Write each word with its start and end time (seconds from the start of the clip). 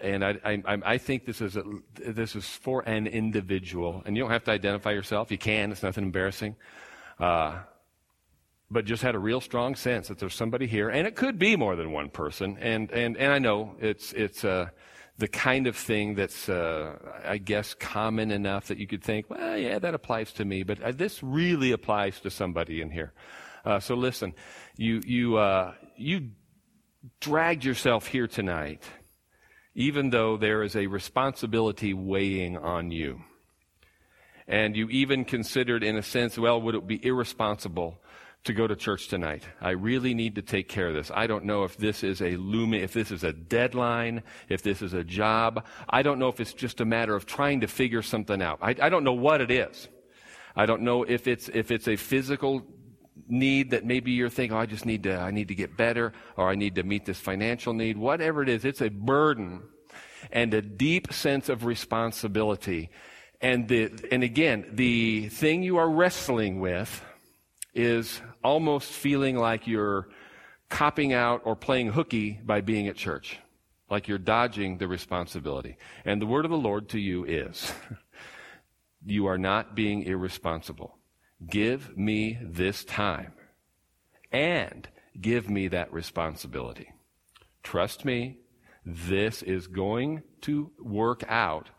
and 0.00 0.24
I, 0.24 0.38
I, 0.44 0.78
I, 0.84 0.98
think 0.98 1.26
this 1.26 1.40
is, 1.40 1.56
a, 1.56 1.62
this 1.94 2.34
is 2.34 2.44
for 2.44 2.82
an 2.88 3.06
individual. 3.06 4.02
And 4.04 4.16
you 4.16 4.22
don't 4.24 4.32
have 4.32 4.44
to 4.44 4.50
identify 4.50 4.90
yourself. 4.90 5.30
You 5.30 5.38
can. 5.38 5.70
It's 5.70 5.82
nothing 5.82 6.04
embarrassing. 6.04 6.56
Uh, 7.20 7.60
but 8.72 8.84
just 8.84 9.02
had 9.02 9.14
a 9.14 9.18
real 9.18 9.40
strong 9.40 9.76
sense 9.76 10.08
that 10.08 10.18
there's 10.18 10.34
somebody 10.34 10.66
here, 10.66 10.88
and 10.88 11.06
it 11.06 11.14
could 11.14 11.38
be 11.38 11.56
more 11.56 11.76
than 11.76 11.92
one 11.92 12.08
person. 12.08 12.56
And, 12.58 12.90
and, 12.90 13.16
and 13.16 13.32
I 13.32 13.38
know 13.38 13.76
it's, 13.78 14.12
it's 14.14 14.44
uh, 14.44 14.70
the 15.18 15.28
kind 15.28 15.66
of 15.66 15.76
thing 15.76 16.14
that's, 16.14 16.48
uh, 16.48 16.96
I 17.24 17.38
guess, 17.38 17.74
common 17.74 18.30
enough 18.30 18.68
that 18.68 18.78
you 18.78 18.86
could 18.86 19.04
think, 19.04 19.28
well, 19.28 19.56
yeah, 19.58 19.78
that 19.78 19.94
applies 19.94 20.32
to 20.34 20.44
me. 20.44 20.62
But 20.62 20.82
uh, 20.82 20.92
this 20.92 21.22
really 21.22 21.72
applies 21.72 22.18
to 22.20 22.30
somebody 22.30 22.80
in 22.80 22.90
here. 22.90 23.12
Uh, 23.64 23.78
so 23.78 23.94
listen, 23.94 24.34
you, 24.76 25.00
you, 25.06 25.36
uh, 25.36 25.74
you 25.96 26.30
dragged 27.20 27.64
yourself 27.64 28.06
here 28.06 28.26
tonight, 28.26 28.82
even 29.74 30.10
though 30.10 30.36
there 30.36 30.62
is 30.62 30.76
a 30.76 30.86
responsibility 30.86 31.94
weighing 31.94 32.56
on 32.56 32.90
you. 32.90 33.22
And 34.46 34.76
you 34.76 34.88
even 34.88 35.24
considered, 35.24 35.82
in 35.82 35.96
a 35.96 36.02
sense, 36.02 36.38
well, 36.38 36.60
would 36.60 36.74
it 36.74 36.86
be 36.86 37.04
irresponsible 37.04 38.00
to 38.44 38.52
go 38.52 38.66
to 38.66 38.74
church 38.74 39.08
tonight? 39.08 39.44
I 39.60 39.70
really 39.70 40.14
need 40.14 40.34
to 40.34 40.42
take 40.42 40.68
care 40.68 40.88
of 40.88 40.94
this. 40.94 41.10
I 41.14 41.26
don't 41.26 41.44
know 41.44 41.64
if 41.64 41.76
this 41.76 42.02
is 42.02 42.20
a 42.20 42.36
looming, 42.36 42.82
if 42.82 42.92
this 42.92 43.10
is 43.10 43.24
a 43.24 43.32
deadline, 43.32 44.22
if 44.48 44.62
this 44.62 44.82
is 44.82 44.94
a 44.94 45.04
job. 45.04 45.64
I 45.88 46.02
don't 46.02 46.18
know 46.18 46.28
if 46.28 46.40
it's 46.40 46.52
just 46.52 46.80
a 46.80 46.84
matter 46.84 47.14
of 47.14 47.24
trying 47.24 47.60
to 47.60 47.68
figure 47.68 48.02
something 48.02 48.42
out. 48.42 48.58
I, 48.60 48.74
I 48.80 48.88
don't 48.88 49.04
know 49.04 49.12
what 49.12 49.40
it 49.40 49.50
is. 49.50 49.88
I 50.54 50.66
don't 50.66 50.82
know 50.82 51.04
if 51.04 51.26
it's, 51.28 51.48
if 51.48 51.70
it's 51.70 51.88
a 51.88 51.96
physical 51.96 52.66
need 53.28 53.70
that 53.70 53.84
maybe 53.84 54.12
you're 54.12 54.30
thinking, 54.30 54.56
oh, 54.56 54.60
I 54.60 54.66
just 54.66 54.86
need 54.86 55.02
to, 55.04 55.16
I 55.16 55.30
need 55.30 55.48
to 55.48 55.54
get 55.54 55.76
better, 55.76 56.12
or 56.36 56.48
I 56.48 56.54
need 56.54 56.76
to 56.76 56.82
meet 56.82 57.04
this 57.04 57.18
financial 57.18 57.72
need, 57.72 57.96
whatever 57.96 58.42
it 58.42 58.48
is, 58.48 58.64
it's 58.64 58.80
a 58.80 58.88
burden 58.88 59.62
and 60.30 60.52
a 60.54 60.62
deep 60.62 61.12
sense 61.12 61.48
of 61.48 61.64
responsibility. 61.64 62.90
And 63.40 63.68
the, 63.68 63.90
and 64.10 64.22
again, 64.22 64.66
the 64.72 65.28
thing 65.28 65.62
you 65.62 65.78
are 65.78 65.88
wrestling 65.88 66.60
with 66.60 67.02
is 67.74 68.20
almost 68.44 68.90
feeling 68.90 69.36
like 69.36 69.66
you're 69.66 70.08
copping 70.68 71.12
out 71.12 71.42
or 71.44 71.56
playing 71.56 71.88
hooky 71.88 72.40
by 72.44 72.60
being 72.60 72.88
at 72.88 72.96
church. 72.96 73.38
Like 73.90 74.08
you're 74.08 74.18
dodging 74.18 74.78
the 74.78 74.88
responsibility. 74.88 75.76
And 76.04 76.22
the 76.22 76.26
word 76.26 76.44
of 76.44 76.50
the 76.50 76.56
Lord 76.56 76.88
to 76.90 76.98
you 76.98 77.24
is, 77.24 77.72
you 79.04 79.26
are 79.26 79.38
not 79.38 79.74
being 79.74 80.04
irresponsible. 80.04 80.96
Give 81.48 81.96
me 81.96 82.38
this 82.40 82.84
time 82.84 83.32
and 84.30 84.88
give 85.20 85.48
me 85.48 85.68
that 85.68 85.92
responsibility. 85.92 86.92
Trust 87.62 88.04
me, 88.04 88.38
this 88.84 89.42
is 89.42 89.66
going 89.66 90.22
to 90.42 90.70
work 90.78 91.24
out. 91.28 91.70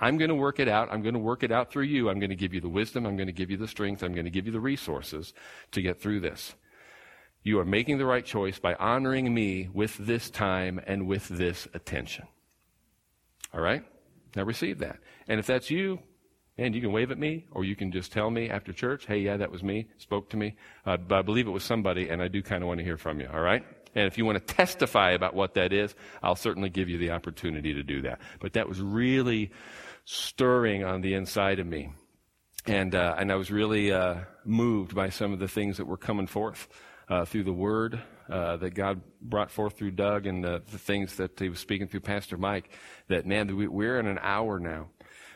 I'm 0.00 0.16
going 0.18 0.28
to 0.28 0.34
work 0.34 0.60
it 0.60 0.68
out. 0.68 0.88
I'm 0.92 1.02
going 1.02 1.14
to 1.14 1.20
work 1.20 1.42
it 1.42 1.52
out 1.52 1.70
through 1.70 1.84
you. 1.84 2.08
I'm 2.08 2.20
going 2.20 2.30
to 2.30 2.36
give 2.36 2.54
you 2.54 2.60
the 2.60 2.68
wisdom. 2.68 3.06
I'm 3.06 3.16
going 3.16 3.26
to 3.26 3.32
give 3.32 3.50
you 3.50 3.56
the 3.56 3.68
strength. 3.68 4.02
I'm 4.02 4.14
going 4.14 4.24
to 4.24 4.30
give 4.30 4.46
you 4.46 4.52
the 4.52 4.60
resources 4.60 5.32
to 5.72 5.82
get 5.82 6.00
through 6.00 6.20
this. 6.20 6.54
You 7.42 7.58
are 7.60 7.64
making 7.64 7.98
the 7.98 8.06
right 8.06 8.24
choice 8.24 8.58
by 8.58 8.74
honoring 8.74 9.32
me 9.32 9.68
with 9.72 9.96
this 9.98 10.30
time 10.30 10.80
and 10.86 11.06
with 11.06 11.28
this 11.28 11.66
attention. 11.74 12.26
All 13.54 13.60
right? 13.60 13.84
Now 14.36 14.42
receive 14.42 14.78
that. 14.80 14.98
And 15.26 15.40
if 15.40 15.46
that's 15.46 15.70
you, 15.70 16.00
and 16.58 16.74
you 16.74 16.80
can 16.80 16.90
wave 16.90 17.12
at 17.12 17.18
me, 17.18 17.46
or 17.52 17.64
you 17.64 17.76
can 17.76 17.92
just 17.92 18.12
tell 18.12 18.30
me 18.30 18.50
after 18.50 18.72
church, 18.72 19.06
hey, 19.06 19.18
yeah, 19.18 19.36
that 19.36 19.50
was 19.50 19.62
me, 19.62 19.86
spoke 19.96 20.28
to 20.30 20.36
me. 20.36 20.56
Uh, 20.84 20.96
but 20.96 21.18
I 21.20 21.22
believe 21.22 21.46
it 21.46 21.52
was 21.52 21.62
somebody, 21.62 22.08
and 22.08 22.20
I 22.20 22.26
do 22.26 22.42
kind 22.42 22.62
of 22.62 22.68
want 22.68 22.78
to 22.78 22.84
hear 22.84 22.98
from 22.98 23.20
you, 23.20 23.28
all 23.32 23.40
right? 23.40 23.64
And 23.94 24.06
if 24.06 24.18
you 24.18 24.26
want 24.26 24.44
to 24.44 24.54
testify 24.54 25.12
about 25.12 25.34
what 25.34 25.54
that 25.54 25.72
is, 25.72 25.94
I'll 26.20 26.36
certainly 26.36 26.68
give 26.68 26.88
you 26.88 26.98
the 26.98 27.12
opportunity 27.12 27.74
to 27.74 27.82
do 27.84 28.02
that. 28.02 28.20
But 28.40 28.54
that 28.54 28.68
was 28.68 28.80
really 28.80 29.52
stirring 30.04 30.84
on 30.84 31.00
the 31.00 31.14
inside 31.14 31.60
of 31.60 31.66
me. 31.66 31.92
And, 32.66 32.94
uh, 32.94 33.14
and 33.16 33.30
I 33.30 33.36
was 33.36 33.50
really 33.50 33.92
uh, 33.92 34.16
moved 34.44 34.94
by 34.94 35.10
some 35.10 35.32
of 35.32 35.38
the 35.38 35.48
things 35.48 35.76
that 35.76 35.86
were 35.86 35.96
coming 35.96 36.26
forth 36.26 36.68
uh, 37.08 37.24
through 37.24 37.44
the 37.44 37.52
Word 37.52 38.00
uh, 38.28 38.56
that 38.58 38.70
God 38.70 39.00
brought 39.22 39.50
forth 39.50 39.78
through 39.78 39.92
Doug 39.92 40.26
and 40.26 40.44
the 40.44 40.60
things 40.60 41.16
that 41.16 41.38
he 41.38 41.48
was 41.48 41.60
speaking 41.60 41.88
through 41.88 42.00
Pastor 42.00 42.36
Mike. 42.36 42.70
That, 43.06 43.26
man, 43.26 43.56
we're 43.72 43.98
in 43.98 44.06
an 44.06 44.18
hour 44.20 44.58
now 44.58 44.88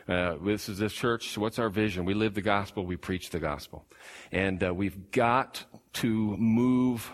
uh, 0.07 0.35
this 0.43 0.69
is 0.69 0.77
this 0.77 0.93
church. 0.93 1.37
What's 1.37 1.59
our 1.59 1.69
vision? 1.69 2.05
We 2.05 2.13
live 2.13 2.33
the 2.33 2.41
gospel. 2.41 2.85
We 2.85 2.97
preach 2.97 3.29
the 3.29 3.39
gospel. 3.39 3.85
And 4.31 4.63
uh, 4.63 4.73
we've 4.73 5.11
got 5.11 5.63
to 5.93 6.37
move 6.37 7.11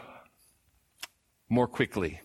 more 1.50 1.68
quickly. 1.68 2.22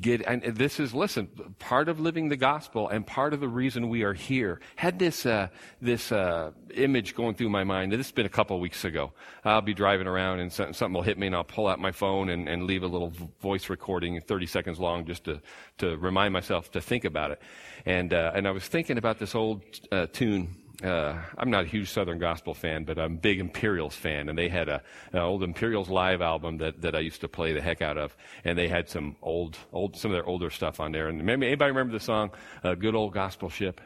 Get, 0.00 0.22
and 0.22 0.42
this 0.42 0.80
is, 0.80 0.94
listen, 0.94 1.28
part 1.58 1.90
of 1.90 2.00
living 2.00 2.30
the 2.30 2.38
gospel 2.38 2.88
and 2.88 3.06
part 3.06 3.34
of 3.34 3.40
the 3.40 3.48
reason 3.48 3.90
we 3.90 4.02
are 4.02 4.14
here. 4.14 4.60
Had 4.76 4.98
this, 4.98 5.26
uh, 5.26 5.48
this, 5.82 6.10
uh, 6.10 6.52
image 6.74 7.14
going 7.14 7.34
through 7.34 7.50
my 7.50 7.64
mind. 7.64 7.92
This 7.92 7.98
has 7.98 8.12
been 8.12 8.24
a 8.24 8.30
couple 8.30 8.58
weeks 8.60 8.86
ago. 8.86 9.12
I'll 9.44 9.60
be 9.60 9.74
driving 9.74 10.06
around 10.06 10.40
and 10.40 10.50
something 10.50 10.94
will 10.94 11.02
hit 11.02 11.18
me 11.18 11.26
and 11.26 11.36
I'll 11.36 11.44
pull 11.44 11.66
out 11.66 11.80
my 11.80 11.92
phone 11.92 12.30
and, 12.30 12.48
and 12.48 12.62
leave 12.62 12.82
a 12.82 12.86
little 12.86 13.12
voice 13.42 13.68
recording 13.68 14.18
30 14.22 14.46
seconds 14.46 14.80
long 14.80 15.04
just 15.04 15.24
to, 15.24 15.42
to 15.78 15.98
remind 15.98 16.32
myself 16.32 16.70
to 16.70 16.80
think 16.80 17.04
about 17.04 17.32
it. 17.32 17.42
And, 17.84 18.14
uh, 18.14 18.32
and 18.34 18.48
I 18.48 18.52
was 18.52 18.66
thinking 18.66 18.96
about 18.96 19.18
this 19.18 19.34
old, 19.34 19.62
uh, 19.92 20.06
tune 20.10 20.63
uh, 20.84 21.18
I'm 21.38 21.50
not 21.50 21.64
a 21.64 21.66
huge 21.66 21.90
Southern 21.90 22.18
Gospel 22.18 22.54
fan, 22.54 22.84
but 22.84 22.98
I'm 22.98 23.14
a 23.14 23.16
big 23.16 23.40
Imperials 23.40 23.94
fan, 23.94 24.28
and 24.28 24.38
they 24.38 24.48
had 24.48 24.68
a 24.68 24.82
an 25.12 25.20
old 25.20 25.42
Imperials 25.42 25.88
live 25.88 26.20
album 26.20 26.58
that, 26.58 26.82
that 26.82 26.94
I 26.94 27.00
used 27.00 27.20
to 27.22 27.28
play 27.28 27.52
the 27.52 27.62
heck 27.62 27.82
out 27.82 27.96
of, 27.96 28.16
and 28.44 28.58
they 28.58 28.68
had 28.68 28.88
some 28.88 29.16
old 29.22 29.56
old 29.72 29.96
some 29.96 30.10
of 30.10 30.14
their 30.14 30.26
older 30.26 30.50
stuff 30.50 30.80
on 30.80 30.92
there. 30.92 31.08
And 31.08 31.24
maybe 31.24 31.46
anybody 31.46 31.70
remember 31.70 31.92
the 31.92 32.04
song 32.04 32.30
uh, 32.62 32.74
"Good 32.74 32.94
Old 32.94 33.14
Gospel 33.14 33.48
Ship"? 33.48 33.80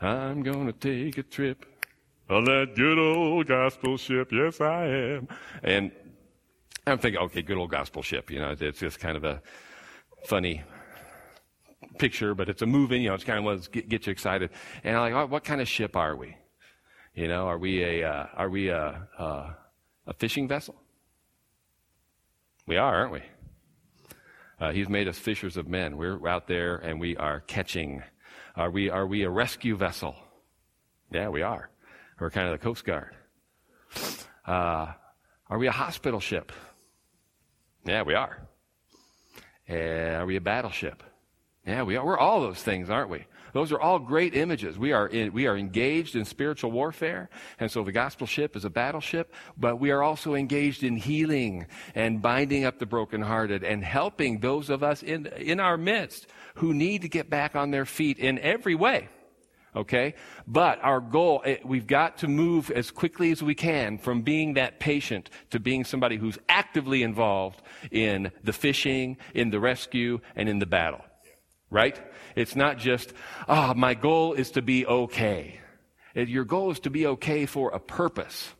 I'm 0.00 0.42
gonna 0.42 0.72
take 0.72 1.18
a 1.18 1.22
trip 1.22 1.64
on 2.28 2.44
that 2.44 2.74
good 2.74 2.98
old 2.98 3.46
gospel 3.46 3.96
ship. 3.96 4.32
Yes, 4.32 4.60
I 4.60 4.86
am. 4.86 5.28
And 5.62 5.92
I'm 6.86 6.98
thinking, 6.98 7.20
okay, 7.22 7.42
good 7.42 7.56
old 7.56 7.70
gospel 7.70 8.02
ship. 8.02 8.30
You 8.30 8.40
know, 8.40 8.54
it's 8.58 8.80
just 8.80 8.98
kind 9.00 9.16
of 9.16 9.24
a 9.24 9.42
funny 10.26 10.62
picture, 11.98 12.34
but 12.34 12.48
it's 12.48 12.62
a 12.62 12.66
moving, 12.66 13.02
you 13.02 13.08
know, 13.08 13.14
it's 13.14 13.24
kind 13.24 13.38
of 13.38 13.44
what 13.44 13.70
get, 13.72 13.88
get 13.88 14.06
you 14.06 14.12
excited. 14.12 14.50
And 14.82 14.96
I'm 14.96 15.12
like, 15.12 15.30
what 15.30 15.44
kind 15.44 15.60
of 15.60 15.68
ship 15.68 15.96
are 15.96 16.16
we? 16.16 16.36
You 17.14 17.28
know, 17.28 17.46
are 17.46 17.58
we 17.58 17.82
a, 17.82 18.08
uh, 18.08 18.26
are 18.34 18.48
we 18.48 18.68
a, 18.68 19.06
uh, 19.18 19.50
a 20.06 20.14
fishing 20.14 20.48
vessel? 20.48 20.74
We 22.66 22.76
are, 22.76 22.94
aren't 22.94 23.12
we? 23.12 23.22
Uh, 24.60 24.72
he's 24.72 24.88
made 24.88 25.08
us 25.08 25.18
fishers 25.18 25.56
of 25.56 25.68
men. 25.68 25.96
We're 25.96 26.26
out 26.26 26.48
there 26.48 26.76
and 26.76 27.00
we 27.00 27.16
are 27.16 27.40
catching. 27.40 28.02
Are 28.56 28.70
we, 28.70 28.90
are 28.90 29.06
we 29.06 29.22
a 29.22 29.30
rescue 29.30 29.76
vessel? 29.76 30.16
Yeah, 31.12 31.28
we 31.28 31.42
are. 31.42 31.70
We're 32.18 32.30
kind 32.30 32.48
of 32.48 32.58
the 32.58 32.64
Coast 32.64 32.84
Guard. 32.84 33.14
Uh, 34.46 34.92
are 35.50 35.58
we 35.58 35.66
a 35.66 35.72
hospital 35.72 36.20
ship? 36.20 36.52
Yeah, 37.84 38.02
we 38.02 38.14
are. 38.14 38.48
Are 39.68 40.26
we 40.26 40.36
a 40.36 40.40
battleship? 40.40 41.02
Yeah, 41.66 41.82
we 41.82 41.96
are. 41.96 42.04
We're 42.04 42.18
all 42.18 42.42
those 42.42 42.62
things, 42.62 42.90
aren't 42.90 43.08
we? 43.08 43.24
Those 43.54 43.72
are 43.72 43.80
all 43.80 43.98
great 43.98 44.34
images. 44.34 44.76
We 44.76 44.92
are, 44.92 45.06
in, 45.06 45.32
we 45.32 45.46
are 45.46 45.56
engaged 45.56 46.16
in 46.16 46.24
spiritual 46.24 46.72
warfare. 46.72 47.30
And 47.58 47.70
so 47.70 47.84
the 47.84 47.92
gospel 47.92 48.26
ship 48.26 48.56
is 48.56 48.64
a 48.64 48.70
battleship, 48.70 49.32
but 49.56 49.76
we 49.76 49.92
are 49.92 50.02
also 50.02 50.34
engaged 50.34 50.82
in 50.82 50.96
healing 50.96 51.66
and 51.94 52.20
binding 52.20 52.64
up 52.64 52.78
the 52.80 52.86
brokenhearted 52.86 53.62
and 53.62 53.82
helping 53.82 54.40
those 54.40 54.70
of 54.70 54.82
us 54.82 55.02
in, 55.02 55.26
in 55.38 55.60
our 55.60 55.78
midst 55.78 56.26
who 56.56 56.74
need 56.74 57.02
to 57.02 57.08
get 57.08 57.30
back 57.30 57.56
on 57.56 57.70
their 57.70 57.86
feet 57.86 58.18
in 58.18 58.38
every 58.40 58.74
way. 58.74 59.08
Okay? 59.74 60.14
But 60.46 60.80
our 60.82 61.00
goal, 61.00 61.40
eh, 61.44 61.58
we've 61.64 61.86
got 61.86 62.18
to 62.18 62.28
move 62.28 62.70
as 62.72 62.90
quickly 62.90 63.30
as 63.30 63.42
we 63.42 63.54
can 63.54 63.98
from 63.98 64.22
being 64.22 64.54
that 64.54 64.80
patient 64.80 65.30
to 65.50 65.60
being 65.60 65.84
somebody 65.84 66.16
who's 66.16 66.38
actively 66.48 67.02
involved 67.04 67.62
in 67.90 68.32
the 68.42 68.52
fishing, 68.52 69.16
in 69.32 69.50
the 69.50 69.60
rescue, 69.60 70.20
and 70.36 70.48
in 70.48 70.58
the 70.58 70.66
battle 70.66 71.00
right? 71.74 72.00
It's 72.36 72.54
not 72.54 72.78
just, 72.78 73.12
ah, 73.48 73.72
oh, 73.72 73.74
my 73.74 73.94
goal 73.94 74.32
is 74.32 74.52
to 74.52 74.62
be 74.62 74.86
okay. 74.86 75.60
Your 76.14 76.44
goal 76.44 76.70
is 76.70 76.80
to 76.80 76.90
be 76.90 77.06
okay 77.08 77.44
for 77.44 77.70
a 77.70 77.80
purpose. 77.80 78.54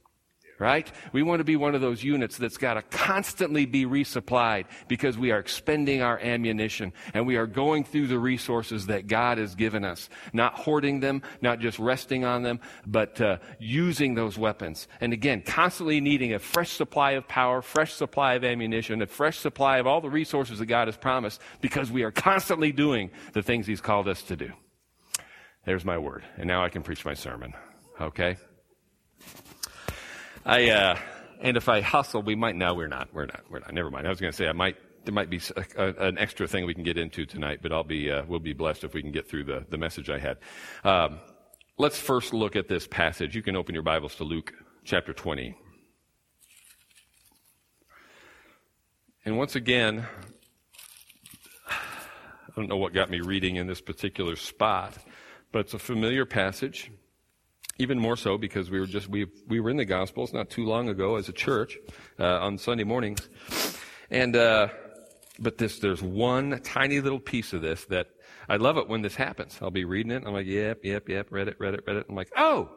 Right? 0.59 0.91
We 1.13 1.23
want 1.23 1.41
to 1.41 1.45
be 1.45 1.57
one 1.57 1.75
of 1.75 1.81
those 1.81 2.05
units 2.05 2.37
that's 2.37 2.57
got 2.57 2.75
to 2.75 2.83
constantly 2.83 3.67
be 3.67 3.87
resupplied 3.87 4.67
because 4.89 5.19
we 5.19 5.33
are 5.33 5.39
expending 5.39 6.03
our 6.03 6.19
ammunition 6.19 6.93
and 7.13 7.27
we 7.27 7.37
are 7.37 7.47
going 7.47 7.85
through 7.85 8.07
the 8.07 8.19
resources 8.19 8.87
that 8.87 9.07
God 9.07 9.39
has 9.39 9.55
given 9.55 9.85
us, 9.85 10.09
not 10.33 10.55
hoarding 10.55 11.01
them, 11.01 11.23
not 11.41 11.61
just 11.61 11.79
resting 11.79 12.25
on 12.25 12.43
them, 12.43 12.61
but 12.87 13.21
uh, 13.21 13.39
using 13.59 14.15
those 14.15 14.39
weapons. 14.39 14.87
And 15.01 15.13
again, 15.13 15.43
constantly 15.43 16.01
needing 16.01 16.35
a 16.35 16.39
fresh 16.39 16.71
supply 16.71 17.13
of 17.13 17.27
power, 17.27 17.63
fresh 17.63 17.93
supply 17.93 18.35
of 18.35 18.45
ammunition, 18.45 19.03
a 19.03 19.07
fresh 19.07 19.39
supply 19.39 19.79
of 19.79 19.87
all 19.87 20.01
the 20.01 20.11
resources 20.11 20.59
that 20.59 20.67
God 20.67 20.89
has 20.89 20.97
promised 20.97 21.41
because 21.61 21.91
we 21.91 22.03
are 22.03 22.13
constantly 22.13 22.73
doing 22.73 23.11
the 23.33 23.43
things 23.43 23.67
He's 23.67 23.81
called 23.81 24.09
us 24.09 24.23
to 24.23 24.37
do. 24.37 24.53
There's 25.65 25.85
my 25.85 25.99
word. 25.99 26.25
And 26.37 26.47
now 26.47 26.63
I 26.63 26.69
can 26.69 26.83
preach 26.83 27.05
my 27.05 27.15
sermon. 27.15 27.55
Okay? 28.01 28.37
I, 30.47 30.69
uh, 30.69 30.99
and 31.41 31.57
if 31.57 31.69
I 31.69 31.81
hustle, 31.81 32.23
we 32.23 32.35
might, 32.35 32.55
no, 32.55 32.75
we're 32.75 32.87
not, 32.87 33.09
we're 33.15 33.27
not, 33.27 33.41
we're 33.49 33.61
not. 33.61 33.73
Never 33.73 33.91
mind. 33.91 34.07
I 34.07 34.11
was 34.11 34.21
going 34.21 34.33
to 34.33 34.37
say 34.37 34.47
I 34.47 34.53
might, 34.53 34.77
there 35.05 35.15
might 35.15 35.31
be 35.31 35.41
a, 35.57 35.65
a, 35.77 36.07
an 36.09 36.19
extra 36.19 36.47
thing 36.47 36.67
we 36.67 36.75
can 36.75 36.83
get 36.83 36.99
into 36.99 37.25
tonight, 37.25 37.61
but 37.63 37.73
I'll 37.73 37.83
be, 37.83 38.11
uh, 38.11 38.25
we'll 38.29 38.41
be 38.41 38.53
blessed 38.53 38.85
if 38.85 38.93
we 38.93 39.01
can 39.01 39.11
get 39.11 39.27
through 39.29 39.45
the, 39.45 39.65
the 39.71 39.79
message 39.79 40.11
I 40.11 40.19
had. 40.19 40.37
Um, 40.85 41.19
let's 41.79 41.99
first 41.99 42.35
look 42.35 42.57
at 42.57 42.69
this 42.69 42.87
passage. 42.87 43.35
You 43.35 43.43
can 43.43 43.57
open 43.57 43.75
your 43.75 43.83
Bibles 43.83 44.17
to 44.17 44.25
Luke 44.25 44.53
chapter 44.85 45.15
20. 45.15 45.57
And 49.25 49.39
once 49.39 49.57
again, 49.57 50.07
I 51.67 52.53
don't 52.55 52.69
know 52.69 52.77
what 52.77 52.93
got 52.93 53.09
me 53.09 53.21
reading 53.21 53.57
in 53.57 53.67
this 53.67 53.81
particular 53.81 54.37
spot, 54.37 54.99
but 55.53 55.61
it's 55.61 55.75
a 55.75 55.79
familiar 55.79 56.27
passage. 56.27 56.91
Even 57.79 57.99
more 57.99 58.17
so 58.17 58.39
because 58.39 58.71
we 58.71 58.79
were 58.79 58.87
just 58.87 59.09
we 59.09 59.27
we 59.49 59.61
were 59.61 59.71
in 59.71 59.77
the 59.77 59.85
Gospels 59.85 60.33
not 60.33 60.49
too 60.49 60.65
long 60.65 60.89
ago 60.89 61.17
as 61.17 61.29
a 61.29 61.33
church 61.33 61.77
uh, 62.21 62.39
on 62.39 62.57
Sunday 62.57 62.85
mornings, 62.85 63.29
and 64.11 64.37
uh, 64.37 64.69
but 65.39 65.59
this 65.59 65.81
there's 65.81 66.03
one 66.03 66.61
tiny 66.63 67.01
little 67.01 67.19
piece 67.19 67.53
of 67.53 67.63
this 67.63 67.85
that 67.87 68.09
I 68.49 68.57
love 68.57 68.77
it 68.77 68.89
when 68.89 69.03
this 69.03 69.17
happens. 69.17 69.59
I'll 69.61 69.71
be 69.71 69.85
reading 69.85 70.13
it. 70.13 70.23
I'm 70.27 70.33
like, 70.33 70.47
yep, 70.47 70.85
yep, 70.85 71.09
yep, 71.09 71.29
read 71.31 71.49
it, 71.49 71.57
read 71.59 71.75
it, 71.75 71.85
read 71.87 71.97
it. 71.97 72.07
I'm 72.09 72.15
like, 72.15 72.31
oh, 72.37 72.71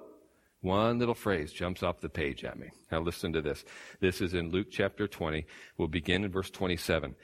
one 0.61 0.99
little 0.99 1.13
phrase 1.13 1.51
jumps 1.51 1.83
off 1.83 1.99
the 1.99 2.09
page 2.09 2.43
at 2.43 2.57
me. 2.57 2.69
Now 2.91 3.01
listen 3.01 3.33
to 3.33 3.41
this. 3.41 3.63
This 3.99 4.21
is 4.21 4.33
in 4.33 4.51
Luke 4.51 4.67
chapter 4.71 5.07
20. 5.07 5.45
We'll 5.77 5.87
begin 5.87 6.23
in 6.23 6.31
verse 6.31 6.49
27. 6.49 7.15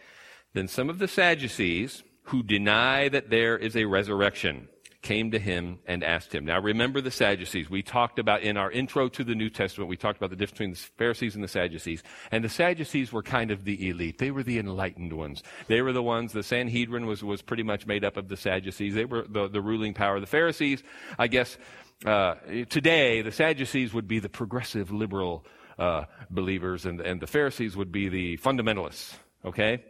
Then 0.54 0.68
some 0.68 0.90
of 0.90 1.00
the 1.00 1.08
Sadducees 1.08 2.04
who 2.28 2.44
deny 2.44 3.10
that 3.10 3.30
there 3.30 3.58
is 3.58 3.75
a 3.75 3.86
resurrection 3.86 4.70
came 5.04 5.32
to 5.32 5.38
him 5.38 5.80
and 5.86 6.04
asked 6.04 6.34
him. 6.34 6.46
Now 6.46 6.60
remember 6.60 7.02
the 7.02 7.12
Sadducees. 7.12 7.70
We 7.70 7.84
talked 7.84 8.18
about 8.18 8.42
in 8.42 8.58
our 8.58 8.72
intro 8.72 9.10
to 9.10 9.24
the 9.24 9.36
New 9.36 9.50
Testament, 9.50 9.90
we 9.90 9.98
talked 9.98 10.18
about 10.18 10.32
the 10.32 10.36
difference 10.36 10.58
between 10.58 10.72
the 10.72 10.78
Pharisees 10.98 11.36
and 11.36 11.44
the 11.44 11.48
Sadducees. 11.48 12.02
And 12.32 12.44
the 12.44 12.50
Sadducees 12.50 13.14
were 13.14 13.22
kind 13.22 13.52
of 13.52 13.66
the 13.66 13.90
elite. 13.90 14.18
They 14.18 14.32
were 14.32 14.44
the 14.44 14.58
enlightened 14.58 15.14
ones. 15.14 15.44
They 15.68 15.82
were 15.82 15.94
the 15.94 16.02
ones, 16.02 16.32
the 16.32 16.42
Sanhedrin 16.42 17.06
was, 17.06 17.24
was 17.24 17.42
pretty 17.42 17.64
much 17.64 17.86
made 17.86 18.04
up 18.04 18.18
of 18.18 18.30
the 18.30 18.38
Sadducees. 18.38 18.96
They 18.96 19.06
were 19.06 19.26
the, 19.28 19.48
the 19.48 19.62
ruling 19.62 19.94
power. 19.94 20.20
The 20.20 20.26
Pharisees, 20.26 20.82
I 21.20 21.28
guess, 21.28 21.58
uh, 22.06 22.36
today, 22.70 23.22
the 23.22 23.32
Sadducees 23.32 23.94
would 23.94 24.08
be 24.08 24.20
the 24.20 24.30
progressive 24.30 24.92
liberal 24.92 25.46
uh, 25.78 26.06
believers, 26.30 26.86
and, 26.86 27.02
and 27.02 27.22
the 27.22 27.28
Pharisees 27.28 27.76
would 27.76 27.92
be 27.92 28.10
the 28.10 28.38
fundamentalists. 28.38 29.16
Okay? 29.46 29.84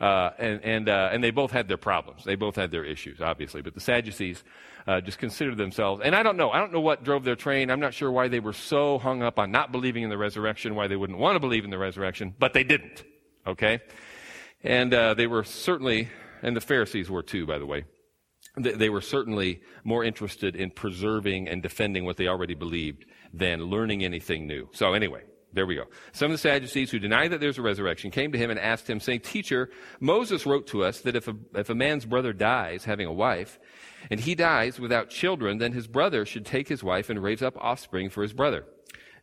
Uh, 0.00 0.30
and 0.38 0.60
and 0.64 0.88
uh, 0.88 1.10
and 1.12 1.22
they 1.22 1.30
both 1.30 1.52
had 1.52 1.68
their 1.68 1.76
problems. 1.76 2.24
They 2.24 2.34
both 2.34 2.56
had 2.56 2.70
their 2.70 2.84
issues, 2.84 3.20
obviously. 3.20 3.62
But 3.62 3.74
the 3.74 3.80
Sadducees 3.80 4.42
uh, 4.86 5.00
just 5.00 5.18
considered 5.18 5.58
themselves, 5.58 6.00
and 6.04 6.14
I 6.16 6.22
don't 6.22 6.36
know. 6.36 6.50
I 6.50 6.58
don't 6.58 6.72
know 6.72 6.80
what 6.80 7.04
drove 7.04 7.24
their 7.24 7.36
train. 7.36 7.70
I'm 7.70 7.80
not 7.80 7.94
sure 7.94 8.10
why 8.10 8.28
they 8.28 8.40
were 8.40 8.52
so 8.52 8.98
hung 8.98 9.22
up 9.22 9.38
on 9.38 9.52
not 9.52 9.70
believing 9.70 10.02
in 10.02 10.10
the 10.10 10.18
resurrection. 10.18 10.74
Why 10.74 10.88
they 10.88 10.96
wouldn't 10.96 11.18
want 11.18 11.36
to 11.36 11.40
believe 11.40 11.64
in 11.64 11.70
the 11.70 11.78
resurrection, 11.78 12.34
but 12.38 12.52
they 12.52 12.64
didn't. 12.64 13.04
Okay, 13.46 13.80
and 14.64 14.92
uh, 14.92 15.14
they 15.14 15.26
were 15.26 15.44
certainly, 15.44 16.08
and 16.42 16.56
the 16.56 16.60
Pharisees 16.60 17.08
were 17.08 17.22
too, 17.22 17.46
by 17.46 17.58
the 17.58 17.66
way. 17.66 17.84
They, 18.56 18.72
they 18.72 18.90
were 18.90 19.00
certainly 19.00 19.62
more 19.84 20.04
interested 20.04 20.56
in 20.56 20.70
preserving 20.70 21.48
and 21.48 21.62
defending 21.62 22.04
what 22.04 22.16
they 22.16 22.28
already 22.28 22.54
believed 22.54 23.06
than 23.32 23.62
learning 23.62 24.04
anything 24.04 24.46
new. 24.46 24.68
So 24.72 24.92
anyway, 24.92 25.22
there 25.52 25.66
we 25.66 25.74
go. 25.74 25.84
Some 26.12 26.26
of 26.26 26.32
the 26.32 26.38
Sadducees 26.38 26.90
who 26.90 26.98
deny 26.98 27.28
that 27.28 27.40
there's 27.40 27.58
a 27.58 27.62
resurrection 27.62 28.10
came 28.10 28.32
to 28.32 28.38
him 28.38 28.50
and 28.50 28.58
asked 28.58 28.88
him, 28.88 29.00
saying, 29.00 29.20
Teacher, 29.20 29.70
Moses 30.00 30.46
wrote 30.46 30.66
to 30.68 30.84
us 30.84 31.00
that 31.00 31.16
if 31.16 31.28
a, 31.28 31.36
if 31.54 31.68
a 31.68 31.74
man's 31.74 32.06
brother 32.06 32.32
dies 32.32 32.84
having 32.84 33.06
a 33.06 33.12
wife, 33.12 33.58
and 34.10 34.18
he 34.18 34.34
dies 34.34 34.80
without 34.80 35.10
children, 35.10 35.58
then 35.58 35.72
his 35.72 35.86
brother 35.86 36.24
should 36.24 36.46
take 36.46 36.68
his 36.68 36.82
wife 36.82 37.10
and 37.10 37.22
raise 37.22 37.42
up 37.42 37.56
offspring 37.58 38.10
for 38.10 38.22
his 38.22 38.32
brother. 38.32 38.64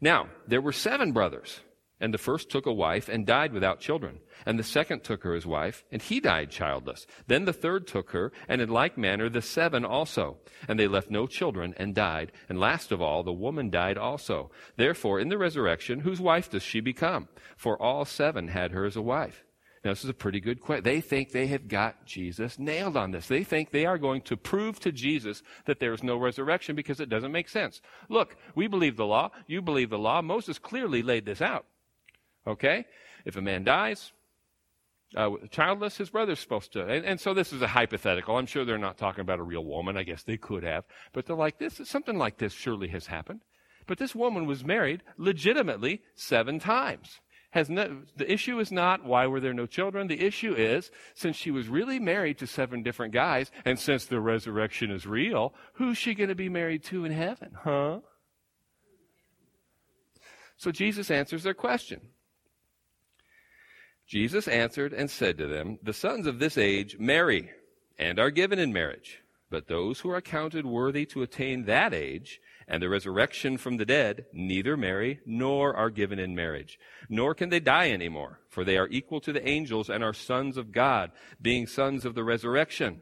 Now, 0.01 0.29
there 0.47 0.61
were 0.61 0.71
seven 0.71 1.11
brothers. 1.11 1.59
And 2.01 2.13
the 2.13 2.17
first 2.17 2.49
took 2.49 2.65
a 2.65 2.73
wife 2.73 3.09
and 3.09 3.25
died 3.25 3.51
without 3.51 3.81
children. 3.81 4.19
And 4.45 4.57
the 4.57 4.63
second 4.63 5.03
took 5.03 5.23
her 5.23 5.35
as 5.35 5.45
wife, 5.45 5.83
and 5.91 6.01
he 6.01 6.21
died 6.21 6.49
childless. 6.49 7.05
Then 7.27 7.43
the 7.43 7.53
third 7.53 7.87
took 7.87 8.11
her, 8.11 8.31
and 8.47 8.61
in 8.61 8.69
like 8.69 8.97
manner 8.97 9.29
the 9.29 9.41
seven 9.41 9.83
also. 9.83 10.37
And 10.67 10.79
they 10.79 10.87
left 10.87 11.09
no 11.09 11.27
children 11.27 11.73
and 11.77 11.93
died. 11.93 12.31
And 12.47 12.59
last 12.59 12.93
of 12.93 13.01
all, 13.01 13.23
the 13.23 13.33
woman 13.33 13.69
died 13.69 13.97
also. 13.97 14.49
Therefore, 14.77 15.19
in 15.19 15.27
the 15.27 15.37
resurrection, 15.37 15.99
whose 15.99 16.21
wife 16.21 16.49
does 16.49 16.63
she 16.63 16.79
become? 16.79 17.27
For 17.57 17.81
all 17.81 18.05
seven 18.05 18.47
had 18.47 18.71
her 18.71 18.85
as 18.85 18.95
a 18.95 19.01
wife. 19.01 19.43
Now, 19.83 19.91
this 19.91 20.03
is 20.03 20.09
a 20.09 20.13
pretty 20.13 20.41
good 20.41 20.59
question. 20.59 20.83
They 20.83 20.99
think 20.99 21.31
they 21.31 21.47
have 21.47 21.67
got 21.67 22.05
Jesus 22.05 22.59
nailed 22.59 22.97
on 22.97 23.11
this. 23.11 23.27
They 23.27 23.43
think 23.43 23.71
they 23.71 23.85
are 23.85 23.97
going 23.97 24.21
to 24.23 24.35
prove 24.35 24.79
to 24.81 24.91
Jesus 24.91 25.41
that 25.65 25.79
there 25.79 25.93
is 25.93 26.03
no 26.03 26.17
resurrection 26.17 26.75
because 26.75 26.99
it 26.99 27.09
doesn't 27.09 27.31
make 27.31 27.47
sense. 27.47 27.81
Look, 28.09 28.35
we 28.55 28.67
believe 28.67 28.97
the 28.97 29.05
law. 29.05 29.31
You 29.47 29.61
believe 29.61 29.89
the 29.89 29.97
law. 29.97 30.21
Moses 30.21 30.59
clearly 30.59 31.01
laid 31.01 31.25
this 31.25 31.41
out. 31.41 31.65
Okay? 32.49 32.85
If 33.25 33.37
a 33.37 33.41
man 33.41 33.63
dies, 33.63 34.11
uh, 35.15 35.29
childless, 35.49 35.97
his 35.97 36.09
brother's 36.09 36.39
supposed 36.39 36.73
to. 36.73 36.85
And, 36.85 37.05
and, 37.05 37.19
so 37.19 37.33
this 37.33 37.53
is 37.53 37.61
a 37.61 37.67
hypothetical. 37.67 38.37
I'm 38.37 38.45
sure 38.45 38.65
they're 38.65 38.77
not 38.77 38.97
talking 38.97 39.21
about 39.21 39.39
a 39.39 39.43
real 39.43 39.65
woman. 39.65 39.97
I 39.97 40.03
guess 40.03 40.23
they 40.23 40.37
could 40.37 40.63
have. 40.63 40.83
But 41.13 41.25
they're 41.25 41.35
like, 41.35 41.57
this, 41.57 41.81
something 41.85 42.17
like 42.17 42.37
this 42.37 42.53
surely 42.53 42.89
has 42.89 43.07
happened. 43.07 43.41
But 43.87 43.97
this 43.97 44.13
woman 44.13 44.45
was 44.45 44.63
married 44.63 45.01
legitimately 45.17 46.01
seven 46.15 46.59
times. 46.59 47.21
Has 47.51 47.67
no, 47.67 48.03
the 48.15 48.31
issue 48.31 48.59
is 48.59 48.71
not 48.71 49.03
why 49.03 49.25
were 49.25 49.39
there 49.39 49.53
no 49.53 49.65
children. 49.65 50.07
The 50.07 50.23
issue 50.23 50.53
is 50.53 50.91
since 51.15 51.35
she 51.35 51.49
was 51.49 51.67
really 51.67 51.97
married 51.97 52.37
to 52.39 52.47
seven 52.47 52.83
different 52.83 53.11
guys, 53.11 53.49
and 53.65 53.79
since 53.79 54.05
the 54.05 54.19
resurrection 54.19 54.91
is 54.91 55.07
real, 55.07 55.55
who's 55.73 55.97
she 55.97 56.13
going 56.13 56.29
to 56.29 56.35
be 56.35 56.49
married 56.49 56.83
to 56.85 57.05
in 57.05 57.11
heaven? 57.11 57.53
Huh? 57.63 58.01
So 60.57 60.71
Jesus 60.71 61.09
answers 61.09 61.41
their 61.41 61.55
question. 61.55 62.01
Jesus 64.09 64.47
answered 64.47 64.91
and 64.91 65.09
said 65.09 65.37
to 65.37 65.45
them, 65.45 65.77
The 65.83 65.93
sons 65.93 66.25
of 66.25 66.39
this 66.39 66.57
age 66.57 66.97
marry 66.97 67.51
and 67.99 68.17
are 68.17 68.31
given 68.31 68.57
in 68.57 68.73
marriage, 68.73 69.19
but 69.51 69.67
those 69.67 69.99
who 69.99 70.09
are 70.09 70.19
counted 70.19 70.65
worthy 70.65 71.05
to 71.07 71.21
attain 71.21 71.65
that 71.65 71.93
age 71.93 72.41
and 72.67 72.81
the 72.81 72.89
resurrection 72.89 73.55
from 73.57 73.77
the 73.77 73.85
dead 73.85 74.25
neither 74.33 74.75
marry 74.75 75.19
nor 75.27 75.75
are 75.75 75.91
given 75.91 76.17
in 76.17 76.33
marriage, 76.33 76.79
nor 77.07 77.35
can 77.35 77.49
they 77.49 77.59
die 77.59 77.89
any 77.89 78.09
more, 78.09 78.39
for 78.49 78.63
they 78.63 78.79
are 78.79 78.87
equal 78.87 79.21
to 79.21 79.31
the 79.31 79.47
angels 79.47 79.91
and 79.91 80.03
are 80.03 80.13
sons 80.13 80.57
of 80.57 80.71
God, 80.71 81.11
being 81.39 81.67
sons 81.67 82.03
of 82.03 82.15
the 82.15 82.23
resurrection. 82.23 83.01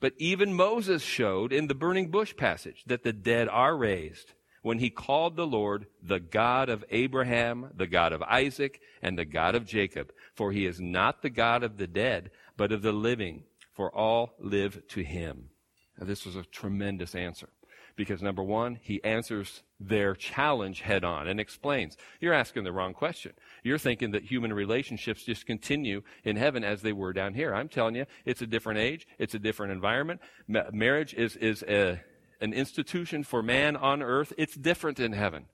But 0.00 0.14
even 0.16 0.54
Moses 0.54 1.02
showed 1.02 1.52
in 1.52 1.66
the 1.66 1.74
burning 1.74 2.10
bush 2.10 2.34
passage 2.34 2.82
that 2.86 3.02
the 3.02 3.12
dead 3.12 3.46
are 3.48 3.76
raised 3.76 4.32
when 4.64 4.78
he 4.78 4.88
called 4.88 5.36
the 5.36 5.46
Lord 5.46 5.86
the 6.02 6.18
God 6.18 6.70
of 6.70 6.82
Abraham, 6.88 7.70
the 7.76 7.86
God 7.86 8.14
of 8.14 8.22
Isaac, 8.22 8.80
and 9.02 9.18
the 9.18 9.26
God 9.26 9.54
of 9.54 9.66
Jacob. 9.66 10.10
For 10.34 10.52
he 10.52 10.64
is 10.64 10.80
not 10.80 11.20
the 11.20 11.28
God 11.28 11.62
of 11.62 11.76
the 11.76 11.86
dead, 11.86 12.30
but 12.56 12.72
of 12.72 12.80
the 12.80 12.90
living, 12.90 13.44
for 13.74 13.94
all 13.94 14.32
live 14.40 14.82
to 14.88 15.02
him. 15.02 15.50
Now, 15.98 16.06
this 16.06 16.24
was 16.24 16.34
a 16.34 16.44
tremendous 16.44 17.14
answer. 17.14 17.50
Because 17.94 18.22
number 18.22 18.42
one, 18.42 18.78
he 18.80 19.04
answers 19.04 19.62
their 19.78 20.14
challenge 20.14 20.80
head 20.80 21.04
on 21.04 21.28
and 21.28 21.38
explains. 21.38 21.98
You're 22.18 22.32
asking 22.32 22.64
the 22.64 22.72
wrong 22.72 22.94
question. 22.94 23.32
You're 23.62 23.76
thinking 23.76 24.12
that 24.12 24.24
human 24.24 24.52
relationships 24.52 25.24
just 25.24 25.44
continue 25.44 26.02
in 26.24 26.36
heaven 26.36 26.64
as 26.64 26.80
they 26.80 26.94
were 26.94 27.12
down 27.12 27.34
here. 27.34 27.54
I'm 27.54 27.68
telling 27.68 27.96
you, 27.96 28.06
it's 28.24 28.40
a 28.40 28.46
different 28.46 28.78
age. 28.78 29.06
It's 29.18 29.34
a 29.34 29.38
different 29.38 29.72
environment. 29.72 30.22
Ma- 30.48 30.70
marriage 30.72 31.12
is, 31.12 31.36
is 31.36 31.62
a, 31.64 32.00
an 32.40 32.52
institution 32.52 33.24
for 33.24 33.42
man 33.42 33.76
on 33.76 34.02
earth, 34.02 34.32
it's 34.36 34.54
different 34.54 35.00
in 35.00 35.12
heaven. 35.12 35.46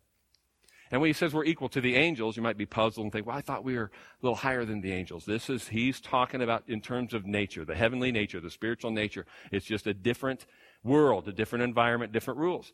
And 0.91 1.01
when 1.01 1.09
he 1.09 1.15
says 1.15 1.33
we're 1.33 1.45
equal 1.45 1.69
to 1.69 1.81
the 1.81 1.95
angels, 1.95 2.37
you 2.37 2.43
might 2.43 2.59
be 2.59 2.67
puzzled 2.67 3.05
and 3.05 3.13
think, 3.13 3.27
well, 3.27 3.37
I 3.37 3.43
thought 3.43 3.63
we 3.63 3.77
were 3.77 3.85
a 3.85 3.91
little 4.23 4.37
higher 4.37 4.65
than 4.65 4.81
the 4.81 4.93
angels. 4.93 5.25
This 5.25 5.49
is, 5.49 5.69
he's 5.69 6.01
talking 6.01 6.43
about 6.43 6.65
in 6.67 6.81
terms 6.81 7.15
of 7.15 7.27
nature, 7.27 7.65
the 7.65 7.77
heavenly 7.77 8.11
nature, 8.11 8.41
the 8.41 8.51
spiritual 8.51 8.91
nature. 8.91 9.25
It's 9.53 9.67
just 9.67 9.87
a 9.87 9.95
different 9.95 10.47
world, 10.83 11.29
a 11.29 11.33
different 11.33 11.63
environment, 11.63 12.13
different 12.13 12.41
rules. 12.41 12.73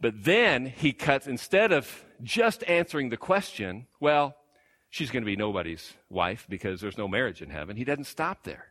But 0.00 0.24
then 0.24 0.64
he 0.64 0.94
cuts, 0.94 1.26
instead 1.26 1.72
of 1.72 2.04
just 2.22 2.64
answering 2.66 3.10
the 3.10 3.18
question, 3.18 3.86
well, 4.00 4.36
she's 4.88 5.10
going 5.10 5.22
to 5.22 5.30
be 5.30 5.36
nobody's 5.36 5.92
wife 6.08 6.46
because 6.48 6.80
there's 6.80 6.96
no 6.96 7.08
marriage 7.08 7.42
in 7.42 7.50
heaven, 7.50 7.76
he 7.76 7.84
doesn't 7.84 8.04
stop 8.04 8.44
there. 8.44 8.68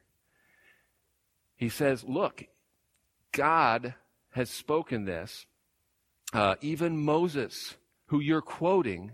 He 1.55 1.69
says, 1.69 2.03
look, 2.03 2.45
God 3.33 3.93
has 4.31 4.49
spoken 4.49 5.05
this. 5.05 5.45
Uh, 6.33 6.55
even 6.61 6.97
Moses, 6.97 7.75
who 8.07 8.19
you're 8.19 8.41
quoting, 8.41 9.13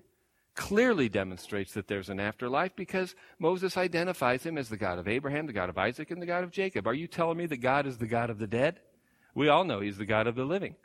clearly 0.55 1.09
demonstrates 1.09 1.73
that 1.73 1.87
there's 1.87 2.09
an 2.09 2.19
afterlife 2.19 2.75
because 2.75 3.15
Moses 3.39 3.77
identifies 3.77 4.43
him 4.43 4.57
as 4.57 4.69
the 4.69 4.77
God 4.77 4.99
of 4.99 5.07
Abraham, 5.07 5.47
the 5.47 5.53
God 5.53 5.69
of 5.69 5.77
Isaac, 5.77 6.11
and 6.11 6.21
the 6.21 6.25
God 6.25 6.43
of 6.43 6.51
Jacob. 6.51 6.87
Are 6.87 6.93
you 6.93 7.07
telling 7.07 7.37
me 7.37 7.45
that 7.47 7.57
God 7.57 7.85
is 7.85 7.97
the 7.97 8.07
God 8.07 8.29
of 8.29 8.39
the 8.39 8.47
dead? 8.47 8.79
We 9.33 9.49
all 9.49 9.65
know 9.65 9.81
he's 9.81 9.97
the 9.97 10.05
God 10.05 10.27
of 10.27 10.35
the 10.35 10.45
living. 10.45 10.75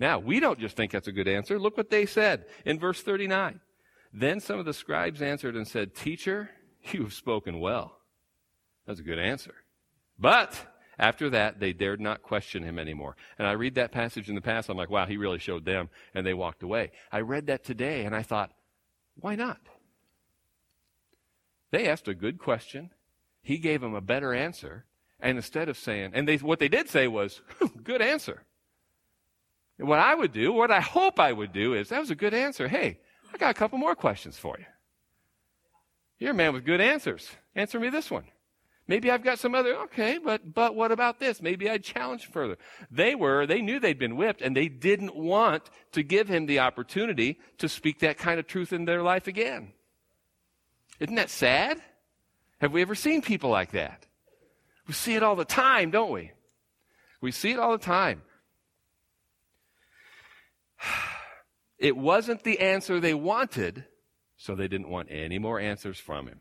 Now, 0.00 0.18
we 0.18 0.40
don't 0.40 0.58
just 0.58 0.76
think 0.76 0.92
that's 0.92 1.08
a 1.08 1.12
good 1.12 1.28
answer. 1.28 1.58
Look 1.58 1.76
what 1.76 1.90
they 1.90 2.06
said 2.06 2.46
in 2.64 2.78
verse 2.78 3.02
39. 3.02 3.60
Then 4.12 4.40
some 4.40 4.58
of 4.58 4.64
the 4.64 4.74
scribes 4.74 5.22
answered 5.22 5.54
and 5.54 5.68
said, 5.68 5.94
Teacher, 5.94 6.50
you 6.92 7.02
have 7.02 7.12
spoken 7.12 7.60
well. 7.60 7.96
That's 8.86 9.00
a 9.00 9.04
good 9.04 9.18
answer. 9.18 9.54
But 10.18 10.58
after 11.00 11.30
that, 11.30 11.58
they 11.58 11.72
dared 11.72 11.98
not 11.98 12.22
question 12.22 12.62
him 12.62 12.78
anymore. 12.78 13.16
And 13.38 13.48
I 13.48 13.52
read 13.52 13.74
that 13.76 13.90
passage 13.90 14.28
in 14.28 14.34
the 14.34 14.42
past, 14.42 14.68
I'm 14.68 14.76
like, 14.76 14.90
wow, 14.90 15.06
he 15.06 15.16
really 15.16 15.38
showed 15.38 15.64
them, 15.64 15.88
and 16.14 16.26
they 16.26 16.34
walked 16.34 16.62
away. 16.62 16.92
I 17.10 17.20
read 17.20 17.46
that 17.46 17.64
today, 17.64 18.04
and 18.04 18.14
I 18.14 18.22
thought, 18.22 18.52
why 19.18 19.34
not? 19.34 19.58
They 21.70 21.88
asked 21.88 22.06
a 22.06 22.14
good 22.14 22.38
question. 22.38 22.90
He 23.40 23.56
gave 23.56 23.80
them 23.80 23.94
a 23.94 24.02
better 24.02 24.34
answer. 24.34 24.84
And 25.18 25.38
instead 25.38 25.70
of 25.70 25.78
saying, 25.78 26.10
and 26.12 26.28
they, 26.28 26.36
what 26.36 26.58
they 26.58 26.68
did 26.68 26.90
say 26.90 27.08
was, 27.08 27.40
good 27.82 28.02
answer. 28.02 28.42
And 29.78 29.88
what 29.88 30.00
I 30.00 30.14
would 30.14 30.32
do, 30.32 30.52
what 30.52 30.70
I 30.70 30.80
hope 30.80 31.18
I 31.18 31.32
would 31.32 31.54
do 31.54 31.72
is, 31.72 31.88
that 31.88 32.00
was 32.00 32.10
a 32.10 32.14
good 32.14 32.34
answer. 32.34 32.68
Hey, 32.68 32.98
I 33.32 33.38
got 33.38 33.50
a 33.50 33.58
couple 33.58 33.78
more 33.78 33.94
questions 33.94 34.36
for 34.36 34.58
you. 34.58 34.66
You're 36.18 36.32
a 36.32 36.34
man 36.34 36.52
with 36.52 36.66
good 36.66 36.82
answers. 36.82 37.30
Answer 37.54 37.80
me 37.80 37.88
this 37.88 38.10
one. 38.10 38.24
Maybe 38.90 39.08
I've 39.08 39.22
got 39.22 39.38
some 39.38 39.54
other, 39.54 39.76
okay, 39.82 40.18
but, 40.18 40.52
but 40.52 40.74
what 40.74 40.90
about 40.90 41.20
this? 41.20 41.40
Maybe 41.40 41.70
I'd 41.70 41.84
challenge 41.84 42.26
further. 42.26 42.58
They 42.90 43.14
were, 43.14 43.46
they 43.46 43.62
knew 43.62 43.78
they'd 43.78 44.00
been 44.00 44.16
whipped 44.16 44.42
and 44.42 44.56
they 44.56 44.66
didn't 44.66 45.14
want 45.14 45.70
to 45.92 46.02
give 46.02 46.26
him 46.26 46.46
the 46.46 46.58
opportunity 46.58 47.38
to 47.58 47.68
speak 47.68 48.00
that 48.00 48.18
kind 48.18 48.40
of 48.40 48.48
truth 48.48 48.72
in 48.72 48.86
their 48.86 49.00
life 49.00 49.28
again. 49.28 49.74
Isn't 50.98 51.14
that 51.14 51.30
sad? 51.30 51.80
Have 52.60 52.72
we 52.72 52.82
ever 52.82 52.96
seen 52.96 53.22
people 53.22 53.48
like 53.48 53.70
that? 53.70 54.06
We 54.88 54.94
see 54.94 55.14
it 55.14 55.22
all 55.22 55.36
the 55.36 55.44
time, 55.44 55.92
don't 55.92 56.10
we? 56.10 56.32
We 57.20 57.30
see 57.30 57.52
it 57.52 57.60
all 57.60 57.70
the 57.70 57.78
time. 57.78 58.22
It 61.78 61.96
wasn't 61.96 62.42
the 62.44 62.58
answer 62.58 63.00
they 63.00 63.14
wanted, 63.14 63.86
so 64.36 64.54
they 64.54 64.68
didn't 64.68 64.90
want 64.90 65.08
any 65.10 65.38
more 65.38 65.58
answers 65.58 65.98
from 65.98 66.26
him. 66.26 66.40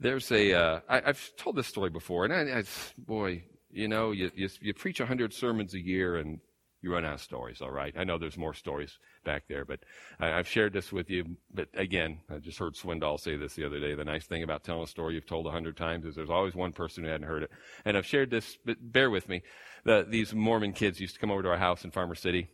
There's 0.00 0.32
a. 0.32 0.54
Uh, 0.54 0.80
have 0.88 1.36
told 1.36 1.56
this 1.56 1.66
story 1.66 1.90
before, 1.90 2.24
and 2.24 2.32
I, 2.32 2.60
I 2.60 2.64
boy, 2.96 3.44
you 3.70 3.86
know, 3.86 4.12
you, 4.12 4.30
you, 4.34 4.48
you 4.60 4.74
preach 4.74 4.98
a 5.00 5.06
hundred 5.06 5.32
sermons 5.32 5.74
a 5.74 5.80
year 5.80 6.16
and 6.16 6.40
you 6.82 6.92
run 6.92 7.04
out 7.04 7.14
of 7.14 7.20
stories, 7.20 7.60
all 7.60 7.70
right? 7.70 7.94
I 7.96 8.04
know 8.04 8.16
there's 8.16 8.38
more 8.38 8.54
stories 8.54 8.98
back 9.24 9.44
there, 9.48 9.66
but 9.66 9.80
I, 10.18 10.28
have 10.28 10.48
shared 10.48 10.72
this 10.72 10.90
with 10.90 11.10
you. 11.10 11.36
But 11.52 11.68
again, 11.74 12.20
I 12.30 12.38
just 12.38 12.58
heard 12.58 12.74
Swindoll 12.74 13.20
say 13.20 13.36
this 13.36 13.54
the 13.54 13.66
other 13.66 13.78
day. 13.78 13.94
The 13.94 14.04
nice 14.04 14.24
thing 14.24 14.42
about 14.42 14.64
telling 14.64 14.84
a 14.84 14.86
story 14.86 15.14
you've 15.14 15.26
told 15.26 15.46
a 15.46 15.50
hundred 15.50 15.76
times 15.76 16.06
is 16.06 16.14
there's 16.14 16.30
always 16.30 16.54
one 16.54 16.72
person 16.72 17.04
who 17.04 17.10
hadn't 17.10 17.26
heard 17.26 17.42
it. 17.42 17.50
And 17.84 17.98
I've 17.98 18.06
shared 18.06 18.30
this, 18.30 18.56
but 18.64 18.78
bear 18.80 19.10
with 19.10 19.28
me. 19.28 19.42
The, 19.84 20.06
these 20.08 20.34
Mormon 20.34 20.72
kids 20.72 21.00
used 21.00 21.14
to 21.14 21.20
come 21.20 21.30
over 21.30 21.42
to 21.42 21.50
our 21.50 21.58
house 21.58 21.84
in 21.84 21.90
Farmer 21.90 22.14
City, 22.14 22.48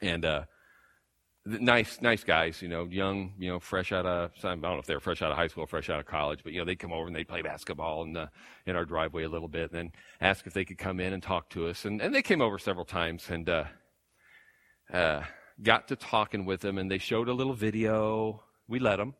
and 0.00 0.24
uh, 0.24 0.42
nice, 1.48 2.00
nice 2.00 2.24
guys, 2.24 2.60
you 2.60 2.68
know, 2.68 2.84
young, 2.84 3.32
you 3.38 3.50
know, 3.50 3.58
fresh 3.58 3.92
out 3.92 4.06
of, 4.06 4.30
I 4.44 4.48
don't 4.48 4.60
know 4.60 4.78
if 4.78 4.86
they 4.86 4.94
were 4.94 5.00
fresh 5.00 5.22
out 5.22 5.30
of 5.30 5.36
high 5.36 5.46
school, 5.46 5.66
fresh 5.66 5.88
out 5.88 5.98
of 5.98 6.06
college, 6.06 6.40
but, 6.44 6.52
you 6.52 6.58
know, 6.58 6.64
they'd 6.64 6.78
come 6.78 6.92
over 6.92 7.06
and 7.06 7.16
they'd 7.16 7.28
play 7.28 7.42
basketball 7.42 8.02
in, 8.02 8.12
the, 8.12 8.30
in 8.66 8.76
our 8.76 8.84
driveway 8.84 9.24
a 9.24 9.28
little 9.28 9.48
bit 9.48 9.72
and 9.72 9.78
then 9.78 9.92
ask 10.20 10.46
if 10.46 10.52
they 10.52 10.64
could 10.64 10.78
come 10.78 11.00
in 11.00 11.12
and 11.12 11.22
talk 11.22 11.48
to 11.50 11.66
us. 11.68 11.84
And, 11.84 12.00
and 12.00 12.14
they 12.14 12.22
came 12.22 12.40
over 12.40 12.58
several 12.58 12.84
times 12.84 13.28
and, 13.30 13.48
uh, 13.48 13.64
uh, 14.92 15.22
got 15.62 15.88
to 15.88 15.96
talking 15.96 16.44
with 16.44 16.60
them 16.60 16.78
and 16.78 16.90
they 16.90 16.98
showed 16.98 17.28
a 17.28 17.32
little 17.32 17.54
video. 17.54 18.42
We 18.68 18.78
let 18.78 18.96
them. 18.96 19.14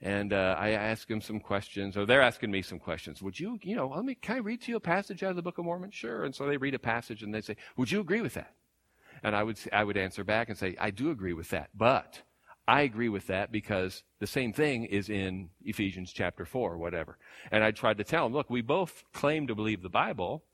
And, 0.00 0.32
uh, 0.32 0.56
I 0.58 0.70
asked 0.70 1.06
them 1.06 1.20
some 1.20 1.38
questions, 1.38 1.96
or 1.96 2.06
they're 2.06 2.22
asking 2.22 2.50
me 2.50 2.62
some 2.62 2.80
questions. 2.80 3.22
Would 3.22 3.38
you, 3.38 3.60
you 3.62 3.76
know, 3.76 3.86
let 3.86 4.04
me, 4.04 4.16
can 4.16 4.36
I 4.36 4.38
read 4.40 4.62
to 4.62 4.72
you 4.72 4.76
a 4.76 4.80
passage 4.80 5.22
out 5.22 5.30
of 5.30 5.36
the 5.36 5.42
Book 5.42 5.58
of 5.58 5.64
Mormon? 5.64 5.92
Sure. 5.92 6.24
And 6.24 6.34
so 6.34 6.46
they 6.46 6.56
read 6.56 6.74
a 6.74 6.80
passage 6.80 7.22
and 7.22 7.32
they 7.32 7.40
say, 7.40 7.56
would 7.76 7.90
you 7.92 8.00
agree 8.00 8.20
with 8.20 8.34
that? 8.34 8.54
And 9.22 9.36
I 9.36 9.42
would, 9.42 9.58
I 9.72 9.84
would 9.84 9.96
answer 9.96 10.24
back 10.24 10.48
and 10.48 10.58
say, 10.58 10.76
I 10.80 10.90
do 10.90 11.10
agree 11.10 11.32
with 11.32 11.50
that, 11.50 11.70
but 11.74 12.22
I 12.66 12.82
agree 12.82 13.08
with 13.08 13.26
that 13.26 13.50
because 13.50 14.02
the 14.20 14.26
same 14.26 14.52
thing 14.52 14.84
is 14.84 15.08
in 15.08 15.50
Ephesians 15.64 16.12
chapter 16.12 16.44
4 16.44 16.72
or 16.72 16.78
whatever. 16.78 17.18
And 17.50 17.64
I 17.64 17.72
tried 17.72 17.98
to 17.98 18.04
tell 18.04 18.24
them, 18.24 18.32
look, 18.32 18.50
we 18.50 18.62
both 18.62 19.04
claim 19.12 19.46
to 19.48 19.54
believe 19.54 19.82
the 19.82 19.88
Bible. 19.88 20.44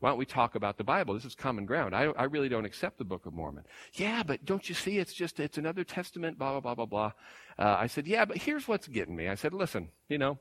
Why 0.00 0.10
don't 0.10 0.18
we 0.18 0.26
talk 0.26 0.54
about 0.54 0.76
the 0.76 0.84
Bible? 0.84 1.14
This 1.14 1.24
is 1.24 1.34
common 1.34 1.64
ground. 1.64 1.94
I, 1.94 2.04
I 2.16 2.24
really 2.24 2.50
don't 2.50 2.66
accept 2.66 2.98
the 2.98 3.04
Book 3.04 3.24
of 3.24 3.32
Mormon. 3.32 3.64
Yeah, 3.94 4.22
but 4.22 4.44
don't 4.44 4.68
you 4.68 4.74
see? 4.74 4.98
It's 4.98 5.14
just, 5.14 5.40
it's 5.40 5.56
another 5.56 5.84
testament, 5.84 6.38
blah, 6.38 6.52
blah, 6.52 6.60
blah, 6.60 6.74
blah, 6.74 6.86
blah. 6.86 7.12
Uh, 7.58 7.76
I 7.78 7.86
said, 7.86 8.06
yeah, 8.06 8.26
but 8.26 8.36
here's 8.36 8.68
what's 8.68 8.86
getting 8.86 9.16
me. 9.16 9.28
I 9.28 9.34
said, 9.34 9.54
listen, 9.54 9.88
you 10.08 10.18
know, 10.18 10.38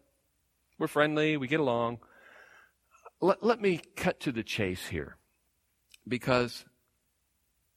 we're 0.77 0.87
friendly, 0.87 1.37
we 1.37 1.47
get 1.47 1.61
along. 1.61 1.99
Let, 3.21 3.41
let 3.41 3.61
me 3.61 3.79
cut 3.95 4.19
to 4.21 4.33
the 4.33 4.43
chase 4.43 4.87
here 4.87 5.15
because 6.05 6.65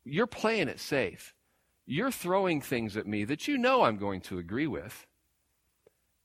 you're 0.07 0.27
playing 0.27 0.69
it 0.69 0.81
safe. 0.81 1.35
You're 1.85 2.11
throwing 2.11 2.61
things 2.61 2.97
at 2.97 3.07
me 3.07 3.25
that 3.25 3.47
you 3.47 3.59
know 3.59 3.83
I'm 3.83 3.97
going 3.97 4.21
to 4.23 4.39
agree 4.39 4.67
with. 4.67 5.07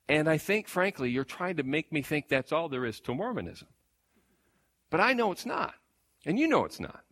And 0.08 0.30
I 0.30 0.38
think, 0.38 0.68
frankly, 0.68 1.10
you're 1.10 1.24
trying 1.24 1.58
to 1.58 1.64
make 1.64 1.92
me 1.92 2.02
think 2.02 2.28
that's 2.28 2.52
all 2.52 2.70
there 2.70 2.86
is 2.86 3.00
to 3.02 3.14
Mormonism. 3.14 3.68
But 4.90 5.00
I 5.00 5.14
know 5.14 5.32
it's 5.32 5.46
not. 5.46 5.74
And 6.26 6.38
you 6.38 6.48
know 6.48 6.66
it's 6.66 6.80
not. 6.80 7.04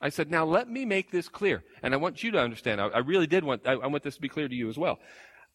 I 0.00 0.08
said, 0.08 0.30
now 0.30 0.44
let 0.44 0.68
me 0.68 0.84
make 0.84 1.10
this 1.10 1.28
clear. 1.28 1.62
And 1.82 1.94
I 1.94 1.96
want 1.96 2.22
you 2.22 2.30
to 2.32 2.40
understand. 2.40 2.80
I, 2.80 2.86
I 2.88 2.98
really 2.98 3.26
did 3.26 3.44
want, 3.44 3.66
I, 3.66 3.72
I, 3.72 3.86
want 3.86 4.02
this 4.02 4.16
to 4.16 4.20
be 4.20 4.28
clear 4.28 4.48
to 4.48 4.54
you 4.54 4.68
as 4.68 4.78
well. 4.78 4.98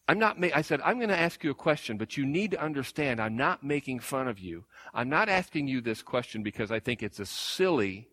I'm 0.07 0.19
not, 0.19 0.39
ma- 0.39 0.47
I 0.53 0.61
said, 0.61 0.81
I'm 0.81 0.97
going 0.97 1.09
to 1.09 1.19
ask 1.19 1.43
you 1.43 1.51
a 1.51 1.55
question, 1.55 1.97
but 1.97 2.15
you 2.15 2.25
need 2.25 2.51
to 2.51 2.63
understand 2.63 3.19
I'm 3.19 3.35
not 3.35 3.63
making 3.63 3.99
fun 3.99 4.27
of 4.27 4.39
you. 4.39 4.65
I'm 4.93 5.09
not 5.09 5.29
asking 5.29 5.67
you 5.67 5.81
this 5.81 6.01
question 6.01 6.43
because 6.43 6.71
I 6.71 6.79
think 6.79 7.03
it's 7.03 7.19
a 7.19 7.25
silly, 7.25 8.07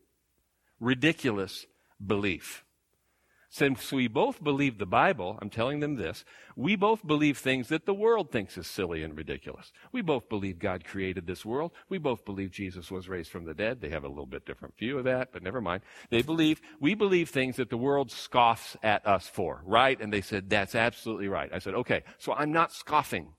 ridiculous 0.81 1.67
belief. 2.07 2.65
Since 3.55 3.93
we 3.93 4.09
both 4.09 4.43
believe 4.43 4.79
the 4.79 4.85
Bible, 4.85 5.39
I'm 5.41 5.49
telling 5.49 5.79
them 5.79 5.95
this, 5.95 6.25
we 6.57 6.75
both 6.75 7.07
believe 7.07 7.39
things 7.39 7.69
that 7.69 7.87
the 7.87 7.95
world 7.95 8.33
thinks 8.33 8.59
is 8.59 8.67
silly 8.67 9.05
and 9.05 9.17
ridiculous. 9.17 9.73
We 9.93 10.03
both 10.03 10.29
believe 10.29 10.59
God 10.59 10.85
created 10.85 11.29
this 11.29 11.45
world. 11.45 11.71
We 11.89 11.99
both 11.99 12.25
believe 12.25 12.51
Jesus 12.51 12.91
was 12.91 13.09
raised 13.09 13.31
from 13.31 13.45
the 13.45 13.55
dead. 13.55 13.81
They 13.81 13.91
have 13.91 14.03
a 14.03 14.09
little 14.09 14.27
bit 14.27 14.45
different 14.45 14.77
view 14.77 14.99
of 14.99 15.05
that, 15.05 15.29
but 15.33 15.45
never 15.45 15.61
mind. 15.61 15.83
They 16.11 16.23
believe, 16.23 16.61
we 16.81 16.97
believe 16.97 17.31
things 17.31 17.55
that 17.55 17.71
the 17.71 17.77
world 17.77 18.11
scoffs 18.11 18.77
at 18.83 19.07
us 19.07 19.29
for, 19.29 19.63
right? 19.65 20.01
And 20.01 20.13
they 20.13 20.21
said, 20.21 20.51
that's 20.51 20.75
absolutely 20.75 21.29
right. 21.29 21.53
I 21.55 21.61
said, 21.61 21.75
okay, 21.75 22.03
so 22.19 22.33
I'm 22.33 22.51
not 22.51 22.73
scoffing. 22.73 23.35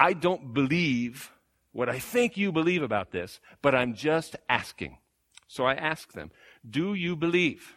I 0.00 0.14
don't 0.14 0.52
believe 0.52 1.30
what 1.70 1.88
I 1.88 2.00
think 2.00 2.36
you 2.36 2.50
believe 2.50 2.82
about 2.82 3.12
this, 3.12 3.38
but 3.62 3.76
I'm 3.76 3.94
just 3.94 4.34
asking. 4.48 4.98
So 5.46 5.66
I 5.66 5.74
asked 5.74 6.14
them, 6.14 6.32
do 6.68 6.94
you 6.94 7.16
believe? 7.16 7.76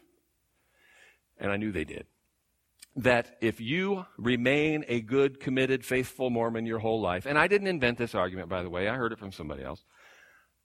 And 1.39 1.51
I 1.51 1.57
knew 1.57 1.71
they 1.71 1.83
did. 1.83 2.05
That 2.95 3.37
if 3.41 3.61
you 3.61 4.05
remain 4.17 4.83
a 4.87 5.01
good, 5.01 5.39
committed, 5.39 5.85
faithful 5.85 6.29
Mormon 6.29 6.65
your 6.65 6.79
whole 6.79 6.99
life, 6.99 7.25
and 7.25 7.37
I 7.37 7.47
didn't 7.47 7.67
invent 7.67 7.97
this 7.97 8.15
argument, 8.15 8.49
by 8.49 8.63
the 8.63 8.69
way, 8.69 8.87
I 8.87 8.95
heard 8.95 9.11
it 9.11 9.19
from 9.19 9.31
somebody 9.31 9.63
else. 9.63 9.83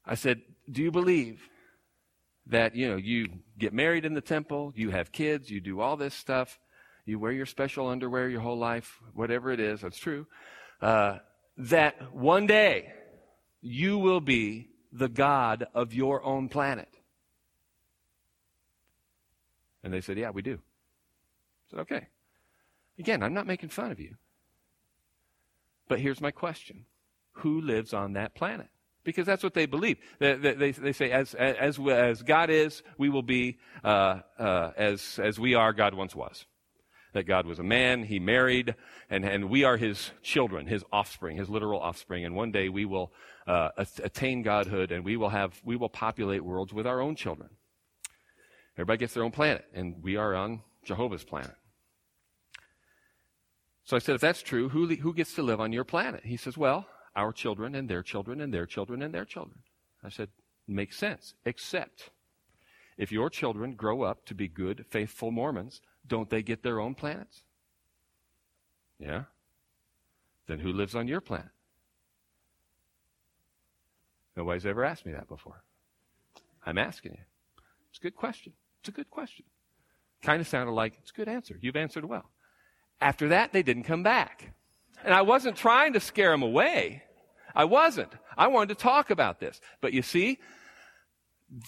I 0.07 0.15
said, 0.15 0.41
Do 0.71 0.83
you 0.83 0.91
believe 0.91 1.43
that, 2.47 2.75
you 2.75 2.89
know, 2.89 2.97
you 2.97 3.29
get 3.59 3.73
married 3.73 4.05
in 4.05 4.15
the 4.15 4.21
temple, 4.21 4.73
you 4.75 4.91
have 4.91 5.13
kids, 5.13 5.51
you 5.51 5.61
do 5.61 5.81
all 5.81 5.97
this 5.97 6.15
stuff, 6.15 6.59
you 7.05 7.19
wear 7.19 7.33
your 7.33 7.47
special 7.47 7.89
underwear 7.89 8.29
your 8.29 8.41
whole 8.41 8.59
life, 8.59 9.01
whatever 9.15 9.51
it 9.51 9.61
is, 9.61 9.83
that's 9.83 9.99
true, 9.99 10.27
uh, 10.81 11.19
that 11.57 12.15
one 12.15 12.47
day 12.47 12.93
you 13.61 13.99
will 13.99 14.21
be 14.21 14.69
the 14.93 15.09
God 15.09 15.67
of 15.75 15.95
your 15.95 16.25
own 16.25 16.49
planet? 16.49 16.89
And 19.83 19.93
they 19.93 20.01
said, 20.01 20.19
Yeah, 20.19 20.31
we 20.31 20.43
do. 20.43 20.55
I 20.55 21.71
said, 21.71 21.81
Okay. 21.81 22.07
Again, 22.99 23.23
I'm 23.23 23.35
not 23.35 23.47
making 23.47 23.71
fun 23.71 23.91
of 23.91 23.99
you. 23.99 24.17
But 25.89 26.01
here's 26.01 26.21
my 26.21 26.31
question 26.31 26.87
Who 27.33 27.61
lives 27.61 27.93
on 27.93 28.15
that 28.15 28.35
planet? 28.35 28.69
Because 29.05 29.27
that's 29.27 29.43
what 29.43 29.55
they 29.55 29.67
believe. 29.67 29.99
They, 30.21 30.37
they, 30.37 30.71
they 30.71 30.93
say, 30.93 31.11
as, 31.11 31.35
as, 31.35 31.77
as 31.79 32.23
God 32.23 32.51
is, 32.51 32.85
we 32.99 33.09
will 33.09 33.25
be 33.25 33.59
uh, 33.83 34.21
uh, 34.39 34.71
as, 34.77 35.19
as 35.21 35.41
we 35.41 35.55
are, 35.55 35.73
God 35.73 35.95
once 35.95 36.15
was. 36.15 36.47
That 37.13 37.25
God 37.25 37.45
was 37.45 37.59
a 37.59 37.65
man, 37.65 38.05
he 38.05 38.21
married, 38.21 38.77
and, 39.11 39.25
and 39.25 39.51
we 39.51 39.65
are 39.65 39.77
his 39.77 40.13
children, 40.23 40.69
his 40.69 40.85
offspring, 40.93 41.37
his 41.37 41.51
literal 41.51 41.81
offspring. 41.81 42.25
And 42.25 42.37
one 42.37 42.53
day 42.53 42.69
we 42.69 42.85
will 42.85 43.13
uh, 43.47 43.71
attain 43.77 44.43
godhood 44.43 44.93
and 44.93 45.05
we 45.05 45.17
will, 45.17 45.31
have, 45.31 45.61
we 45.65 45.77
will 45.77 45.89
populate 45.89 46.45
worlds 46.45 46.73
with 46.73 46.87
our 46.87 47.01
own 47.01 47.17
children. 47.17 47.51
Everybody 48.77 48.99
gets 48.99 49.15
their 49.15 49.25
own 49.25 49.33
planet, 49.33 49.65
and 49.75 50.03
we 50.03 50.17
are 50.17 50.35
on 50.35 50.63
Jehovah's 50.85 51.25
planet. 51.25 51.55
So 53.85 53.97
I 53.97 53.99
said, 53.99 54.15
if 54.15 54.21
that's 54.21 54.43
true, 54.43 54.69
who, 54.69 54.87
who 54.87 55.13
gets 55.13 55.35
to 55.35 55.43
live 55.43 55.61
on 55.61 55.73
your 55.73 55.85
planet? 55.85 56.23
He 56.25 56.37
says, 56.37 56.57
well, 56.57 56.87
our 57.15 57.33
children 57.33 57.75
and 57.75 57.89
their 57.89 58.03
children 58.03 58.41
and 58.41 58.55
their 58.55 58.65
children 58.65 59.03
and 59.03 59.13
their 59.13 59.25
children. 59.25 59.59
I 60.03 60.09
said, 60.09 60.29
makes 60.67 60.97
sense, 60.97 61.35
except 61.45 62.11
if 62.97 63.13
your 63.13 63.29
children 63.29 63.75
grow 63.75 64.03
up 64.03 64.25
to 64.27 64.35
be 64.35 64.49
good, 64.49 64.87
faithful 64.89 65.31
Mormons, 65.31 65.81
Don't 66.07 66.31
they 66.31 66.43
get 66.43 66.63
their 66.63 66.81
own 66.81 66.95
planets? 66.95 67.43
Yeah. 68.99 69.25
Then 70.47 70.59
who 70.59 70.73
lives 70.73 70.95
on 70.95 71.09
your 71.09 71.21
planet? 71.21 71.51
Nobody's 74.37 74.67
ever 74.67 74.85
asked 74.85 75.07
me 75.07 75.13
that 75.13 75.29
before. 75.29 75.63
I'm 76.65 76.79
asking 76.79 77.13
you. 77.13 77.25
It's 77.91 77.99
a 77.99 78.03
good 78.03 78.17
question. 78.17 78.53
It's 78.83 78.89
a 78.89 78.93
good 78.93 79.11
question. 79.11 79.45
Kind 80.23 80.41
of 80.41 80.49
sounded 80.49 80.73
like 80.73 80.95
it's 81.01 81.13
a 81.13 81.15
good 81.15 81.29
answer. 81.29 81.57
You've 81.61 81.77
answered 81.77 82.05
well. 82.05 82.29
After 83.01 83.29
that, 83.29 83.53
they 83.53 83.63
didn't 83.63 83.85
come 83.85 84.03
back. 84.03 84.53
And 85.05 85.15
I 85.15 85.23
wasn't 85.23 85.57
trying 85.57 85.93
to 85.93 86.01
scare 86.01 86.33
them 86.33 86.43
away. 86.43 87.05
I 87.55 87.65
wasn't. 87.65 88.13
I 88.37 88.49
wanted 88.49 88.77
to 88.77 88.83
talk 88.83 89.11
about 89.11 89.39
this. 89.39 89.61
But 89.81 89.93
you 89.93 90.03
see, 90.03 90.41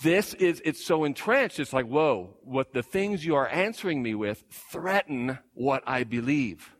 this 0.02 0.34
is, 0.34 0.60
it's 0.64 0.84
so 0.84 1.04
entrenched. 1.04 1.60
It's 1.60 1.72
like, 1.72 1.86
whoa, 1.86 2.36
what 2.42 2.72
the 2.72 2.82
things 2.82 3.24
you 3.24 3.36
are 3.36 3.46
answering 3.46 4.02
me 4.02 4.16
with 4.16 4.42
threaten 4.50 5.38
what 5.52 5.84
I 5.86 6.02
believe. 6.02 6.74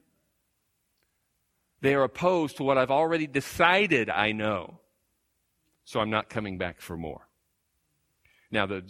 They 1.80 1.94
are 1.94 2.02
opposed 2.02 2.56
to 2.56 2.64
what 2.64 2.76
I've 2.76 2.90
already 2.90 3.28
decided 3.28 4.10
I 4.10 4.32
know. 4.32 4.80
So 5.84 6.00
I'm 6.00 6.10
not 6.10 6.28
coming 6.28 6.58
back 6.58 6.80
for 6.80 6.96
more. 6.96 7.28
Now, 8.54 8.66
the, 8.66 8.80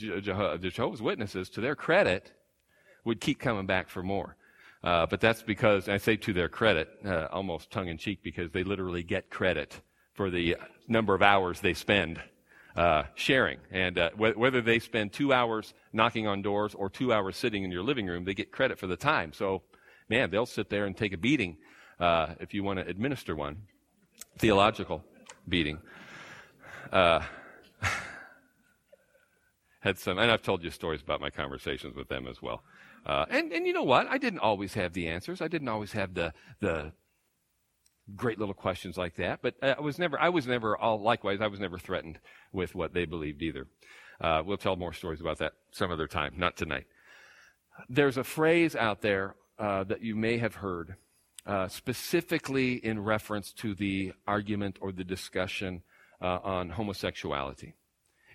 the 0.60 0.68
Jehovah's 0.68 1.00
Witnesses, 1.00 1.48
to 1.50 1.62
their 1.62 1.74
credit, 1.74 2.30
would 3.06 3.18
keep 3.18 3.38
coming 3.40 3.64
back 3.64 3.88
for 3.88 4.02
more. 4.02 4.36
Uh, 4.82 5.06
but 5.06 5.22
that's 5.22 5.42
because, 5.42 5.88
I 5.88 5.96
say 5.96 6.16
to 6.16 6.34
their 6.34 6.50
credit, 6.50 6.90
uh, 7.02 7.28
almost 7.32 7.70
tongue 7.70 7.88
in 7.88 7.96
cheek, 7.96 8.22
because 8.22 8.50
they 8.50 8.62
literally 8.62 9.02
get 9.02 9.30
credit 9.30 9.80
for 10.12 10.28
the 10.28 10.56
number 10.86 11.14
of 11.14 11.22
hours 11.22 11.60
they 11.60 11.72
spend 11.72 12.20
uh, 12.76 13.04
sharing. 13.14 13.58
And 13.70 13.98
uh, 13.98 14.10
wh- 14.10 14.36
whether 14.36 14.60
they 14.60 14.80
spend 14.80 15.14
two 15.14 15.32
hours 15.32 15.72
knocking 15.94 16.26
on 16.26 16.42
doors 16.42 16.74
or 16.74 16.90
two 16.90 17.10
hours 17.10 17.34
sitting 17.38 17.64
in 17.64 17.70
your 17.72 17.82
living 17.82 18.06
room, 18.06 18.26
they 18.26 18.34
get 18.34 18.52
credit 18.52 18.78
for 18.78 18.86
the 18.86 18.96
time. 18.98 19.32
So, 19.32 19.62
man, 20.10 20.30
they'll 20.30 20.44
sit 20.44 20.68
there 20.68 20.84
and 20.84 20.94
take 20.94 21.14
a 21.14 21.16
beating 21.16 21.56
uh, 21.98 22.34
if 22.38 22.52
you 22.52 22.62
want 22.62 22.80
to 22.80 22.86
administer 22.86 23.34
one 23.34 23.62
theological 24.38 25.02
beating. 25.48 25.78
Had 29.84 29.98
some, 29.98 30.18
and 30.18 30.30
I've 30.30 30.40
told 30.40 30.64
you 30.64 30.70
stories 30.70 31.02
about 31.02 31.20
my 31.20 31.28
conversations 31.28 31.94
with 31.94 32.08
them 32.08 32.26
as 32.26 32.40
well. 32.40 32.62
Uh, 33.04 33.26
and, 33.28 33.52
and 33.52 33.66
you 33.66 33.74
know 33.74 33.82
what? 33.82 34.06
I 34.08 34.16
didn't 34.16 34.38
always 34.38 34.72
have 34.72 34.94
the 34.94 35.08
answers. 35.08 35.42
I 35.42 35.48
didn't 35.48 35.68
always 35.68 35.92
have 35.92 36.14
the, 36.14 36.32
the 36.60 36.92
great 38.16 38.38
little 38.38 38.54
questions 38.54 38.96
like 38.96 39.16
that. 39.16 39.40
But 39.42 39.56
I 39.62 39.78
was 39.82 39.98
never, 39.98 40.18
I 40.18 40.30
was 40.30 40.46
never, 40.46 40.74
all, 40.74 41.02
likewise, 41.02 41.42
I 41.42 41.48
was 41.48 41.60
never 41.60 41.76
threatened 41.76 42.18
with 42.50 42.74
what 42.74 42.94
they 42.94 43.04
believed 43.04 43.42
either. 43.42 43.66
Uh, 44.18 44.42
we'll 44.42 44.56
tell 44.56 44.74
more 44.74 44.94
stories 44.94 45.20
about 45.20 45.36
that 45.40 45.52
some 45.70 45.92
other 45.92 46.06
time, 46.06 46.32
not 46.38 46.56
tonight. 46.56 46.86
There's 47.90 48.16
a 48.16 48.24
phrase 48.24 48.74
out 48.74 49.02
there 49.02 49.34
uh, 49.58 49.84
that 49.84 50.00
you 50.00 50.16
may 50.16 50.38
have 50.38 50.54
heard, 50.54 50.94
uh, 51.44 51.68
specifically 51.68 52.76
in 52.76 53.00
reference 53.00 53.52
to 53.58 53.74
the 53.74 54.14
argument 54.26 54.78
or 54.80 54.92
the 54.92 55.04
discussion 55.04 55.82
uh, 56.22 56.38
on 56.42 56.70
homosexuality 56.70 57.74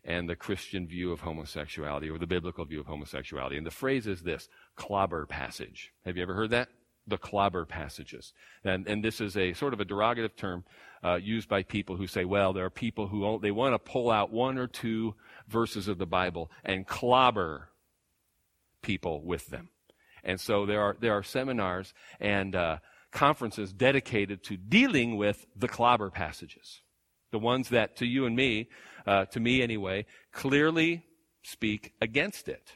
and 0.09 0.27
the 0.27 0.35
Christian 0.35 0.87
view 0.87 1.11
of 1.11 1.21
homosexuality 1.21 2.09
or 2.09 2.17
the 2.17 2.25
biblical 2.25 2.65
view 2.65 2.79
of 2.79 2.87
homosexuality. 2.87 3.57
And 3.57 3.65
the 3.65 3.71
phrase 3.71 4.07
is 4.07 4.23
this 4.23 4.49
clobber 4.75 5.27
passage. 5.27 5.93
Have 6.03 6.17
you 6.17 6.23
ever 6.23 6.33
heard 6.33 6.49
that? 6.49 6.69
The 7.05 7.19
clobber 7.19 7.63
passages. 7.63 8.33
And, 8.63 8.87
and 8.87 9.03
this 9.03 9.21
is 9.21 9.37
a 9.37 9.53
sort 9.53 9.71
of 9.71 9.79
a 9.79 9.85
derogative 9.85 10.35
term 10.35 10.65
uh, 11.03 11.19
used 11.21 11.47
by 11.47 11.61
people 11.61 11.95
who 11.95 12.07
say, 12.07 12.25
well, 12.25 12.53
there 12.53 12.65
are 12.65 12.71
people 12.71 13.07
who 13.07 13.39
they 13.39 13.51
want 13.51 13.75
to 13.75 13.91
pull 13.91 14.09
out 14.09 14.31
one 14.31 14.57
or 14.57 14.65
two 14.65 15.13
verses 15.47 15.87
of 15.87 15.99
the 15.99 16.07
Bible 16.07 16.49
and 16.65 16.87
clobber 16.87 17.69
people 18.81 19.21
with 19.23 19.47
them. 19.49 19.69
And 20.23 20.41
so 20.41 20.65
there 20.65 20.81
are, 20.81 20.97
there 20.99 21.13
are 21.13 21.23
seminars 21.23 21.93
and 22.19 22.55
uh, 22.55 22.77
conferences 23.11 23.71
dedicated 23.71 24.43
to 24.45 24.57
dealing 24.57 25.17
with 25.17 25.45
the 25.55 25.67
clobber 25.67 26.09
passages. 26.09 26.81
The 27.31 27.39
ones 27.39 27.69
that, 27.69 27.98
to 27.98 28.05
you 28.05 28.25
and 28.25 28.36
me, 28.36 28.69
uh, 29.05 29.25
to 29.25 29.39
me 29.39 29.62
anyway, 29.62 30.05
clearly 30.31 31.05
speak 31.43 31.93
against 32.01 32.47
it. 32.47 32.75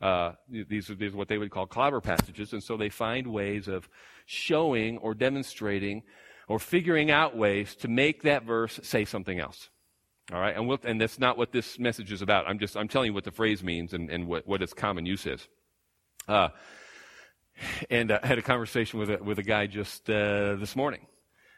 Uh, 0.00 0.32
these, 0.48 0.88
are, 0.90 0.94
these 0.94 1.12
are 1.12 1.16
what 1.16 1.28
they 1.28 1.38
would 1.38 1.50
call 1.50 1.66
clobber 1.66 2.00
passages, 2.00 2.52
and 2.52 2.62
so 2.62 2.76
they 2.76 2.88
find 2.88 3.26
ways 3.26 3.66
of 3.66 3.88
showing 4.26 4.98
or 4.98 5.14
demonstrating 5.14 6.02
or 6.46 6.58
figuring 6.58 7.10
out 7.10 7.36
ways 7.36 7.74
to 7.74 7.88
make 7.88 8.22
that 8.22 8.44
verse 8.44 8.78
say 8.82 9.04
something 9.04 9.40
else. 9.40 9.70
All 10.32 10.40
right, 10.40 10.54
and, 10.54 10.68
we'll, 10.68 10.78
and 10.84 11.00
that's 11.00 11.18
not 11.18 11.38
what 11.38 11.52
this 11.52 11.78
message 11.78 12.12
is 12.12 12.22
about. 12.22 12.46
I'm 12.46 12.58
just 12.58 12.76
I'm 12.76 12.86
telling 12.86 13.06
you 13.06 13.14
what 13.14 13.24
the 13.24 13.32
phrase 13.32 13.64
means 13.64 13.94
and, 13.94 14.10
and 14.10 14.26
what, 14.26 14.46
what 14.46 14.62
its 14.62 14.74
common 14.74 15.06
use 15.06 15.26
is. 15.26 15.48
Uh, 16.28 16.50
and 17.90 18.12
I 18.12 18.24
had 18.24 18.38
a 18.38 18.42
conversation 18.42 19.00
with 19.00 19.10
a, 19.10 19.16
with 19.22 19.38
a 19.38 19.42
guy 19.42 19.66
just 19.66 20.08
uh, 20.08 20.56
this 20.56 20.76
morning, 20.76 21.06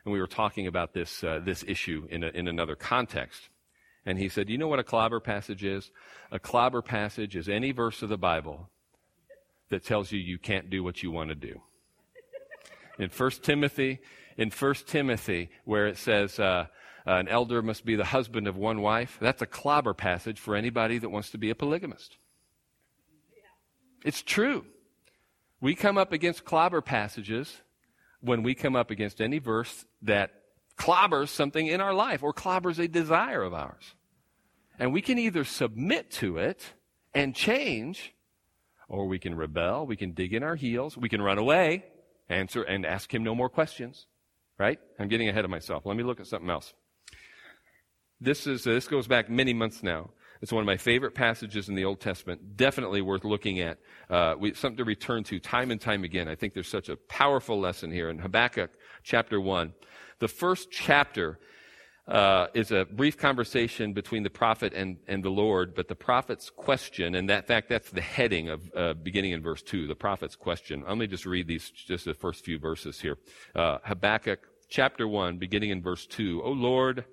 and 0.04 0.12
we 0.12 0.20
were 0.20 0.26
talking 0.26 0.66
about 0.66 0.94
this, 0.94 1.22
uh, 1.22 1.40
this 1.44 1.64
issue 1.66 2.06
in, 2.10 2.24
a, 2.24 2.28
in 2.28 2.48
another 2.48 2.74
context. 2.76 3.48
And 4.06 4.18
he 4.18 4.28
said, 4.28 4.48
You 4.48 4.58
know 4.58 4.68
what 4.68 4.78
a 4.78 4.84
clobber 4.84 5.20
passage 5.20 5.64
is? 5.64 5.90
A 6.30 6.38
clobber 6.38 6.82
passage 6.82 7.36
is 7.36 7.48
any 7.48 7.72
verse 7.72 8.02
of 8.02 8.08
the 8.08 8.16
Bible 8.16 8.70
that 9.68 9.84
tells 9.84 10.10
you 10.10 10.18
you 10.18 10.38
can't 10.38 10.70
do 10.70 10.82
what 10.82 11.02
you 11.02 11.10
want 11.10 11.28
to 11.28 11.34
do. 11.34 11.60
In 12.98 13.08
1 13.08 13.30
Timothy, 13.42 14.00
in 14.36 14.50
1 14.50 14.74
Timothy, 14.86 15.50
where 15.64 15.86
it 15.86 15.96
says, 15.96 16.38
uh, 16.38 16.66
an 17.06 17.28
elder 17.28 17.62
must 17.62 17.84
be 17.84 17.96
the 17.96 18.04
husband 18.04 18.46
of 18.46 18.56
one 18.56 18.80
wife, 18.80 19.18
that's 19.20 19.42
a 19.42 19.46
clobber 19.46 19.94
passage 19.94 20.38
for 20.38 20.54
anybody 20.54 20.98
that 20.98 21.08
wants 21.08 21.30
to 21.30 21.38
be 21.38 21.50
a 21.50 21.54
polygamist. 21.54 22.16
It's 24.04 24.22
true. 24.22 24.64
We 25.60 25.74
come 25.74 25.98
up 25.98 26.12
against 26.12 26.44
clobber 26.44 26.80
passages 26.80 27.60
when 28.20 28.42
we 28.42 28.54
come 28.54 28.76
up 28.76 28.90
against 28.90 29.20
any 29.20 29.38
verse 29.38 29.84
that 30.02 30.30
clobbers 30.78 31.28
something 31.28 31.66
in 31.66 31.80
our 31.80 31.92
life 31.92 32.22
or 32.22 32.32
clobbers 32.32 32.78
a 32.78 32.88
desire 32.88 33.42
of 33.42 33.52
ours. 33.52 33.94
And 34.78 34.92
we 34.92 35.02
can 35.02 35.18
either 35.18 35.44
submit 35.44 36.10
to 36.12 36.38
it 36.38 36.72
and 37.12 37.34
change, 37.34 38.14
or 38.88 39.06
we 39.06 39.18
can 39.18 39.34
rebel, 39.34 39.86
we 39.86 39.96
can 39.96 40.12
dig 40.12 40.32
in 40.32 40.42
our 40.42 40.56
heels, 40.56 40.96
we 40.96 41.08
can 41.08 41.20
run 41.20 41.36
away, 41.38 41.84
answer 42.30 42.62
and 42.62 42.86
ask 42.86 43.12
him 43.12 43.22
no 43.22 43.34
more 43.34 43.48
questions. 43.50 44.06
Right? 44.58 44.78
I'm 44.98 45.08
getting 45.08 45.28
ahead 45.28 45.44
of 45.44 45.50
myself. 45.50 45.86
Let 45.86 45.96
me 45.96 46.02
look 46.02 46.20
at 46.20 46.26
something 46.26 46.50
else. 46.50 46.74
This 48.20 48.46
is 48.46 48.66
uh, 48.66 48.70
this 48.70 48.88
goes 48.88 49.06
back 49.06 49.30
many 49.30 49.54
months 49.54 49.82
now. 49.82 50.10
It's 50.42 50.52
one 50.52 50.62
of 50.62 50.66
my 50.66 50.76
favorite 50.78 51.14
passages 51.14 51.68
in 51.68 51.74
the 51.74 51.84
Old 51.84 52.00
Testament. 52.00 52.56
Definitely 52.56 53.02
worth 53.02 53.24
looking 53.24 53.60
at. 53.60 53.78
Uh, 54.08 54.34
we, 54.38 54.54
something 54.54 54.78
to 54.78 54.84
return 54.84 55.22
to 55.24 55.38
time 55.38 55.70
and 55.70 55.80
time 55.80 56.04
again. 56.04 56.28
I 56.28 56.34
think 56.34 56.54
there's 56.54 56.68
such 56.68 56.88
a 56.88 56.96
powerful 56.96 57.60
lesson 57.60 57.90
here 57.90 58.08
in 58.08 58.18
Habakkuk 58.18 58.70
chapter 59.02 59.40
1. 59.40 59.72
The 60.18 60.28
first 60.28 60.70
chapter 60.70 61.38
uh, 62.06 62.48
is 62.54 62.72
a 62.72 62.84
brief 62.84 63.16
conversation 63.16 63.92
between 63.92 64.22
the 64.22 64.30
prophet 64.30 64.72
and, 64.74 64.98
and 65.06 65.22
the 65.22 65.30
Lord, 65.30 65.74
but 65.74 65.88
the 65.88 65.94
prophet's 65.94 66.50
question, 66.50 67.14
and 67.14 67.28
that 67.30 67.46
fact, 67.46 67.68
that's 67.68 67.90
the 67.90 68.00
heading 68.00 68.48
of 68.48 68.70
uh, 68.74 68.94
beginning 68.94 69.32
in 69.32 69.42
verse 69.42 69.62
2, 69.62 69.86
the 69.86 69.94
prophet's 69.94 70.34
question. 70.34 70.84
Let 70.86 70.98
me 70.98 71.06
just 71.06 71.24
read 71.24 71.46
these, 71.46 71.70
just 71.70 72.04
the 72.04 72.14
first 72.14 72.44
few 72.44 72.58
verses 72.58 73.00
here. 73.00 73.16
Uh, 73.54 73.78
Habakkuk 73.84 74.40
chapter 74.68 75.06
1, 75.06 75.38
beginning 75.38 75.70
in 75.70 75.82
verse 75.82 76.06
2. 76.06 76.42
O 76.42 76.50
Lord, 76.50 77.04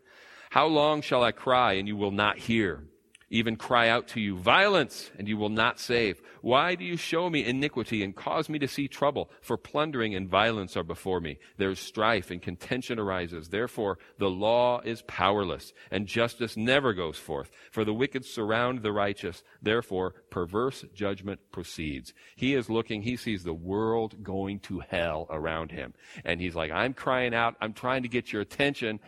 how 0.50 0.66
long 0.66 1.02
shall 1.02 1.24
I 1.24 1.32
cry 1.32 1.74
and 1.74 1.88
you 1.88 1.96
will 1.96 2.12
not 2.12 2.38
hear? 2.38 2.84
Even 3.30 3.58
cry 3.58 3.90
out 3.90 4.08
to 4.10 4.22
you, 4.22 4.38
violence, 4.38 5.12
and 5.18 5.28
you 5.28 5.36
will 5.36 5.50
not 5.50 5.80
save. 5.80 6.22
Why 6.42 6.76
do 6.76 6.86
you 6.86 6.96
show 6.96 7.30
me 7.30 7.46
iniquity 7.46 8.02
and 8.02 8.16
cause 8.16 8.48
me 8.48 8.58
to 8.60 8.70
see 8.70 8.88
trouble? 8.88 9.30
For 9.42 9.58
plundering 9.58 10.16
and 10.16 10.30
violence 10.30 10.78
are 10.78 10.84
before 10.84 11.20
me. 11.20 11.38
There 11.58 11.70
is 11.70 11.80
strife 11.80 12.32
and 12.32 12.42
contention 12.42 13.00
arises. 13.00 13.50
Therefore, 13.50 13.98
the 14.18 14.30
law 14.30 14.80
is 14.80 15.02
powerless 15.08 15.74
and 15.92 16.08
justice 16.08 16.56
never 16.56 16.94
goes 16.94 17.18
forth. 17.18 17.52
For 17.70 17.84
the 17.84 17.94
wicked 17.94 18.24
surround 18.24 18.82
the 18.82 18.94
righteous. 18.94 19.44
Therefore, 19.62 20.14
perverse 20.30 20.86
judgment 20.94 21.42
proceeds. 21.52 22.14
He 22.38 22.54
is 22.54 22.70
looking, 22.70 23.02
he 23.02 23.18
sees 23.18 23.44
the 23.44 23.54
world 23.54 24.24
going 24.24 24.60
to 24.62 24.80
hell 24.80 25.28
around 25.30 25.72
him. 25.72 25.94
And 26.24 26.40
he's 26.40 26.56
like, 26.56 26.72
I'm 26.72 26.94
crying 26.94 27.34
out. 27.34 27.56
I'm 27.60 27.74
trying 27.74 28.04
to 28.04 28.10
get 28.10 28.32
your 28.32 28.42
attention. 28.42 29.02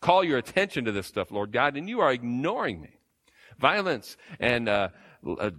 Call 0.00 0.24
your 0.24 0.38
attention 0.38 0.86
to 0.86 0.92
this 0.92 1.06
stuff, 1.06 1.30
Lord 1.30 1.52
God, 1.52 1.76
and 1.76 1.88
you 1.88 2.00
are 2.00 2.10
ignoring 2.10 2.80
me 2.80 2.99
violence 3.60 4.16
and 4.38 4.68
uh, 4.68 4.88
uh, 5.38 5.50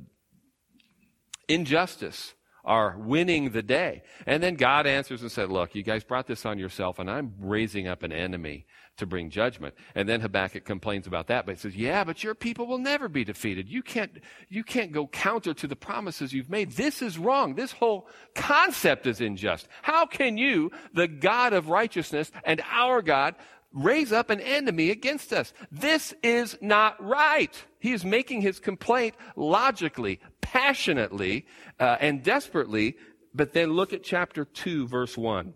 injustice 1.47 2.33
are 2.63 2.95
winning 2.97 3.51
the 3.51 3.63
day. 3.63 4.03
And 4.25 4.41
then 4.41 4.55
God 4.55 4.85
answers 4.85 5.21
and 5.21 5.31
said, 5.31 5.49
Look, 5.49 5.73
you 5.75 5.83
guys 5.83 6.03
brought 6.03 6.27
this 6.27 6.45
on 6.45 6.59
yourself, 6.59 6.99
and 6.99 7.09
I'm 7.09 7.33
raising 7.39 7.87
up 7.87 8.03
an 8.03 8.11
enemy 8.11 8.65
to 8.97 9.05
bring 9.05 9.29
judgment. 9.29 9.73
And 9.95 10.07
then 10.07 10.21
Habakkuk 10.21 10.63
complains 10.63 11.07
about 11.07 11.27
that, 11.27 11.45
but 11.45 11.55
he 11.55 11.59
says, 11.59 11.75
Yeah, 11.75 12.03
but 12.03 12.23
your 12.23 12.35
people 12.35 12.67
will 12.67 12.77
never 12.77 13.09
be 13.09 13.23
defeated. 13.23 13.67
You 13.67 13.81
can't, 13.81 14.11
you 14.49 14.63
can't 14.63 14.91
go 14.91 15.07
counter 15.07 15.53
to 15.55 15.67
the 15.67 15.75
promises 15.75 16.33
you've 16.33 16.49
made. 16.49 16.71
This 16.71 17.01
is 17.01 17.17
wrong. 17.17 17.55
This 17.55 17.71
whole 17.71 18.07
concept 18.35 19.07
is 19.07 19.21
unjust. 19.21 19.67
How 19.81 20.05
can 20.05 20.37
you, 20.37 20.71
the 20.93 21.07
God 21.07 21.53
of 21.53 21.69
righteousness 21.69 22.31
and 22.43 22.61
our 22.69 23.01
God, 23.01 23.35
raise 23.73 24.11
up 24.11 24.29
an 24.29 24.41
enemy 24.41 24.89
against 24.89 25.31
us. 25.33 25.53
This 25.71 26.13
is 26.23 26.57
not 26.61 27.03
right. 27.03 27.55
He 27.79 27.93
is 27.93 28.03
making 28.05 28.41
his 28.41 28.59
complaint 28.59 29.15
logically, 29.35 30.19
passionately, 30.41 31.45
uh, 31.79 31.97
and 31.99 32.23
desperately 32.23 32.97
But 33.33 33.53
then 33.53 33.71
look 33.73 33.93
at 33.93 34.03
chapter 34.03 34.43
2, 34.45 34.87
verse 34.87 35.17
1. 35.17 35.53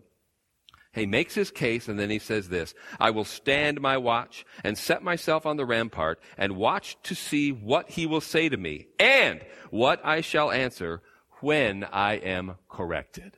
He 0.94 1.04
makes 1.04 1.34
his 1.34 1.50
case 1.50 1.88
and 1.88 1.98
then 1.98 2.08
he 2.08 2.18
says 2.18 2.48
this 2.48 2.74
I 2.98 3.10
will 3.10 3.24
stand 3.24 3.82
my 3.82 3.98
watch 3.98 4.46
and 4.64 4.78
set 4.78 5.02
myself 5.02 5.44
on 5.44 5.58
the 5.58 5.66
rampart 5.66 6.18
and 6.38 6.56
watch 6.56 6.96
to 7.02 7.14
see 7.14 7.52
what 7.52 7.90
he 7.90 8.06
will 8.06 8.22
say 8.22 8.48
to 8.48 8.56
me 8.56 8.86
and 8.98 9.42
what 9.70 10.00
I 10.04 10.22
shall 10.22 10.50
answer 10.50 11.02
when 11.40 11.84
I 11.84 12.14
am 12.14 12.56
corrected. 12.70 13.36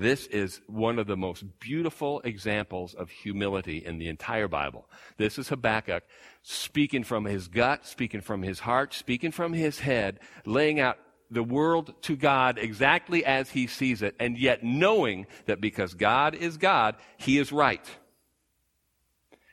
This 0.00 0.26
is 0.28 0.62
one 0.66 0.98
of 0.98 1.06
the 1.06 1.16
most 1.18 1.44
beautiful 1.60 2.22
examples 2.24 2.94
of 2.94 3.10
humility 3.10 3.84
in 3.84 3.98
the 3.98 4.08
entire 4.08 4.48
Bible. 4.48 4.88
This 5.18 5.38
is 5.38 5.50
Habakkuk 5.50 6.04
speaking 6.40 7.04
from 7.04 7.26
his 7.26 7.48
gut, 7.48 7.84
speaking 7.84 8.22
from 8.22 8.42
his 8.42 8.60
heart, 8.60 8.94
speaking 8.94 9.30
from 9.30 9.52
his 9.52 9.80
head, 9.80 10.20
laying 10.46 10.80
out 10.80 10.96
the 11.30 11.42
world 11.42 11.92
to 12.04 12.16
God 12.16 12.56
exactly 12.56 13.26
as 13.26 13.50
he 13.50 13.66
sees 13.66 14.00
it, 14.00 14.16
and 14.18 14.38
yet 14.38 14.64
knowing 14.64 15.26
that 15.44 15.60
because 15.60 15.92
God 15.92 16.34
is 16.34 16.56
God, 16.56 16.96
he 17.18 17.36
is 17.36 17.52
right. 17.52 17.84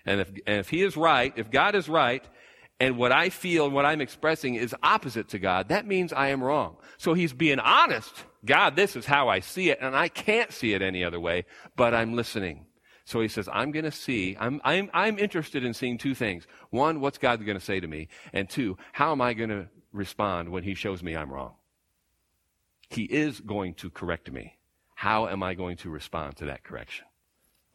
And 0.05 0.21
if, 0.21 0.29
and 0.47 0.59
if 0.61 0.69
he 0.69 0.81
is 0.81 0.95
right, 0.95 1.33
if 1.35 1.51
God 1.51 1.75
is 1.75 1.89
right, 1.89 2.23
and 2.79 2.97
what 2.97 3.11
I 3.11 3.29
feel 3.29 3.65
and 3.65 3.73
what 3.73 3.85
I'm 3.85 4.01
expressing 4.01 4.55
is 4.55 4.75
opposite 4.83 5.29
to 5.29 5.39
God, 5.39 5.69
that 5.69 5.87
means 5.87 6.13
I 6.13 6.29
am 6.29 6.43
wrong. 6.43 6.77
So 6.97 7.13
he's 7.13 7.33
being 7.33 7.59
honest. 7.59 8.13
God, 8.45 8.75
this 8.75 8.95
is 8.95 9.05
how 9.05 9.29
I 9.29 9.39
see 9.39 9.69
it, 9.69 9.79
and 9.81 9.95
I 9.95 10.09
can't 10.09 10.51
see 10.51 10.73
it 10.73 10.81
any 10.81 11.03
other 11.03 11.19
way, 11.19 11.45
but 11.75 11.93
I'm 11.93 12.13
listening. 12.13 12.65
So 13.05 13.21
he 13.21 13.29
says, 13.29 13.49
I'm 13.51 13.71
going 13.71 13.85
to 13.85 13.91
see, 13.91 14.35
I'm, 14.39 14.61
I'm, 14.63 14.89
I'm 14.93 15.17
interested 15.17 15.63
in 15.63 15.73
seeing 15.73 15.97
two 15.97 16.13
things. 16.13 16.45
One, 16.69 16.99
what's 16.99 17.17
God 17.17 17.43
going 17.45 17.57
to 17.57 17.63
say 17.63 17.79
to 17.79 17.87
me? 17.87 18.09
And 18.33 18.49
two, 18.49 18.77
how 18.91 19.11
am 19.11 19.21
I 19.21 19.33
going 19.33 19.49
to 19.49 19.67
respond 19.91 20.49
when 20.49 20.63
he 20.63 20.75
shows 20.75 21.01
me 21.01 21.15
I'm 21.15 21.31
wrong? 21.31 21.53
He 22.89 23.03
is 23.03 23.39
going 23.39 23.75
to 23.75 23.89
correct 23.89 24.31
me. 24.31 24.57
How 24.93 25.27
am 25.27 25.41
I 25.41 25.53
going 25.53 25.77
to 25.77 25.89
respond 25.89 26.37
to 26.37 26.45
that 26.45 26.63
correction? 26.63 27.05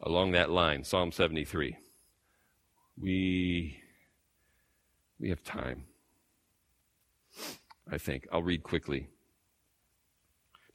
Along 0.01 0.31
that 0.31 0.49
line, 0.49 0.83
Psalm 0.83 1.11
73. 1.11 1.77
We, 2.99 3.82
we 5.19 5.29
have 5.29 5.43
time. 5.43 5.85
I 7.91 7.97
think. 7.97 8.27
I'll 8.31 8.43
read 8.43 8.63
quickly. 8.63 9.09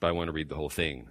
But 0.00 0.08
I 0.08 0.12
want 0.12 0.28
to 0.28 0.32
read 0.32 0.48
the 0.48 0.54
whole 0.54 0.68
thing. 0.68 1.08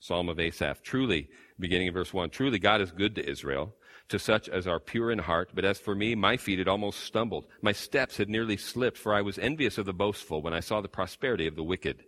Psalm 0.00 0.28
of 0.28 0.38
Asaph. 0.38 0.82
Truly, 0.82 1.28
beginning 1.58 1.88
in 1.88 1.94
verse 1.94 2.12
1, 2.12 2.30
truly 2.30 2.58
God 2.58 2.80
is 2.80 2.92
good 2.92 3.14
to 3.16 3.28
Israel, 3.28 3.74
to 4.08 4.18
such 4.18 4.48
as 4.48 4.66
are 4.66 4.78
pure 4.78 5.10
in 5.10 5.18
heart. 5.18 5.50
But 5.54 5.64
as 5.64 5.78
for 5.78 5.94
me, 5.94 6.14
my 6.14 6.36
feet 6.36 6.58
had 6.58 6.68
almost 6.68 7.00
stumbled. 7.00 7.46
My 7.62 7.72
steps 7.72 8.16
had 8.16 8.28
nearly 8.28 8.56
slipped, 8.56 8.98
for 8.98 9.14
I 9.14 9.22
was 9.22 9.38
envious 9.38 9.78
of 9.78 9.86
the 9.86 9.92
boastful 9.92 10.42
when 10.42 10.54
I 10.54 10.60
saw 10.60 10.80
the 10.80 10.88
prosperity 10.88 11.46
of 11.46 11.56
the 11.56 11.64
wicked. 11.64 12.04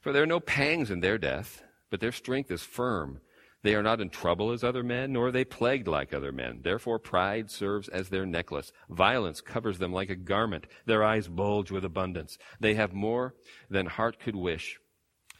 For 0.00 0.12
there 0.12 0.22
are 0.22 0.26
no 0.26 0.40
pangs 0.40 0.90
in 0.90 1.00
their 1.00 1.18
death, 1.18 1.62
but 1.90 2.00
their 2.00 2.12
strength 2.12 2.50
is 2.50 2.62
firm. 2.62 3.20
They 3.62 3.74
are 3.74 3.82
not 3.82 4.00
in 4.00 4.10
trouble 4.10 4.52
as 4.52 4.62
other 4.62 4.84
men, 4.84 5.12
nor 5.12 5.28
are 5.28 5.32
they 5.32 5.44
plagued 5.44 5.88
like 5.88 6.14
other 6.14 6.30
men. 6.32 6.60
Therefore 6.62 6.98
pride 6.98 7.50
serves 7.50 7.88
as 7.88 8.08
their 8.08 8.24
necklace. 8.24 8.72
Violence 8.88 9.40
covers 9.40 9.78
them 9.78 9.92
like 9.92 10.10
a 10.10 10.16
garment. 10.16 10.66
Their 10.86 11.02
eyes 11.02 11.28
bulge 11.28 11.70
with 11.70 11.84
abundance. 11.84 12.38
They 12.60 12.74
have 12.74 12.92
more 12.92 13.34
than 13.68 13.86
heart 13.86 14.20
could 14.20 14.36
wish. 14.36 14.78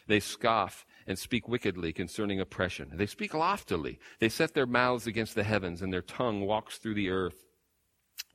They 0.09 0.21
scoff 0.21 0.85
and 1.07 1.19
speak 1.19 1.47
wickedly 1.47 1.93
concerning 1.93 2.41
oppression. 2.41 2.93
They 2.95 3.07
speak 3.07 3.35
loftily. 3.35 4.01
They 4.19 4.29
set 4.29 4.55
their 4.55 4.67
mouths 4.67 5.07
against 5.07 5.35
the 5.35 5.45
heavens, 5.45 5.81
and 5.81 5.93
their 5.93 6.03
tongue 6.03 6.41
walks 6.41 6.79
through 6.79 6.95
the 6.95 7.11
earth. 7.11 7.45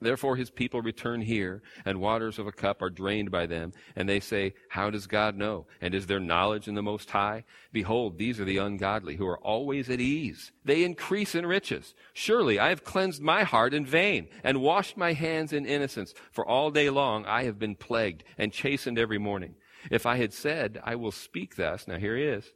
Therefore 0.04 0.36
his 0.36 0.50
people 0.50 0.82
return 0.82 1.22
here, 1.22 1.62
and 1.84 2.00
waters 2.00 2.38
of 2.38 2.46
a 2.46 2.52
cup 2.52 2.82
are 2.82 2.90
drained 2.90 3.30
by 3.30 3.46
them. 3.46 3.72
And 3.96 4.08
they 4.08 4.20
say, 4.20 4.54
How 4.68 4.90
does 4.90 5.06
God 5.06 5.36
know? 5.36 5.66
And 5.80 5.94
is 5.94 6.06
there 6.06 6.20
knowledge 6.20 6.68
in 6.68 6.74
the 6.74 6.82
Most 6.82 7.10
High? 7.10 7.44
Behold, 7.72 8.18
these 8.18 8.38
are 8.38 8.44
the 8.44 8.58
ungodly, 8.58 9.16
who 9.16 9.26
are 9.26 9.38
always 9.38 9.88
at 9.90 10.00
ease. 10.00 10.52
They 10.64 10.84
increase 10.84 11.34
in 11.34 11.46
riches. 11.46 11.94
Surely 12.12 12.58
I 12.58 12.68
have 12.68 12.84
cleansed 12.84 13.22
my 13.22 13.42
heart 13.42 13.74
in 13.74 13.86
vain, 13.86 14.28
and 14.42 14.60
washed 14.60 14.96
my 14.96 15.14
hands 15.14 15.52
in 15.52 15.66
innocence. 15.66 16.14
For 16.32 16.46
all 16.46 16.70
day 16.70 16.90
long 16.90 17.24
I 17.26 17.44
have 17.44 17.58
been 17.58 17.74
plagued, 17.74 18.24
and 18.38 18.52
chastened 18.52 18.98
every 18.98 19.18
morning. 19.18 19.54
If 19.90 20.06
I 20.06 20.16
had 20.16 20.32
said, 20.32 20.80
I 20.84 20.94
will 20.96 21.12
speak 21.12 21.56
thus, 21.56 21.88
now 21.88 21.98
here 21.98 22.16
he 22.16 22.24
is, 22.24 22.52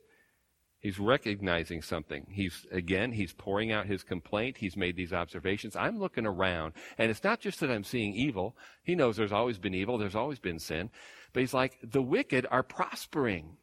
He's 0.80 1.00
recognizing 1.00 1.82
something. 1.82 2.26
He's, 2.30 2.64
again, 2.70 3.12
he's 3.12 3.32
pouring 3.32 3.72
out 3.72 3.86
his 3.86 4.04
complaint. 4.04 4.58
He's 4.58 4.76
made 4.76 4.94
these 4.94 5.12
observations. 5.12 5.74
I'm 5.74 5.98
looking 5.98 6.24
around, 6.24 6.74
and 6.96 7.10
it's 7.10 7.24
not 7.24 7.40
just 7.40 7.58
that 7.60 7.70
I'm 7.70 7.82
seeing 7.82 8.14
evil. 8.14 8.56
He 8.84 8.94
knows 8.94 9.16
there's 9.16 9.32
always 9.32 9.58
been 9.58 9.74
evil, 9.74 9.98
there's 9.98 10.14
always 10.14 10.38
been 10.38 10.60
sin. 10.60 10.90
But 11.32 11.40
he's 11.40 11.54
like, 11.54 11.78
the 11.82 12.02
wicked 12.02 12.46
are 12.50 12.62
prospering. 12.62 13.56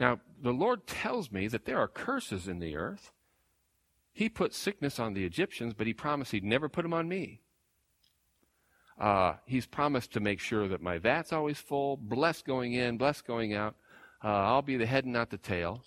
Now, 0.00 0.18
the 0.42 0.52
Lord 0.52 0.86
tells 0.86 1.30
me 1.30 1.46
that 1.48 1.64
there 1.64 1.78
are 1.78 1.88
curses 1.88 2.48
in 2.48 2.58
the 2.58 2.74
earth. 2.74 3.12
He 4.12 4.28
put 4.28 4.52
sickness 4.52 4.98
on 4.98 5.14
the 5.14 5.24
Egyptians, 5.24 5.74
but 5.74 5.86
he 5.86 5.92
promised 5.94 6.32
he'd 6.32 6.42
never 6.42 6.68
put 6.68 6.82
them 6.82 6.94
on 6.94 7.08
me. 7.08 7.42
Uh, 8.98 9.34
he's 9.46 9.66
promised 9.66 10.12
to 10.12 10.20
make 10.20 10.40
sure 10.40 10.66
that 10.68 10.82
my 10.82 10.98
vat's 10.98 11.32
always 11.32 11.58
full, 11.58 11.96
blessed 11.96 12.44
going 12.44 12.72
in, 12.72 12.98
blessed 12.98 13.26
going 13.26 13.54
out. 13.54 13.76
Uh, 14.22 14.28
I'll 14.28 14.62
be 14.62 14.76
the 14.76 14.86
head 14.86 15.04
and 15.04 15.12
not 15.12 15.30
the 15.30 15.38
tail. 15.38 15.82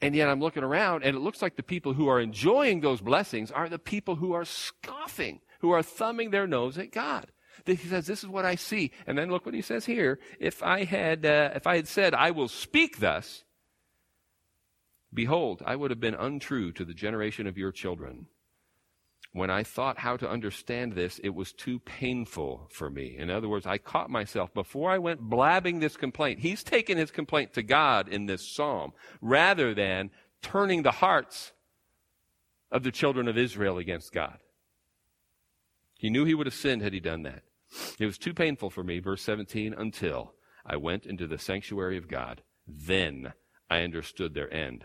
And 0.00 0.14
yet 0.14 0.28
I'm 0.28 0.40
looking 0.40 0.62
around, 0.62 1.02
and 1.02 1.16
it 1.16 1.20
looks 1.20 1.42
like 1.42 1.56
the 1.56 1.62
people 1.62 1.94
who 1.94 2.08
are 2.08 2.20
enjoying 2.20 2.80
those 2.80 3.00
blessings 3.00 3.50
are 3.50 3.68
the 3.68 3.78
people 3.78 4.16
who 4.16 4.32
are 4.32 4.44
scoffing, 4.44 5.40
who 5.60 5.70
are 5.70 5.82
thumbing 5.82 6.30
their 6.30 6.46
nose 6.46 6.78
at 6.78 6.92
God. 6.92 7.32
He 7.66 7.76
says, 7.76 8.06
"This 8.06 8.22
is 8.22 8.28
what 8.28 8.44
I 8.44 8.54
see." 8.54 8.92
And 9.06 9.18
then 9.18 9.28
look 9.30 9.44
what 9.44 9.54
he 9.54 9.62
says 9.62 9.86
here: 9.86 10.20
"If 10.38 10.62
I 10.62 10.84
had, 10.84 11.26
uh, 11.26 11.50
if 11.54 11.66
I 11.66 11.76
had 11.76 11.88
said, 11.88 12.14
I 12.14 12.30
will 12.30 12.48
speak 12.48 12.98
thus, 12.98 13.44
behold, 15.12 15.62
I 15.66 15.74
would 15.74 15.90
have 15.90 16.00
been 16.00 16.14
untrue 16.14 16.70
to 16.72 16.84
the 16.84 16.94
generation 16.94 17.46
of 17.48 17.58
your 17.58 17.72
children." 17.72 18.28
When 19.32 19.50
I 19.50 19.62
thought 19.62 19.98
how 19.98 20.16
to 20.16 20.28
understand 20.28 20.94
this, 20.94 21.18
it 21.22 21.34
was 21.34 21.52
too 21.52 21.78
painful 21.80 22.68
for 22.72 22.90
me. 22.90 23.16
In 23.16 23.30
other 23.30 23.48
words, 23.48 23.66
I 23.66 23.78
caught 23.78 24.10
myself 24.10 24.52
before 24.54 24.90
I 24.90 24.98
went 24.98 25.20
blabbing 25.20 25.80
this 25.80 25.96
complaint. 25.96 26.40
He's 26.40 26.64
taken 26.64 26.96
his 26.96 27.10
complaint 27.10 27.52
to 27.54 27.62
God 27.62 28.08
in 28.08 28.26
this 28.26 28.46
psalm 28.46 28.92
rather 29.20 29.74
than 29.74 30.10
turning 30.40 30.82
the 30.82 30.92
hearts 30.92 31.52
of 32.70 32.82
the 32.82 32.90
children 32.90 33.28
of 33.28 33.36
Israel 33.36 33.78
against 33.78 34.12
God. 34.12 34.38
He 35.98 36.10
knew 36.10 36.24
he 36.24 36.34
would 36.34 36.46
have 36.46 36.54
sinned 36.54 36.82
had 36.82 36.92
he 36.92 37.00
done 37.00 37.22
that. 37.22 37.42
It 37.98 38.06
was 38.06 38.18
too 38.18 38.32
painful 38.32 38.70
for 38.70 38.82
me, 38.82 38.98
verse 38.98 39.22
17, 39.22 39.74
until 39.74 40.32
I 40.64 40.76
went 40.76 41.06
into 41.06 41.26
the 41.26 41.38
sanctuary 41.38 41.98
of 41.98 42.08
God. 42.08 42.42
Then 42.66 43.32
I 43.68 43.82
understood 43.82 44.34
their 44.34 44.52
end. 44.52 44.84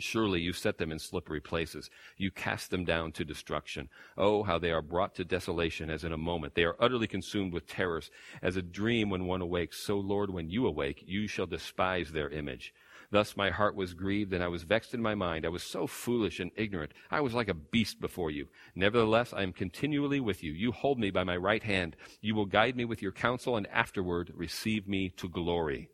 Surely 0.00 0.40
you 0.40 0.52
set 0.52 0.78
them 0.78 0.90
in 0.90 0.98
slippery 0.98 1.40
places. 1.40 1.90
You 2.16 2.30
cast 2.30 2.70
them 2.70 2.84
down 2.84 3.12
to 3.12 3.24
destruction. 3.24 3.88
Oh, 4.16 4.42
how 4.42 4.58
they 4.58 4.70
are 4.70 4.82
brought 4.82 5.14
to 5.16 5.24
desolation 5.24 5.90
as 5.90 6.04
in 6.04 6.12
a 6.12 6.18
moment. 6.18 6.54
They 6.54 6.64
are 6.64 6.76
utterly 6.80 7.06
consumed 7.06 7.52
with 7.52 7.66
terrors. 7.66 8.10
As 8.42 8.56
a 8.56 8.62
dream 8.62 9.10
when 9.10 9.26
one 9.26 9.40
awakes, 9.40 9.78
so, 9.78 9.98
Lord, 9.98 10.30
when 10.30 10.50
you 10.50 10.66
awake, 10.66 11.04
you 11.06 11.26
shall 11.26 11.46
despise 11.46 12.10
their 12.10 12.28
image. 12.30 12.74
Thus 13.12 13.36
my 13.36 13.50
heart 13.50 13.74
was 13.74 13.92
grieved, 13.92 14.32
and 14.32 14.42
I 14.42 14.48
was 14.48 14.62
vexed 14.62 14.94
in 14.94 15.02
my 15.02 15.16
mind. 15.16 15.44
I 15.44 15.48
was 15.48 15.64
so 15.64 15.86
foolish 15.86 16.38
and 16.38 16.52
ignorant. 16.54 16.92
I 17.10 17.20
was 17.20 17.34
like 17.34 17.48
a 17.48 17.54
beast 17.54 18.00
before 18.00 18.30
you. 18.30 18.48
Nevertheless, 18.76 19.32
I 19.32 19.42
am 19.42 19.52
continually 19.52 20.20
with 20.20 20.44
you. 20.44 20.52
You 20.52 20.70
hold 20.70 20.98
me 20.98 21.10
by 21.10 21.24
my 21.24 21.36
right 21.36 21.62
hand. 21.62 21.96
You 22.20 22.36
will 22.36 22.46
guide 22.46 22.76
me 22.76 22.84
with 22.84 23.02
your 23.02 23.12
counsel, 23.12 23.56
and 23.56 23.66
afterward 23.68 24.32
receive 24.34 24.86
me 24.86 25.08
to 25.16 25.28
glory. 25.28 25.88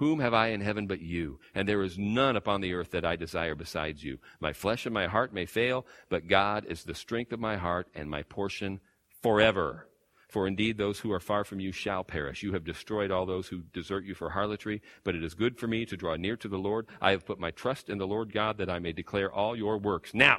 Whom 0.00 0.20
have 0.20 0.32
I 0.32 0.46
in 0.46 0.62
heaven 0.62 0.86
but 0.86 1.02
you? 1.02 1.40
And 1.54 1.68
there 1.68 1.82
is 1.82 1.98
none 1.98 2.34
upon 2.34 2.62
the 2.62 2.72
earth 2.72 2.90
that 2.92 3.04
I 3.04 3.16
desire 3.16 3.54
besides 3.54 4.02
you. 4.02 4.18
My 4.40 4.54
flesh 4.54 4.86
and 4.86 4.94
my 4.94 5.06
heart 5.06 5.34
may 5.34 5.44
fail, 5.44 5.84
but 6.08 6.26
God 6.26 6.64
is 6.66 6.84
the 6.84 6.94
strength 6.94 7.34
of 7.34 7.38
my 7.38 7.58
heart 7.58 7.86
and 7.94 8.08
my 8.08 8.22
portion 8.22 8.80
forever. 9.20 9.88
For 10.30 10.46
indeed, 10.46 10.78
those 10.78 11.00
who 11.00 11.12
are 11.12 11.20
far 11.20 11.44
from 11.44 11.60
you 11.60 11.70
shall 11.70 12.02
perish. 12.02 12.42
You 12.42 12.54
have 12.54 12.64
destroyed 12.64 13.10
all 13.10 13.26
those 13.26 13.48
who 13.48 13.60
desert 13.74 14.06
you 14.06 14.14
for 14.14 14.30
harlotry, 14.30 14.80
but 15.04 15.14
it 15.14 15.22
is 15.22 15.34
good 15.34 15.58
for 15.58 15.66
me 15.66 15.84
to 15.84 15.98
draw 15.98 16.16
near 16.16 16.36
to 16.38 16.48
the 16.48 16.56
Lord. 16.56 16.86
I 17.02 17.10
have 17.10 17.26
put 17.26 17.38
my 17.38 17.50
trust 17.50 17.90
in 17.90 17.98
the 17.98 18.06
Lord 18.06 18.32
God 18.32 18.56
that 18.56 18.70
I 18.70 18.78
may 18.78 18.92
declare 18.92 19.30
all 19.30 19.54
your 19.54 19.76
works. 19.76 20.14
Now, 20.14 20.38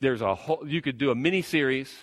there's 0.00 0.20
a 0.20 0.34
whole, 0.34 0.68
you 0.68 0.82
could 0.82 0.98
do 0.98 1.10
a 1.10 1.14
mini 1.14 1.40
series 1.40 1.96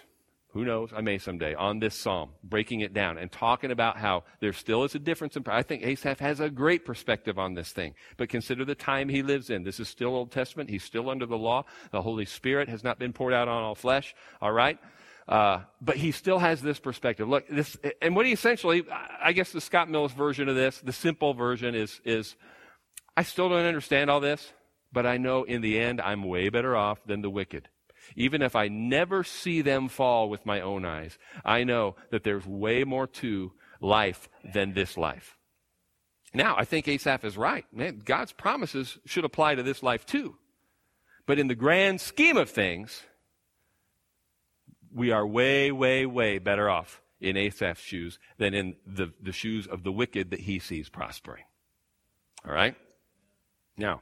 who 0.53 0.65
knows? 0.65 0.91
I 0.93 0.99
may 1.01 1.17
someday 1.17 1.53
on 1.55 1.79
this 1.79 1.95
psalm, 1.95 2.31
breaking 2.43 2.81
it 2.81 2.93
down 2.93 3.17
and 3.17 3.31
talking 3.31 3.71
about 3.71 3.97
how 3.97 4.23
there 4.41 4.51
still 4.51 4.83
is 4.83 4.93
a 4.95 4.99
difference 4.99 5.37
in. 5.37 5.43
I 5.47 5.63
think 5.63 5.83
Asaph 5.83 6.19
has 6.19 6.41
a 6.41 6.49
great 6.49 6.83
perspective 6.83 7.39
on 7.39 7.53
this 7.53 7.71
thing, 7.71 7.93
but 8.17 8.27
consider 8.27 8.65
the 8.65 8.75
time 8.75 9.07
he 9.07 9.23
lives 9.23 9.49
in. 9.49 9.63
This 9.63 9.79
is 9.79 9.87
still 9.87 10.09
Old 10.09 10.31
Testament. 10.31 10.69
He's 10.69 10.83
still 10.83 11.09
under 11.09 11.25
the 11.25 11.37
law. 11.37 11.63
The 11.91 12.01
Holy 12.01 12.25
Spirit 12.25 12.67
has 12.67 12.83
not 12.83 12.99
been 12.99 13.13
poured 13.13 13.33
out 13.33 13.47
on 13.47 13.63
all 13.63 13.75
flesh. 13.75 14.13
All 14.41 14.51
right. 14.51 14.77
Uh, 15.27 15.61
but 15.79 15.95
he 15.95 16.11
still 16.11 16.39
has 16.39 16.61
this 16.61 16.79
perspective. 16.79 17.29
Look, 17.29 17.47
this, 17.47 17.77
and 18.01 18.13
what 18.15 18.25
he 18.25 18.33
essentially, 18.33 18.83
I 19.23 19.31
guess 19.31 19.53
the 19.53 19.61
Scott 19.61 19.89
Mills 19.89 20.11
version 20.11 20.49
of 20.49 20.55
this, 20.55 20.81
the 20.81 20.91
simple 20.91 21.33
version 21.33 21.75
is, 21.75 22.01
is, 22.03 22.35
I 23.15 23.23
still 23.23 23.47
don't 23.47 23.65
understand 23.65 24.09
all 24.09 24.19
this, 24.19 24.51
but 24.91 25.05
I 25.05 25.15
know 25.15 25.43
in 25.43 25.61
the 25.61 25.79
end 25.79 26.01
I'm 26.01 26.23
way 26.23 26.49
better 26.49 26.75
off 26.75 26.99
than 27.05 27.21
the 27.21 27.29
wicked. 27.29 27.69
Even 28.15 28.41
if 28.41 28.56
I 28.56 28.67
never 28.67 29.24
see 29.24 29.62
them 29.62 29.88
fall 29.88 30.30
with 30.30 30.45
my 30.45 30.62
own 30.62 30.86
eyes, 30.86 31.17
I 31.45 31.63
know 31.63 31.95
that 32.10 32.24
there's 32.24 32.45
way 32.45 32.84
more 32.84 33.08
to 33.08 33.54
life 33.80 34.30
than 34.43 34.74
this 34.74 34.97
life. 34.97 35.38
Now, 36.34 36.56
I 36.58 36.65
think 36.65 36.88
Asaph 36.88 37.26
is 37.26 37.38
right. 37.38 37.65
Man, 37.74 38.02
God's 38.04 38.32
promises 38.32 38.97
should 39.06 39.26
apply 39.26 39.56
to 39.56 39.63
this 39.63 39.84
life 39.84 40.06
too. 40.06 40.38
But 41.26 41.39
in 41.39 41.47
the 41.47 41.56
grand 41.56 42.00
scheme 42.02 42.38
of 42.38 42.50
things, 42.50 43.04
we 44.93 45.12
are 45.12 45.26
way, 45.26 45.71
way, 45.71 46.06
way 46.06 46.39
better 46.39 46.69
off 46.69 47.02
in 47.19 47.38
Asaph's 47.38 47.82
shoes 47.82 48.19
than 48.38 48.54
in 48.54 48.76
the, 48.86 49.13
the 49.21 49.32
shoes 49.32 49.67
of 49.67 49.84
the 49.84 49.91
wicked 49.91 50.32
that 50.32 50.41
he 50.41 50.60
sees 50.60 50.89
prospering. 50.89 51.43
All 52.45 52.54
right? 52.54 52.76
Now, 53.78 54.02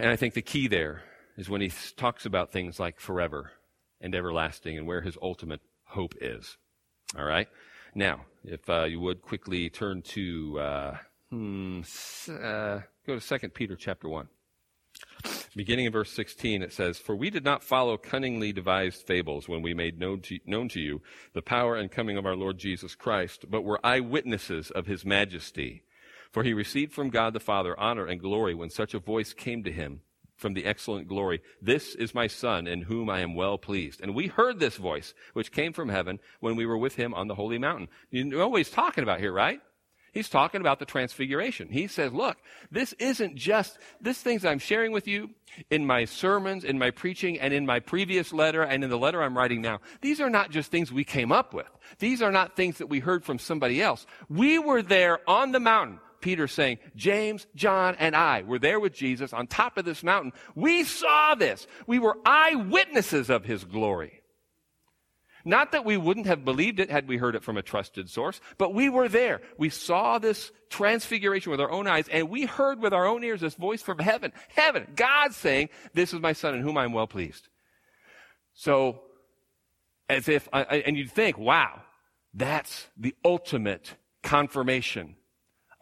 and 0.00 0.10
I 0.10 0.16
think 0.16 0.34
the 0.34 0.42
key 0.42 0.66
there 0.68 1.02
is 1.36 1.48
when 1.48 1.60
he 1.60 1.72
talks 1.96 2.26
about 2.26 2.52
things 2.52 2.80
like 2.80 3.00
forever 3.00 3.52
and 4.00 4.14
everlasting 4.14 4.78
and 4.78 4.86
where 4.86 5.02
his 5.02 5.16
ultimate 5.20 5.60
hope 5.84 6.14
is. 6.20 6.56
All 7.18 7.24
right? 7.24 7.48
Now, 7.94 8.22
if 8.44 8.68
uh, 8.70 8.84
you 8.84 9.00
would 9.00 9.22
quickly 9.22 9.68
turn 9.68 10.02
to, 10.02 10.58
uh, 10.60 10.96
hmm, 11.30 11.80
uh, 12.28 12.80
go 13.06 13.18
to 13.18 13.38
2 13.38 13.48
Peter 13.50 13.76
chapter 13.76 14.08
1. 14.08 14.28
Beginning 15.56 15.86
in 15.86 15.92
verse 15.92 16.12
16, 16.12 16.62
it 16.62 16.72
says, 16.72 16.98
For 16.98 17.16
we 17.16 17.28
did 17.30 17.44
not 17.44 17.64
follow 17.64 17.96
cunningly 17.96 18.52
devised 18.52 19.06
fables 19.06 19.48
when 19.48 19.62
we 19.62 19.74
made 19.74 19.98
known 19.98 20.20
to, 20.22 20.38
known 20.46 20.68
to 20.70 20.80
you 20.80 21.02
the 21.32 21.42
power 21.42 21.76
and 21.76 21.90
coming 21.90 22.16
of 22.16 22.26
our 22.26 22.36
Lord 22.36 22.58
Jesus 22.58 22.94
Christ, 22.94 23.46
but 23.50 23.64
were 23.64 23.84
eyewitnesses 23.84 24.70
of 24.70 24.86
his 24.86 25.04
majesty. 25.04 25.82
For 26.30 26.44
he 26.44 26.52
received 26.52 26.92
from 26.92 27.10
God 27.10 27.32
the 27.32 27.40
Father 27.40 27.78
honor 27.78 28.06
and 28.06 28.20
glory 28.20 28.54
when 28.54 28.70
such 28.70 28.94
a 28.94 29.00
voice 29.00 29.32
came 29.32 29.64
to 29.64 29.72
him 29.72 30.00
from 30.36 30.54
the 30.54 30.64
excellent 30.64 31.06
glory, 31.06 31.42
This 31.60 31.94
is 31.94 32.14
my 32.14 32.26
Son 32.26 32.66
in 32.66 32.82
whom 32.82 33.10
I 33.10 33.20
am 33.20 33.34
well 33.34 33.58
pleased. 33.58 34.00
And 34.00 34.14
we 34.14 34.28
heard 34.28 34.58
this 34.58 34.76
voice, 34.76 35.12
which 35.34 35.52
came 35.52 35.72
from 35.72 35.90
heaven 35.90 36.18
when 36.40 36.56
we 36.56 36.66
were 36.66 36.78
with 36.78 36.96
him 36.96 37.12
on 37.14 37.28
the 37.28 37.34
holy 37.34 37.58
mountain. 37.58 37.88
You 38.10 38.24
know 38.24 38.48
what 38.48 38.58
he's 38.58 38.70
talking 38.70 39.04
about 39.04 39.20
here, 39.20 39.32
right? 39.32 39.60
He's 40.12 40.28
talking 40.28 40.60
about 40.60 40.80
the 40.80 40.86
transfiguration. 40.86 41.68
He 41.68 41.86
says, 41.86 42.12
look, 42.12 42.36
this 42.70 42.92
isn't 42.94 43.36
just, 43.36 43.78
this 44.00 44.20
things 44.20 44.44
I'm 44.44 44.58
sharing 44.58 44.90
with 44.90 45.06
you 45.06 45.30
in 45.70 45.86
my 45.86 46.04
sermons, 46.04 46.64
in 46.64 46.78
my 46.78 46.90
preaching, 46.90 47.38
and 47.38 47.54
in 47.54 47.64
my 47.64 47.78
previous 47.78 48.32
letter, 48.32 48.62
and 48.62 48.82
in 48.82 48.90
the 48.90 48.98
letter 48.98 49.22
I'm 49.22 49.36
writing 49.36 49.62
now. 49.62 49.80
These 50.00 50.20
are 50.20 50.30
not 50.30 50.50
just 50.50 50.70
things 50.72 50.90
we 50.90 51.04
came 51.04 51.30
up 51.30 51.54
with. 51.54 51.68
These 52.00 52.22
are 52.22 52.32
not 52.32 52.56
things 52.56 52.78
that 52.78 52.88
we 52.88 52.98
heard 52.98 53.24
from 53.24 53.38
somebody 53.38 53.80
else. 53.80 54.04
We 54.28 54.58
were 54.58 54.82
there 54.82 55.20
on 55.30 55.52
the 55.52 55.60
mountain. 55.60 56.00
Peter 56.20 56.46
saying, 56.46 56.78
James, 56.96 57.46
John, 57.54 57.96
and 57.98 58.14
I 58.14 58.42
were 58.42 58.58
there 58.58 58.80
with 58.80 58.94
Jesus 58.94 59.32
on 59.32 59.46
top 59.46 59.78
of 59.78 59.84
this 59.84 60.02
mountain. 60.02 60.32
We 60.54 60.84
saw 60.84 61.34
this. 61.34 61.66
We 61.86 61.98
were 61.98 62.18
eyewitnesses 62.24 63.30
of 63.30 63.44
his 63.44 63.64
glory. 63.64 64.20
Not 65.44 65.72
that 65.72 65.84
we 65.84 65.96
wouldn't 65.96 66.26
have 66.26 66.44
believed 66.44 66.80
it 66.80 66.90
had 66.90 67.08
we 67.08 67.16
heard 67.16 67.34
it 67.34 67.42
from 67.42 67.56
a 67.56 67.62
trusted 67.62 68.10
source, 68.10 68.40
but 68.58 68.74
we 68.74 68.88
were 68.88 69.08
there. 69.08 69.40
We 69.56 69.70
saw 69.70 70.18
this 70.18 70.52
transfiguration 70.68 71.50
with 71.50 71.60
our 71.60 71.70
own 71.70 71.86
eyes, 71.86 72.08
and 72.08 72.28
we 72.28 72.44
heard 72.44 72.80
with 72.80 72.92
our 72.92 73.06
own 73.06 73.24
ears 73.24 73.40
this 73.40 73.54
voice 73.54 73.82
from 73.82 73.98
heaven. 73.98 74.32
Heaven, 74.48 74.86
God 74.96 75.32
saying, 75.32 75.70
This 75.94 76.12
is 76.12 76.20
my 76.20 76.34
son 76.34 76.54
in 76.54 76.60
whom 76.60 76.76
I'm 76.76 76.92
well 76.92 77.06
pleased. 77.06 77.48
So, 78.52 79.00
as 80.08 80.28
if, 80.28 80.48
and 80.52 80.96
you'd 80.96 81.10
think, 81.10 81.38
wow, 81.38 81.80
that's 82.34 82.88
the 82.96 83.14
ultimate 83.24 83.94
confirmation 84.22 85.16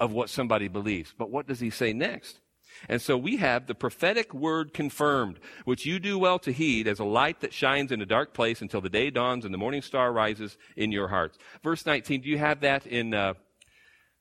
of 0.01 0.13
what 0.13 0.31
somebody 0.31 0.69
believes. 0.69 1.15
But 1.17 1.31
what 1.31 1.47
does 1.47 1.61
he 1.61 1.71
say 1.71 1.93
next? 1.93 2.41
And 2.89 3.03
so 3.03 3.17
we 3.17 3.39
have 3.39 3.67
the 3.67 3.75
prophetic 3.75 4.33
word 4.33 4.73
confirmed, 4.73 5.41
which 5.65 5.87
you 5.87 5.99
do 5.99 6.19
well 6.19 6.39
to 6.41 6.53
heed 6.53 6.87
as 6.87 6.99
a 6.99 7.05
light 7.05 7.41
that 7.41 7.53
shines 7.53 7.91
in 7.91 8.01
a 8.01 8.07
dark 8.07 8.35
place 8.35 8.61
until 8.61 8.81
the 8.81 8.91
day 8.91 9.11
dawns 9.11 9.45
and 9.45 9.53
the 9.53 9.59
morning 9.59 9.83
star 9.83 10.13
rises 10.13 10.57
in 10.77 10.93
your 10.93 11.09
hearts. 11.09 11.39
Verse 11.63 11.85
19, 11.87 12.21
do 12.21 12.29
you 12.29 12.39
have 12.39 12.61
that 12.61 12.87
in 12.87 13.15
uh, 13.15 13.35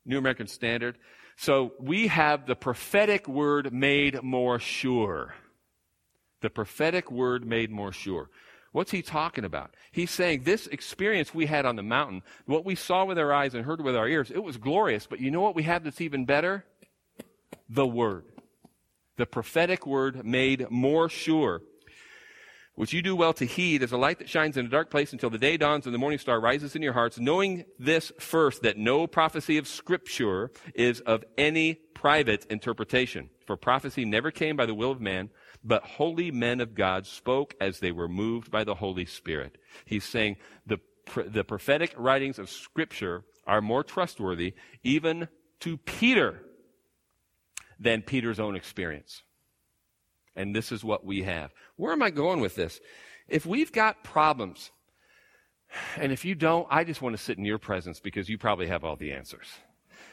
New 0.06 0.18
American 0.18 0.48
Standard? 0.48 0.98
So 1.36 1.74
we 1.80 2.08
have 2.08 2.48
the 2.48 2.56
prophetic 2.56 3.28
word 3.28 3.72
made 3.72 4.24
more 4.24 4.60
sure. 4.60 5.36
The 6.42 6.50
prophetic 6.50 7.12
word 7.12 7.46
made 7.46 7.70
more 7.70 7.92
sure. 7.92 8.30
What's 8.78 8.92
he 8.92 9.02
talking 9.02 9.44
about? 9.44 9.74
He's 9.92 10.12
saying 10.12 10.44
this 10.44 10.68
experience 10.68 11.34
we 11.34 11.48
had 11.48 11.66
on 11.66 11.78
the 11.78 11.82
mountain, 11.82 12.22
what 12.46 12.64
we 12.64 12.76
saw 12.76 13.06
with 13.06 13.18
our 13.18 13.34
eyes 13.34 13.56
and 13.56 13.66
heard 13.66 13.82
with 13.82 13.96
our 13.96 14.08
ears, 14.08 14.30
it 14.30 14.44
was 14.44 14.58
glorious. 14.58 15.08
But 15.08 15.20
you 15.20 15.32
know 15.32 15.42
what 15.42 15.56
we 15.56 15.64
have 15.64 15.84
that's 15.84 16.00
even 16.00 16.26
better? 16.26 16.64
The 17.68 17.88
Word 17.88 18.26
the 19.16 19.26
prophetic 19.26 19.88
word 19.88 20.24
made 20.24 20.70
more 20.70 21.10
sure, 21.10 21.64
which 22.76 22.94
you 22.94 23.02
do 23.02 23.16
well 23.16 23.34
to 23.34 23.46
heed 23.46 23.82
as 23.82 23.92
a 23.92 23.98
light 23.98 24.20
that 24.20 24.30
shines 24.30 24.58
in 24.58 24.68
a 24.68 24.70
dark 24.70 24.92
place 24.92 25.12
until 25.12 25.32
the 25.32 25.40
day 25.40 25.58
dawns 25.58 25.88
and 25.88 25.96
the 25.96 25.98
morning 25.98 26.20
star 26.20 26.40
rises 26.40 26.76
in 26.76 26.84
your 26.84 26.94
hearts, 26.94 27.18
knowing 27.18 27.66
this 27.80 28.12
first, 28.20 28.62
that 28.62 28.78
no 28.78 29.08
prophecy 29.08 29.58
of 29.58 29.68
Scripture 29.68 30.52
is 30.76 31.00
of 31.00 31.26
any 31.36 31.74
private 31.96 32.46
interpretation. 32.52 33.32
For 33.48 33.58
prophecy 33.58 34.06
never 34.06 34.30
came 34.30 34.56
by 34.56 34.68
the 34.68 34.76
will 34.76 34.92
of 34.92 35.02
man, 35.02 35.32
but 35.68 35.84
holy 35.84 36.32
men 36.32 36.62
of 36.62 36.74
God 36.74 37.06
spoke 37.06 37.54
as 37.60 37.80
they 37.80 37.92
were 37.92 38.08
moved 38.08 38.50
by 38.50 38.64
the 38.64 38.76
Holy 38.76 39.06
Spirit. 39.06 39.58
He's 39.86 40.06
saying 40.06 40.38
the, 40.66 40.80
the 41.16 41.44
prophetic 41.44 41.94
writings 41.98 42.40
of 42.40 42.50
Scripture 42.50 43.24
are 43.46 43.62
more 43.62 43.84
trustworthy, 43.84 44.54
even 44.84 45.28
to 45.60 45.78
Peter 45.78 46.42
than 47.80 48.02
Peter's 48.02 48.40
own 48.40 48.56
experience. 48.56 49.24
And 50.36 50.56
this 50.56 50.72
is 50.72 50.84
what 50.84 51.06
we 51.06 51.24
have. 51.24 51.54
Where 51.76 51.92
am 51.92 52.02
I 52.02 52.12
going 52.12 52.40
with 52.40 52.56
this? 52.56 52.80
If 53.28 53.46
we've 53.46 53.72
got 53.72 54.04
problems, 54.04 54.72
and 55.98 56.14
if 56.14 56.24
you 56.24 56.34
don't, 56.34 56.68
I 56.70 56.86
just 56.86 57.02
want 57.02 57.18
to 57.18 57.22
sit 57.22 57.38
in 57.38 57.46
your 57.46 57.58
presence 57.58 58.00
because 58.00 58.30
you 58.30 58.38
probably 58.38 58.68
have 58.68 58.86
all 58.86 58.96
the 58.96 59.12
answers. 59.12 59.48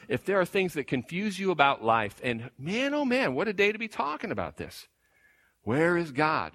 If 0.09 0.25
there 0.25 0.39
are 0.39 0.45
things 0.45 0.73
that 0.73 0.87
confuse 0.87 1.39
you 1.39 1.51
about 1.51 1.83
life, 1.83 2.19
and 2.23 2.49
man, 2.57 2.93
oh 2.93 3.05
man, 3.05 3.35
what 3.35 3.47
a 3.47 3.53
day 3.53 3.71
to 3.71 3.79
be 3.79 3.87
talking 3.87 4.31
about 4.31 4.57
this. 4.57 4.87
Where 5.65 5.97
is 5.97 6.11
God? 6.11 6.53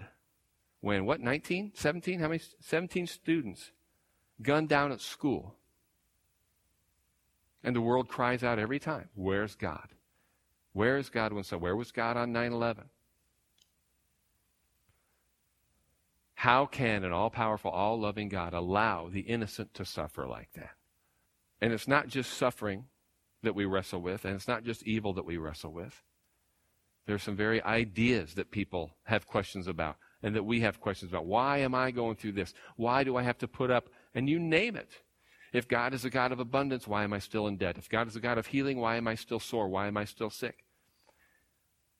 When, 0.80 1.04
what, 1.04 1.20
19, 1.20 1.72
17? 1.74 2.20
How 2.20 2.28
many? 2.28 2.40
17 2.60 3.06
students 3.06 3.72
gunned 4.40 4.68
down 4.68 4.92
at 4.92 5.00
school. 5.00 5.56
And 7.62 7.76
the 7.76 7.80
world 7.82 8.08
cries 8.08 8.42
out 8.42 8.58
every 8.58 8.78
time, 8.78 9.10
Where's 9.14 9.56
God? 9.56 9.88
Where 10.72 10.96
is 10.96 11.10
God 11.10 11.32
when 11.32 11.44
so? 11.44 11.58
Where 11.58 11.76
was 11.76 11.92
God 11.92 12.16
on 12.16 12.32
9 12.32 12.52
11? 12.52 12.84
How 16.34 16.64
can 16.64 17.04
an 17.04 17.12
all 17.12 17.28
powerful, 17.28 17.70
all 17.70 18.00
loving 18.00 18.28
God 18.28 18.54
allow 18.54 19.08
the 19.08 19.20
innocent 19.20 19.74
to 19.74 19.84
suffer 19.84 20.26
like 20.26 20.52
that? 20.54 20.70
And 21.60 21.72
it's 21.72 21.88
not 21.88 22.06
just 22.06 22.32
suffering 22.32 22.84
that 23.42 23.56
we 23.56 23.64
wrestle 23.64 24.00
with, 24.00 24.24
and 24.24 24.36
it's 24.36 24.48
not 24.48 24.62
just 24.62 24.84
evil 24.84 25.12
that 25.14 25.26
we 25.26 25.36
wrestle 25.36 25.72
with. 25.72 26.00
There's 27.06 27.22
some 27.22 27.36
very 27.36 27.62
ideas 27.62 28.34
that 28.34 28.50
people 28.50 28.92
have 29.04 29.26
questions 29.26 29.66
about, 29.66 29.96
and 30.22 30.34
that 30.36 30.44
we 30.44 30.60
have 30.60 30.80
questions 30.80 31.10
about. 31.10 31.26
Why 31.26 31.58
am 31.58 31.74
I 31.74 31.90
going 31.90 32.16
through 32.16 32.32
this? 32.32 32.54
Why 32.76 33.04
do 33.04 33.16
I 33.16 33.22
have 33.22 33.38
to 33.38 33.48
put 33.48 33.70
up? 33.70 33.88
And 34.14 34.28
you 34.28 34.38
name 34.38 34.76
it. 34.76 34.90
If 35.52 35.66
God 35.66 35.94
is 35.94 36.04
a 36.04 36.10
God 36.10 36.30
of 36.30 36.38
abundance, 36.38 36.86
why 36.86 37.02
am 37.04 37.12
I 37.12 37.18
still 37.18 37.46
in 37.46 37.56
debt? 37.56 37.78
If 37.78 37.88
God 37.88 38.06
is 38.06 38.16
a 38.16 38.20
God 38.20 38.38
of 38.38 38.46
healing, 38.46 38.78
why 38.78 38.96
am 38.96 39.08
I 39.08 39.16
still 39.16 39.40
sore? 39.40 39.68
Why 39.68 39.88
am 39.88 39.96
I 39.96 40.04
still 40.04 40.30
sick? 40.30 40.64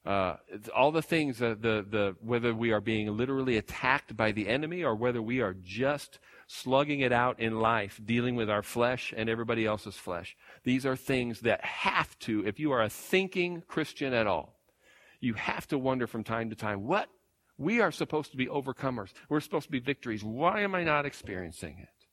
Uh, 0.06 0.36
all 0.74 0.92
the 0.92 1.02
things, 1.02 1.42
uh, 1.42 1.54
the, 1.60 1.84
the, 1.88 2.16
whether 2.20 2.54
we 2.54 2.72
are 2.72 2.80
being 2.80 3.14
literally 3.16 3.58
attacked 3.58 4.16
by 4.16 4.32
the 4.32 4.48
enemy 4.48 4.82
or 4.82 4.94
whether 4.94 5.20
we 5.20 5.40
are 5.40 5.54
just 5.62 6.18
slugging 6.46 7.00
it 7.00 7.12
out 7.12 7.38
in 7.38 7.60
life, 7.60 8.00
dealing 8.04 8.34
with 8.34 8.48
our 8.48 8.62
flesh 8.62 9.12
and 9.14 9.28
everybody 9.28 9.66
else's 9.66 9.96
flesh. 9.96 10.36
These 10.64 10.86
are 10.86 10.96
things 10.96 11.40
that 11.40 11.62
have 11.64 12.18
to, 12.20 12.46
if 12.46 12.58
you 12.58 12.72
are 12.72 12.82
a 12.82 12.88
thinking 12.88 13.62
Christian 13.68 14.14
at 14.14 14.26
all, 14.26 14.59
you 15.20 15.34
have 15.34 15.66
to 15.68 15.78
wonder 15.78 16.06
from 16.06 16.24
time 16.24 16.50
to 16.50 16.56
time, 16.56 16.86
what? 16.86 17.08
We 17.58 17.80
are 17.80 17.92
supposed 17.92 18.30
to 18.30 18.38
be 18.38 18.46
overcomers. 18.46 19.12
We're 19.28 19.40
supposed 19.40 19.66
to 19.66 19.72
be 19.72 19.80
victories. 19.80 20.24
Why 20.24 20.60
am 20.62 20.74
I 20.74 20.82
not 20.82 21.04
experiencing 21.04 21.78
it? 21.80 22.06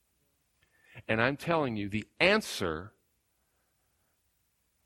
And 1.07 1.21
I'm 1.21 1.37
telling 1.37 1.77
you, 1.77 1.87
the 1.87 2.05
answer 2.19 2.91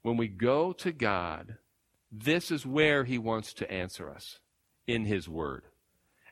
when 0.04 0.18
we 0.18 0.28
go 0.28 0.74
to 0.74 0.92
God, 0.92 1.58
this 2.12 2.52
is 2.52 2.66
where 2.66 3.04
He 3.06 3.18
wants 3.18 3.54
to 3.54 3.72
answer 3.72 4.10
us 4.10 4.40
in 4.88 5.06
His 5.06 5.28
Word. 5.28 5.64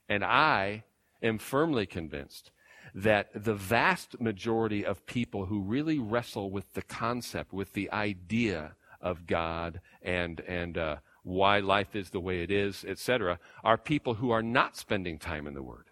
And 0.07 0.23
I 0.23 0.83
am 1.21 1.37
firmly 1.37 1.85
convinced 1.85 2.51
that 2.95 3.29
the 3.33 3.53
vast 3.53 4.19
majority 4.19 4.85
of 4.85 5.05
people 5.05 5.45
who 5.45 5.61
really 5.61 5.99
wrestle 5.99 6.49
with 6.49 6.73
the 6.73 6.81
concept, 6.81 7.53
with 7.53 7.73
the 7.73 7.91
idea 7.91 8.75
of 9.01 9.27
God 9.27 9.79
and, 10.01 10.39
and 10.41 10.77
uh, 10.77 10.95
why 11.23 11.59
life 11.59 11.95
is 11.95 12.09
the 12.09 12.19
way 12.19 12.41
it 12.41 12.51
is, 12.51 12.85
etc., 12.87 13.39
are 13.63 13.77
people 13.77 14.15
who 14.15 14.31
are 14.31 14.43
not 14.43 14.77
spending 14.77 15.19
time 15.19 15.47
in 15.47 15.53
the 15.53 15.63
Word. 15.63 15.89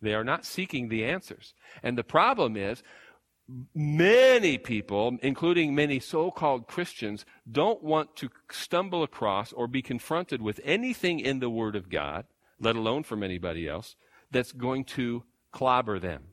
They 0.00 0.14
are 0.14 0.24
not 0.24 0.44
seeking 0.44 0.88
the 0.88 1.04
answers. 1.04 1.54
And 1.82 1.96
the 1.96 2.04
problem 2.04 2.56
is, 2.56 2.82
many 3.74 4.58
people, 4.58 5.18
including 5.22 5.74
many 5.74 6.00
so 6.00 6.30
called 6.30 6.66
Christians, 6.66 7.24
don't 7.50 7.82
want 7.82 8.16
to 8.16 8.28
stumble 8.50 9.02
across 9.02 9.52
or 9.52 9.66
be 9.66 9.82
confronted 9.82 10.42
with 10.42 10.60
anything 10.64 11.20
in 11.20 11.38
the 11.38 11.50
Word 11.50 11.76
of 11.76 11.88
God, 11.88 12.26
let 12.60 12.76
alone 12.76 13.02
from 13.02 13.22
anybody 13.22 13.68
else, 13.68 13.96
that's 14.30 14.52
going 14.52 14.84
to 14.84 15.22
clobber 15.52 15.98
them. 15.98 16.24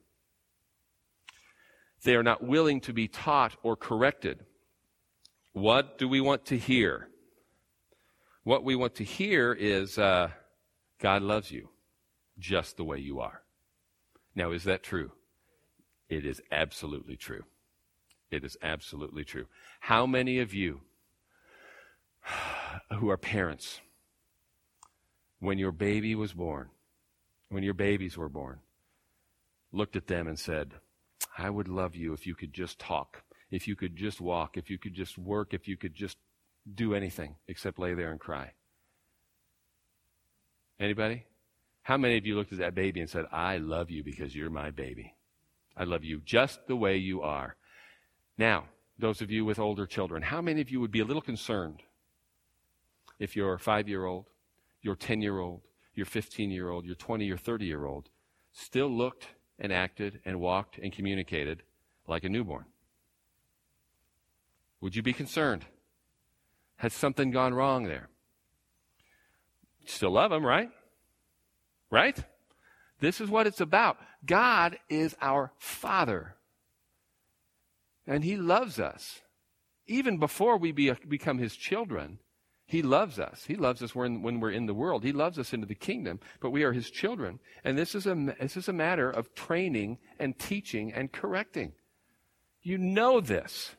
They 2.03 2.15
are 2.15 2.23
not 2.23 2.43
willing 2.43 2.81
to 2.81 2.93
be 2.93 3.07
taught 3.07 3.55
or 3.63 3.75
corrected. 3.75 4.45
What 5.53 5.97
do 5.97 6.07
we 6.09 6.19
want 6.19 6.45
to 6.47 6.57
hear? 6.57 7.07
What 8.43 8.63
we 8.63 8.75
want 8.75 8.95
to 8.95 9.03
hear 9.03 9.53
is 9.53 9.97
uh, 9.97 10.29
God 10.99 11.21
loves 11.21 11.51
you 11.51 11.69
just 12.37 12.77
the 12.77 12.83
way 12.83 12.97
you 12.99 13.19
are. 13.19 13.41
Now, 14.35 14.51
is 14.51 14.65
that 14.65 14.83
true? 14.83 15.11
It 16.09 16.25
is 16.25 16.41
absolutely 16.51 17.15
true. 17.15 17.45
It 18.31 18.43
is 18.43 18.57
absolutely 18.61 19.23
true. 19.23 19.45
How 19.79 20.05
many 20.05 20.39
of 20.39 20.53
you 20.53 20.81
who 22.99 23.09
are 23.09 23.17
parents, 23.17 23.79
when 25.39 25.57
your 25.57 25.71
baby 25.71 26.15
was 26.15 26.33
born, 26.33 26.69
when 27.49 27.63
your 27.63 27.73
babies 27.73 28.17
were 28.17 28.29
born, 28.29 28.59
looked 29.71 29.95
at 29.95 30.07
them 30.07 30.27
and 30.27 30.39
said, 30.39 30.73
I 31.37 31.49
would 31.49 31.67
love 31.67 31.95
you 31.95 32.13
if 32.13 32.27
you 32.27 32.35
could 32.35 32.53
just 32.53 32.79
talk, 32.79 33.23
if 33.51 33.67
you 33.67 33.75
could 33.75 33.95
just 33.95 34.19
walk, 34.19 34.57
if 34.57 34.69
you 34.69 34.77
could 34.77 34.93
just 34.93 35.17
work, 35.17 35.53
if 35.53 35.67
you 35.67 35.77
could 35.77 35.95
just 35.95 36.17
do 36.71 36.93
anything 36.93 37.35
except 37.47 37.79
lay 37.79 37.93
there 37.93 38.11
and 38.11 38.19
cry. 38.19 38.51
Anybody? 40.79 41.25
How 41.83 41.97
many 41.97 42.17
of 42.17 42.25
you 42.25 42.35
looked 42.35 42.53
at 42.53 42.59
that 42.59 42.75
baby 42.75 43.01
and 43.01 43.09
said, 43.09 43.25
I 43.31 43.57
love 43.57 43.91
you 43.91 44.03
because 44.03 44.35
you're 44.35 44.49
my 44.49 44.71
baby? 44.71 45.13
I 45.75 45.83
love 45.83 46.03
you 46.03 46.21
just 46.23 46.67
the 46.67 46.75
way 46.75 46.97
you 46.97 47.21
are. 47.21 47.55
Now, 48.37 48.65
those 48.97 49.21
of 49.21 49.31
you 49.31 49.43
with 49.43 49.59
older 49.59 49.85
children, 49.85 50.23
how 50.23 50.41
many 50.41 50.61
of 50.61 50.69
you 50.69 50.79
would 50.79 50.91
be 50.91 50.99
a 50.99 51.05
little 51.05 51.21
concerned 51.21 51.81
if 53.19 53.35
your 53.35 53.57
five 53.57 53.87
year 53.89 54.05
old, 54.05 54.27
your 54.81 54.95
10 54.95 55.21
year 55.21 55.39
old, 55.39 55.61
your 55.95 56.05
15 56.05 56.51
year 56.51 56.69
old, 56.69 56.85
your 56.85 56.95
20 56.95 57.29
or 57.29 57.37
30 57.37 57.65
year 57.65 57.85
old 57.85 58.09
still 58.51 58.89
looked 58.89 59.27
and 59.59 59.73
acted 59.73 60.19
and 60.25 60.39
walked 60.39 60.77
and 60.77 60.93
communicated 60.93 61.63
like 62.07 62.23
a 62.23 62.29
newborn? 62.29 62.65
Would 64.81 64.95
you 64.95 65.01
be 65.01 65.13
concerned? 65.13 65.65
Has 66.77 66.93
something 66.93 67.31
gone 67.31 67.53
wrong 67.53 67.83
there? 67.83 68.09
Still 69.85 70.11
love 70.11 70.31
him, 70.31 70.45
right? 70.45 70.69
Right? 71.89 72.17
This 72.99 73.19
is 73.19 73.29
what 73.29 73.47
it's 73.47 73.61
about. 73.61 73.97
God 74.25 74.77
is 74.89 75.15
our 75.21 75.51
Father. 75.57 76.35
And 78.07 78.23
He 78.23 78.37
loves 78.37 78.79
us. 78.79 79.21
Even 79.87 80.17
before 80.17 80.57
we 80.57 80.71
be, 80.71 80.91
become 81.07 81.37
His 81.37 81.55
children, 81.55 82.19
He 82.65 82.81
loves 82.81 83.19
us. 83.19 83.43
He 83.45 83.55
loves 83.55 83.83
us 83.83 83.93
when, 83.93 84.21
when 84.21 84.39
we're 84.39 84.51
in 84.51 84.65
the 84.65 84.73
world. 84.73 85.03
He 85.03 85.11
loves 85.11 85.37
us 85.37 85.53
into 85.53 85.67
the 85.67 85.75
kingdom, 85.75 86.19
but 86.39 86.51
we 86.51 86.63
are 86.63 86.71
His 86.71 86.89
children. 86.89 87.39
And 87.63 87.77
this 87.77 87.93
is, 87.93 88.07
a, 88.07 88.15
this 88.39 88.55
is 88.55 88.69
a 88.69 88.73
matter 88.73 89.09
of 89.09 89.35
training 89.35 89.97
and 90.17 90.39
teaching 90.39 90.93
and 90.93 91.11
correcting. 91.11 91.73
You 92.61 92.77
know 92.77 93.19
this. 93.19 93.75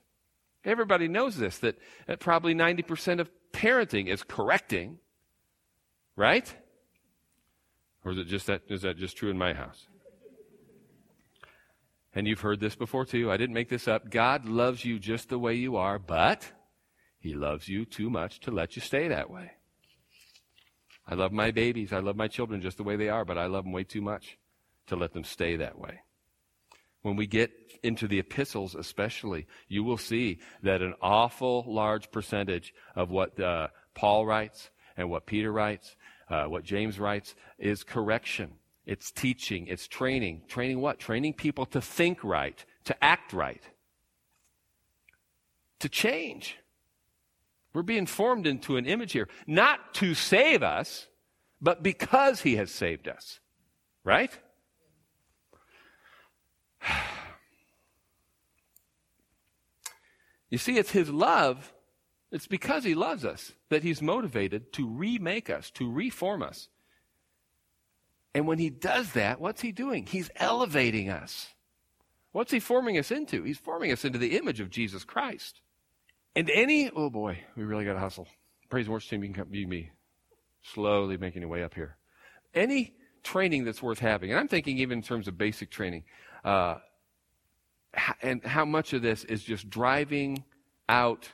Everybody 0.64 1.09
knows 1.09 1.37
this, 1.37 1.59
that, 1.59 1.79
probably 2.20 2.55
90% 2.55 3.20
of 3.20 3.31
parenting 3.53 4.09
is 4.09 4.22
correcting, 4.22 4.98
right? 6.16 6.55
Or 8.05 8.12
is 8.12 8.18
it 8.18 8.27
just 8.27 8.46
that, 8.46 8.62
is 8.68 8.83
that 8.83 8.96
just 8.96 9.16
true 9.16 9.31
in 9.31 9.38
my 9.38 9.53
house? 9.53 9.87
And 12.14 12.27
you've 12.27 12.40
heard 12.40 12.61
this 12.61 12.77
before 12.77 13.05
too. 13.05 13.31
I 13.31 13.37
didn't 13.37 13.55
make 13.55 13.68
this 13.68 13.88
up. 13.88 14.11
God 14.11 14.46
loves 14.46 14.85
you 14.85 14.98
just 14.98 15.29
the 15.29 15.38
way 15.38 15.55
you 15.55 15.77
are, 15.77 15.98
but 15.98 16.53
He 17.18 17.35
loves 17.35 17.68
you 17.68 17.85
too 17.85 18.09
much 18.09 18.40
to 18.40 18.50
let 18.50 18.77
you 18.77 18.83
stay 18.83 19.09
that 19.09 19.31
way. 19.31 19.53
I 21.07 21.14
love 21.14 21.33
my 21.33 21.50
babies. 21.50 21.92
I 21.92 21.98
love 21.98 22.16
my 22.16 22.29
children 22.29 22.62
just 22.62 22.77
the 22.77 22.85
way 22.85 22.96
they 22.96 23.09
are, 23.09 23.24
but 23.24 23.37
I 23.37 23.46
love 23.46 23.64
them 23.64 23.72
way 23.72 23.85
too 23.85 24.00
much 24.00 24.38
to 24.87 24.96
let 24.96 25.12
them 25.12 25.24
stay 25.24 25.57
that 25.57 25.79
way. 25.79 26.00
When 27.04 27.16
we 27.16 27.26
get 27.26 27.52
into 27.82 28.08
the 28.08 28.18
epistles, 28.18 28.74
especially, 28.74 29.46
you 29.68 29.84
will 29.84 29.98
see 29.98 30.38
that 30.62 30.80
an 30.80 30.94
awful 31.02 31.62
large 31.68 32.10
percentage 32.10 32.72
of 32.96 33.10
what 33.10 33.38
uh, 33.38 33.68
Paul 33.94 34.24
writes 34.24 34.70
and 34.96 35.10
what 35.10 35.26
Peter 35.26 35.52
writes, 35.52 35.96
uh, 36.30 36.44
what 36.44 36.64
James 36.64 36.98
writes, 36.98 37.34
is 37.58 37.84
correction. 37.84 38.52
It's 38.86 39.10
teaching, 39.10 39.66
it's 39.66 39.86
training. 39.86 40.44
Training 40.48 40.80
what? 40.80 40.98
Training 40.98 41.34
people 41.34 41.66
to 41.66 41.82
think 41.82 42.24
right, 42.24 42.64
to 42.84 43.04
act 43.04 43.34
right, 43.34 43.62
to 45.80 45.90
change. 45.90 46.56
We're 47.74 47.82
being 47.82 48.06
formed 48.06 48.46
into 48.46 48.78
an 48.78 48.86
image 48.86 49.12
here, 49.12 49.28
not 49.46 49.92
to 49.96 50.14
save 50.14 50.62
us, 50.62 51.08
but 51.60 51.82
because 51.82 52.40
He 52.40 52.56
has 52.56 52.70
saved 52.70 53.08
us. 53.08 53.40
Right? 54.04 54.30
You 60.51 60.59
see, 60.59 60.79
it's 60.79 60.92
His 60.92 61.11
love, 61.11 61.73
it's 62.31 62.47
because 62.47 62.85
He 62.85 62.94
loves 62.94 63.25
us 63.25 63.51
that 63.70 63.83
He's 63.83 64.01
motivated 64.01 64.73
to 64.75 64.87
remake 64.87 65.51
us, 65.51 65.68
to 65.73 65.90
reform 65.90 66.44
us. 66.44 66.68
And 68.35 68.49
when 68.49 68.59
he 68.59 68.68
does 68.68 69.12
that, 69.12 69.40
what's 69.40 69.61
he 69.61 69.70
doing? 69.70 70.07
He's 70.07 70.29
elevating 70.37 71.09
us. 71.09 71.55
What's 72.33 72.51
he 72.51 72.59
forming 72.59 72.99
us 72.99 73.12
into? 73.12 73.44
He's 73.44 73.59
forming 73.59 73.92
us 73.92 74.05
into 74.05 74.18
the 74.18 74.37
image 74.37 74.59
of 74.59 74.70
Jesus 74.70 75.05
Christ. 75.05 75.61
And 76.35 76.51
any, 76.51 76.90
oh 76.90 77.11
boy, 77.11 77.38
we 77.57 77.62
really 77.62 77.85
got 77.85 77.92
to 77.92 78.01
hustle. 78.01 78.27
Praise 78.68 78.87
and 78.87 78.92
worship 78.92 79.11
team, 79.11 79.23
you 79.23 79.33
can, 79.33 79.44
come, 79.44 79.55
you 79.55 79.62
can 79.62 79.70
be 79.70 79.90
slowly 80.62 81.16
making 81.16 81.42
your 81.42 81.49
way 81.49 81.62
up 81.62 81.75
here. 81.75 81.97
Any 82.53 82.94
training 83.23 83.64
that's 83.64 83.83
worth 83.83 84.01
having, 84.01 84.31
and 84.31 84.40
I'm 84.40 84.49
thinking 84.49 84.79
even 84.79 84.99
in 84.99 85.05
terms 85.05 85.29
of 85.29 85.38
basic 85.38 85.70
training, 85.70 86.03
uh, 86.44 86.76
and 88.22 88.44
how 88.44 88.64
much 88.64 88.92
of 88.92 89.02
this 89.02 89.24
is 89.24 89.42
just 89.42 89.70
driving 89.70 90.44
out 90.88 91.28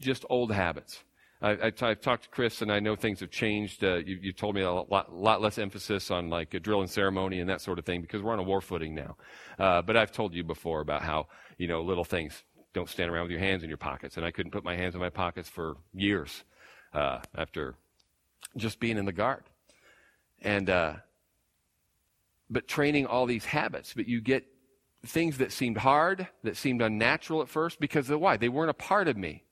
just 0.00 0.24
old 0.28 0.52
habits. 0.52 1.02
I, 1.40 1.50
I 1.50 1.70
t- 1.70 1.86
I've 1.86 2.00
talked 2.00 2.24
to 2.24 2.28
Chris, 2.30 2.62
and 2.62 2.72
I 2.72 2.80
know 2.80 2.96
things 2.96 3.20
have 3.20 3.30
changed. 3.30 3.84
Uh, 3.84 3.96
you, 3.96 4.18
you, 4.20 4.32
told 4.32 4.56
me 4.56 4.62
a 4.62 4.72
lot, 4.72 5.12
lot, 5.12 5.40
less 5.40 5.58
emphasis 5.58 6.10
on 6.10 6.28
like 6.30 6.54
a 6.54 6.60
drill 6.60 6.80
and 6.80 6.90
ceremony 6.90 7.40
and 7.40 7.48
that 7.48 7.60
sort 7.60 7.78
of 7.78 7.84
thing 7.84 8.00
because 8.02 8.22
we're 8.22 8.32
on 8.32 8.40
a 8.40 8.44
war 8.44 8.60
footing 8.60 8.94
now. 8.94 9.16
Uh, 9.58 9.82
but 9.82 9.96
I've 9.96 10.10
told 10.10 10.34
you 10.34 10.42
before 10.42 10.80
about 10.80 11.02
how 11.02 11.28
you 11.56 11.68
know 11.68 11.82
little 11.82 12.04
things. 12.04 12.42
Don't 12.74 12.88
stand 12.88 13.10
around 13.10 13.22
with 13.22 13.30
your 13.30 13.40
hands 13.40 13.62
in 13.62 13.68
your 13.68 13.78
pockets, 13.78 14.16
and 14.16 14.26
I 14.26 14.30
couldn't 14.30 14.50
put 14.50 14.64
my 14.64 14.76
hands 14.76 14.94
in 14.94 15.00
my 15.00 15.10
pockets 15.10 15.48
for 15.48 15.76
years 15.94 16.44
uh, 16.92 17.20
after 17.36 17.76
just 18.56 18.80
being 18.80 18.98
in 18.98 19.04
the 19.04 19.12
guard. 19.12 19.44
And 20.42 20.68
uh, 20.68 20.94
but 22.50 22.68
training 22.68 23.06
all 23.06 23.26
these 23.26 23.44
habits, 23.44 23.94
but 23.94 24.08
you 24.08 24.20
get 24.20 24.44
things 25.06 25.38
that 25.38 25.52
seemed 25.52 25.78
hard, 25.78 26.28
that 26.42 26.56
seemed 26.56 26.82
unnatural 26.82 27.42
at 27.42 27.48
first 27.48 27.80
because 27.80 28.10
of 28.10 28.20
why? 28.20 28.36
They 28.36 28.48
weren't 28.48 28.70
a 28.70 28.74
part 28.74 29.08
of 29.08 29.16
me. 29.16 29.44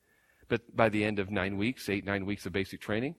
But 0.48 0.76
by 0.76 0.88
the 0.88 1.04
end 1.04 1.18
of 1.18 1.30
nine 1.30 1.56
weeks, 1.56 1.88
eight, 1.88 2.04
nine 2.04 2.24
weeks 2.26 2.46
of 2.46 2.52
basic 2.52 2.80
training, 2.80 3.16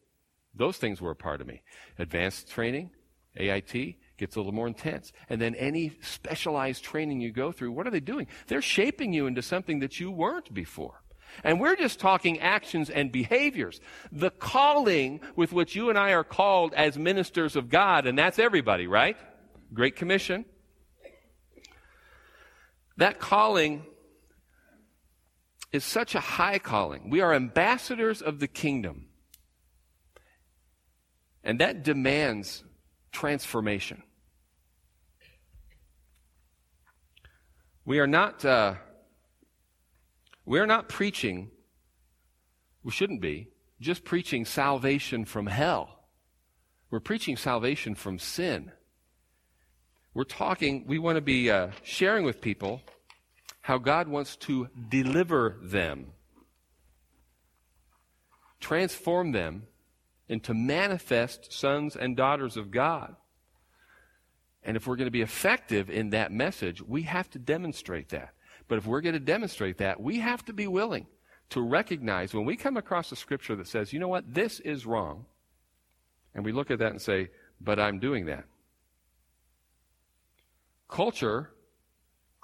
those 0.56 0.78
things 0.78 1.02
were 1.02 1.12
a 1.12 1.16
part 1.16 1.42
of 1.42 1.48
me. 1.48 1.62
Advanced 2.00 2.50
training, 2.50 2.92
AIT, 3.36 3.96
gets 4.18 4.36
a 4.36 4.40
little 4.40 4.54
more 4.54 4.68
intense. 4.68 5.12
And 5.30 5.40
then 5.40 5.54
any 5.56 5.98
specialized 6.02 6.84
training 6.84 7.22
you 7.22 7.32
go 7.32 7.52
through, 7.52 7.72
what 7.72 7.86
are 7.86 7.92
they 7.92 8.00
doing? 8.00 8.28
They're 8.48 8.62
shaping 8.62 9.13
you 9.13 9.28
into 9.28 9.42
something 9.42 9.80
that 9.80 10.00
you 10.00 10.10
weren't 10.10 10.54
before. 10.54 11.04
And 11.44 11.60
we're 11.60 11.76
just 11.76 12.00
talking 12.00 12.40
actions 12.40 12.90
and 12.90 13.12
behaviors. 13.12 13.80
The 14.12 14.32
calling 14.32 15.20
with 15.36 15.54
which 15.54 15.76
you 15.76 15.90
and 15.90 15.98
I 15.98 16.12
are 16.12 16.24
called 16.24 16.74
as 16.74 16.98
ministers 16.98 17.56
of 17.56 17.70
God, 17.70 18.08
and 18.08 18.18
that's 18.18 18.40
everybody, 18.40 18.88
right? 18.88 19.18
Great 19.73 19.95
Commission. 19.95 20.45
That 22.97 23.19
calling 23.19 23.86
is 25.71 25.84
such 25.84 26.15
a 26.15 26.19
high 26.19 26.60
calling. 26.60 27.10
We 27.10 27.21
are 27.21 27.34
ambassadors 27.34 28.21
of 28.21 28.39
the 28.39 28.47
kingdom. 28.47 29.08
And 31.43 31.60
that 31.60 31.84
demands 31.84 32.63
transformation. 33.12 34.03
We 37.86 37.99
are 37.99 38.08
not, 38.08 38.43
uh, 38.43 38.75
we 40.46 40.60
are 40.60 40.67
not 40.67 40.89
preaching, 40.89 41.52
we 42.83 42.92
shouldn't 42.92 43.21
be, 43.21 43.50
just 43.79 44.04
preaching 44.04 44.44
salvation 44.44 45.23
from 45.23 45.48
hell. 45.48 46.10
We're 46.89 47.00
preaching 47.00 47.37
salvation 47.37 47.96
from 47.96 48.19
sin. 48.19 48.71
We're 50.18 50.24
talking, 50.24 50.86
we 50.88 50.98
want 50.98 51.18
to 51.18 51.22
be 51.22 51.52
uh, 51.52 51.68
sharing 51.84 52.26
with 52.26 52.42
people 52.42 52.82
how 53.62 53.78
God 53.78 54.08
wants 54.08 54.36
to 54.38 54.68
deliver 54.90 55.58
them, 55.62 56.08
transform 58.60 59.32
them 59.32 59.68
into 60.28 60.56
manifest 60.56 61.54
sons 61.54 61.96
and 61.96 62.18
daughters 62.18 62.58
of 62.58 62.72
God. 62.72 63.15
And 64.63 64.76
if 64.76 64.88
we're 64.88 64.96
going 64.96 65.06
to 65.06 65.12
be 65.12 65.22
effective 65.22 65.88
in 65.88 66.10
that 66.10 66.32
message, 66.32 66.82
we 66.82 67.04
have 67.04 67.30
to 67.30 67.38
demonstrate 67.38 68.10
that. 68.10 68.34
But 68.68 68.80
if 68.80 68.88
we're 68.88 69.02
going 69.02 69.13
to 69.13 69.20
demonstrate 69.20 69.78
that, 69.78 70.02
we 70.02 70.18
have 70.18 70.44
to 70.46 70.54
be 70.54 70.65
willing 70.65 71.06
to 71.52 71.62
recognize 71.62 72.34
when 72.34 72.44
we 72.44 72.56
come 72.56 72.76
across 72.76 73.12
a 73.12 73.15
scripture 73.15 73.56
that 73.56 73.68
says, 73.68 73.94
you 73.94 74.00
know 74.00 74.08
what, 74.08 74.34
this 74.34 74.62
is 74.62 74.84
wrong, 74.84 75.28
and 76.34 76.44
we 76.44 76.52
look 76.52 76.72
at 76.72 76.80
that 76.80 76.90
and 76.90 77.00
say, 77.00 77.30
but 77.62 77.80
I'm 77.80 78.00
doing 78.00 78.26
that. 78.26 78.46
Culture 80.88 81.52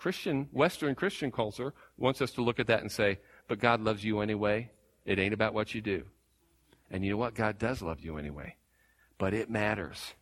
Christian, 0.03 0.49
Western 0.51 0.95
Christian 0.95 1.31
culture 1.31 1.73
wants 1.97 2.21
us 2.21 2.31
to 2.31 2.41
look 2.41 2.59
at 2.59 2.67
that 2.67 2.81
and 2.81 2.91
say, 2.91 3.19
but 3.47 3.59
God 3.59 3.79
loves 3.79 4.03
you 4.03 4.19
anyway. 4.19 4.69
It 5.05 5.17
ain't 5.17 5.33
about 5.33 5.53
what 5.53 5.73
you 5.73 5.79
do. 5.79 6.03
And 6.91 7.05
you 7.05 7.11
know 7.11 7.17
what? 7.17 7.35
God 7.35 7.57
does 7.57 7.81
love 7.81 8.01
you 8.01 8.17
anyway. 8.17 8.57
But 9.17 9.33
it 9.33 9.49
matters. 9.49 10.13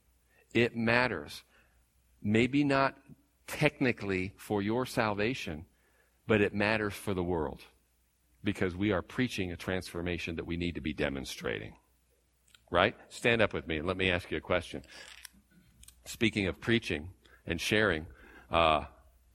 It 0.54 0.76
matters. 0.76 1.42
Maybe 2.22 2.64
not 2.64 2.96
technically 3.48 4.34
for 4.38 4.62
your 4.62 4.86
salvation, 4.86 5.66
but 6.28 6.42
it 6.42 6.54
matters 6.54 6.94
for 6.94 7.16
the 7.16 7.24
world 7.24 7.62
because 8.44 8.76
we 8.76 8.92
are 8.92 9.02
preaching 9.02 9.52
a 9.52 9.58
transformation 9.58 10.36
that 10.36 10.46
we 10.46 10.58
need 10.58 10.76
to 10.76 10.82
be 10.82 10.94
demonstrating. 10.94 11.74
Right? 12.70 12.96
Stand 13.10 13.42
up 13.42 13.52
with 13.52 13.68
me 13.68 13.78
and 13.78 13.88
let 13.88 13.98
me 13.98 14.12
ask 14.12 14.30
you 14.30 14.38
a 14.38 14.42
question. 14.42 14.84
Speaking 16.06 16.46
of 16.46 16.62
preaching 16.62 17.10
and 17.46 17.60
sharing, 17.60 18.06
uh, 18.52 18.86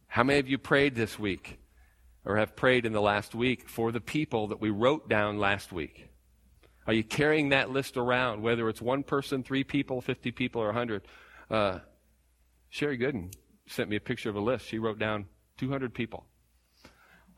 how 0.08 0.22
many 0.22 0.38
of 0.38 0.48
you 0.48 0.58
prayed 0.58 0.94
this 0.94 1.18
week 1.18 1.58
or 2.24 2.36
have 2.36 2.56
prayed 2.56 2.86
in 2.86 2.92
the 2.92 3.00
last 3.00 3.34
week 3.34 3.68
for 3.68 3.92
the 3.92 4.00
people 4.00 4.48
that 4.48 4.60
we 4.60 4.70
wrote 4.70 5.08
down 5.08 5.38
last 5.38 5.72
week? 5.72 6.08
Are 6.86 6.92
you 6.92 7.02
carrying 7.02 7.48
that 7.48 7.70
list 7.70 7.96
around, 7.96 8.42
whether 8.42 8.68
it's 8.68 8.80
one 8.80 9.02
person, 9.02 9.42
three 9.42 9.64
people, 9.64 10.00
50 10.00 10.30
people, 10.30 10.62
or 10.62 10.66
100? 10.66 11.02
Uh, 11.50 11.80
Sherry 12.68 12.96
Gooden 12.96 13.32
sent 13.66 13.90
me 13.90 13.96
a 13.96 14.00
picture 14.00 14.30
of 14.30 14.36
a 14.36 14.40
list. 14.40 14.66
She 14.66 14.78
wrote 14.78 14.98
down 14.98 15.26
200 15.58 15.92
people, 15.92 16.26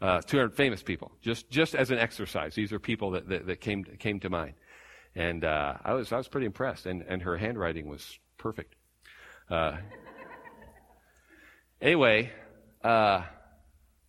uh, 0.02 0.20
200 0.20 0.54
famous 0.54 0.82
people, 0.82 1.12
just, 1.22 1.48
just 1.50 1.74
as 1.74 1.90
an 1.90 1.98
exercise. 1.98 2.54
These 2.54 2.72
are 2.72 2.78
people 2.78 3.12
that, 3.12 3.28
that, 3.28 3.46
that 3.46 3.60
came, 3.60 3.84
came 3.84 4.20
to 4.20 4.28
mind. 4.28 4.54
And 5.14 5.44
uh, 5.44 5.74
I, 5.82 5.94
was, 5.94 6.12
I 6.12 6.18
was 6.18 6.28
pretty 6.28 6.46
impressed, 6.46 6.86
and, 6.86 7.02
and 7.08 7.22
her 7.22 7.36
handwriting 7.36 7.88
was 7.88 8.18
perfect. 8.36 8.74
Uh, 9.50 9.78
anyway, 11.81 12.33
uh, 12.83 13.22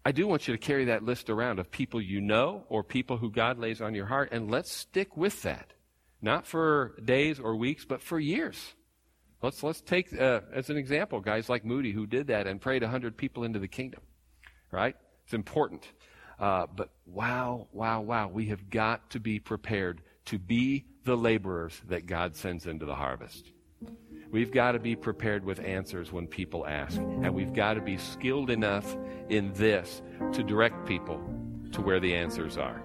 I 0.05 0.11
do 0.11 0.27
want 0.27 0.47
you 0.47 0.55
to 0.55 0.57
carry 0.57 0.85
that 0.85 1.03
list 1.03 1.29
around 1.29 1.59
of 1.59 1.71
people 1.71 2.01
you 2.01 2.21
know 2.21 2.63
or 2.69 2.83
people 2.83 3.17
who 3.17 3.31
God 3.31 3.59
lays 3.59 3.81
on 3.81 3.93
your 3.93 4.05
heart, 4.05 4.29
and 4.31 4.49
let's 4.49 4.71
stick 4.71 5.17
with 5.17 5.41
that. 5.43 5.73
Not 6.21 6.45
for 6.45 6.95
days 7.03 7.39
or 7.39 7.55
weeks, 7.55 7.85
but 7.85 8.01
for 8.01 8.19
years. 8.19 8.57
Let's, 9.41 9.63
let's 9.63 9.81
take 9.81 10.19
uh, 10.19 10.41
as 10.53 10.69
an 10.69 10.77
example 10.77 11.21
guys 11.21 11.47
like 11.47 11.63
Moody 11.63 11.93
who 11.93 12.05
did 12.05 12.27
that 12.27 12.45
and 12.45 12.59
prayed 12.59 12.81
100 12.81 13.15
people 13.15 13.43
into 13.43 13.59
the 13.59 13.67
kingdom. 13.67 14.01
Right? 14.71 14.95
It's 15.23 15.33
important. 15.33 15.87
Uh, 16.39 16.67
but 16.75 16.89
wow, 17.05 17.67
wow, 17.71 18.01
wow. 18.01 18.29
We 18.29 18.47
have 18.47 18.69
got 18.69 19.11
to 19.11 19.19
be 19.19 19.39
prepared 19.39 20.01
to 20.25 20.39
be 20.39 20.85
the 21.03 21.15
laborers 21.15 21.79
that 21.87 22.05
God 22.05 22.35
sends 22.35 22.65
into 22.65 22.85
the 22.85 22.95
harvest. 22.95 23.51
We've 24.31 24.51
got 24.51 24.73
to 24.73 24.79
be 24.79 24.95
prepared 24.95 25.43
with 25.43 25.59
answers 25.59 26.11
when 26.11 26.27
people 26.27 26.67
ask. 26.67 26.97
And 26.97 27.33
we've 27.33 27.53
got 27.53 27.73
to 27.73 27.81
be 27.81 27.97
skilled 27.97 28.49
enough 28.49 28.95
in 29.29 29.51
this 29.53 30.01
to 30.33 30.43
direct 30.43 30.85
people 30.85 31.19
to 31.71 31.81
where 31.81 31.99
the 31.99 32.13
answers 32.13 32.57
are. 32.57 32.81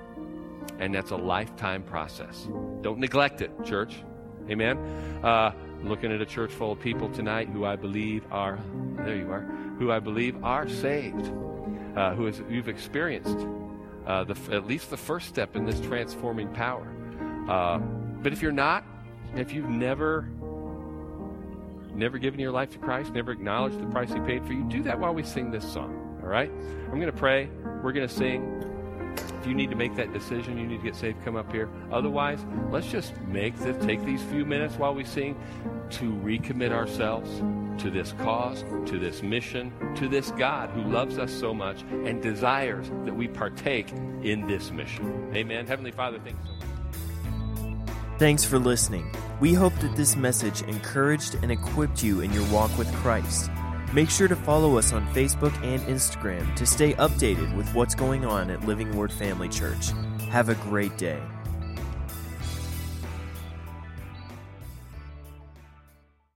And 0.78 0.94
that's 0.94 1.10
a 1.10 1.16
lifetime 1.16 1.82
process. 1.82 2.48
Don't 2.80 2.98
neglect 2.98 3.42
it, 3.42 3.50
church. 3.64 4.02
Amen. 4.48 4.78
Uh, 5.22 5.52
looking 5.82 6.12
at 6.12 6.20
a 6.20 6.26
church 6.26 6.50
full 6.50 6.72
of 6.72 6.80
people 6.80 7.10
tonight 7.10 7.48
who 7.48 7.64
I 7.64 7.76
believe 7.76 8.24
are, 8.30 8.58
there 8.98 9.16
you 9.16 9.30
are, 9.30 9.42
who 9.78 9.92
I 9.92 10.00
believe 10.00 10.42
are 10.42 10.68
saved, 10.68 11.30
uh, 11.96 12.14
who 12.14 12.30
you've 12.48 12.68
experienced 12.68 13.46
uh, 14.06 14.24
the, 14.24 14.36
at 14.54 14.66
least 14.66 14.90
the 14.90 14.96
first 14.96 15.28
step 15.28 15.56
in 15.56 15.64
this 15.64 15.80
transforming 15.80 16.48
power. 16.52 16.86
Uh, 17.48 17.78
but 17.78 18.32
if 18.32 18.42
you're 18.42 18.52
not, 18.52 18.84
if 19.34 19.52
you've 19.52 19.68
never 19.68 20.28
never 21.94 22.18
given 22.18 22.40
your 22.40 22.52
life 22.52 22.70
to 22.70 22.78
Christ, 22.78 23.12
never 23.12 23.32
acknowledged 23.32 23.80
the 23.80 23.86
price 23.86 24.12
He 24.12 24.20
paid 24.20 24.44
for 24.46 24.52
you, 24.52 24.64
do 24.64 24.82
that 24.82 24.98
while 24.98 25.14
we 25.14 25.22
sing 25.22 25.50
this 25.50 25.70
song. 25.70 26.18
All 26.22 26.28
right? 26.28 26.50
I'm 26.50 27.00
going 27.00 27.06
to 27.06 27.12
pray. 27.12 27.50
We're 27.82 27.92
going 27.92 28.08
to 28.08 28.14
sing. 28.14 28.60
If 29.40 29.46
you 29.46 29.54
need 29.54 29.70
to 29.70 29.76
make 29.76 29.94
that 29.96 30.12
decision, 30.12 30.58
you 30.58 30.66
need 30.66 30.78
to 30.78 30.82
get 30.82 30.96
saved, 30.96 31.22
come 31.24 31.36
up 31.36 31.52
here. 31.52 31.68
Otherwise, 31.92 32.44
let's 32.70 32.90
just 32.90 33.14
make 33.22 33.56
this, 33.58 33.76
take 33.84 34.04
these 34.04 34.22
few 34.22 34.44
minutes 34.44 34.74
while 34.76 34.94
we 34.94 35.04
sing 35.04 35.36
to 35.90 36.12
recommit 36.14 36.72
ourselves 36.72 37.42
to 37.82 37.90
this 37.90 38.12
cause, 38.12 38.64
to 38.86 38.98
this 38.98 39.22
mission, 39.22 39.72
to 39.96 40.08
this 40.08 40.30
God 40.32 40.70
who 40.70 40.82
loves 40.82 41.18
us 41.18 41.32
so 41.32 41.52
much 41.52 41.82
and 41.82 42.22
desires 42.22 42.88
that 43.04 43.14
we 43.14 43.28
partake 43.28 43.90
in 44.22 44.46
this 44.46 44.70
mission. 44.70 45.30
Amen. 45.34 45.66
Heavenly 45.66 45.92
Father, 45.92 46.18
thank 46.24 46.36
you 46.38 46.46
so. 46.46 46.53
Thanks 48.16 48.44
for 48.44 48.60
listening. 48.60 49.10
We 49.40 49.54
hope 49.54 49.74
that 49.80 49.96
this 49.96 50.14
message 50.14 50.62
encouraged 50.62 51.34
and 51.42 51.50
equipped 51.50 52.00
you 52.00 52.20
in 52.20 52.32
your 52.32 52.48
walk 52.48 52.76
with 52.78 52.92
Christ. 52.94 53.50
Make 53.92 54.08
sure 54.08 54.28
to 54.28 54.36
follow 54.36 54.78
us 54.78 54.92
on 54.92 55.04
Facebook 55.08 55.52
and 55.64 55.82
Instagram 55.82 56.54
to 56.54 56.64
stay 56.64 56.94
updated 56.94 57.56
with 57.56 57.68
what's 57.74 57.96
going 57.96 58.24
on 58.24 58.50
at 58.50 58.64
Living 58.64 58.96
Word 58.96 59.12
Family 59.12 59.48
Church. 59.48 59.90
Have 60.30 60.48
a 60.48 60.54
great 60.54 60.96
day. 60.96 61.20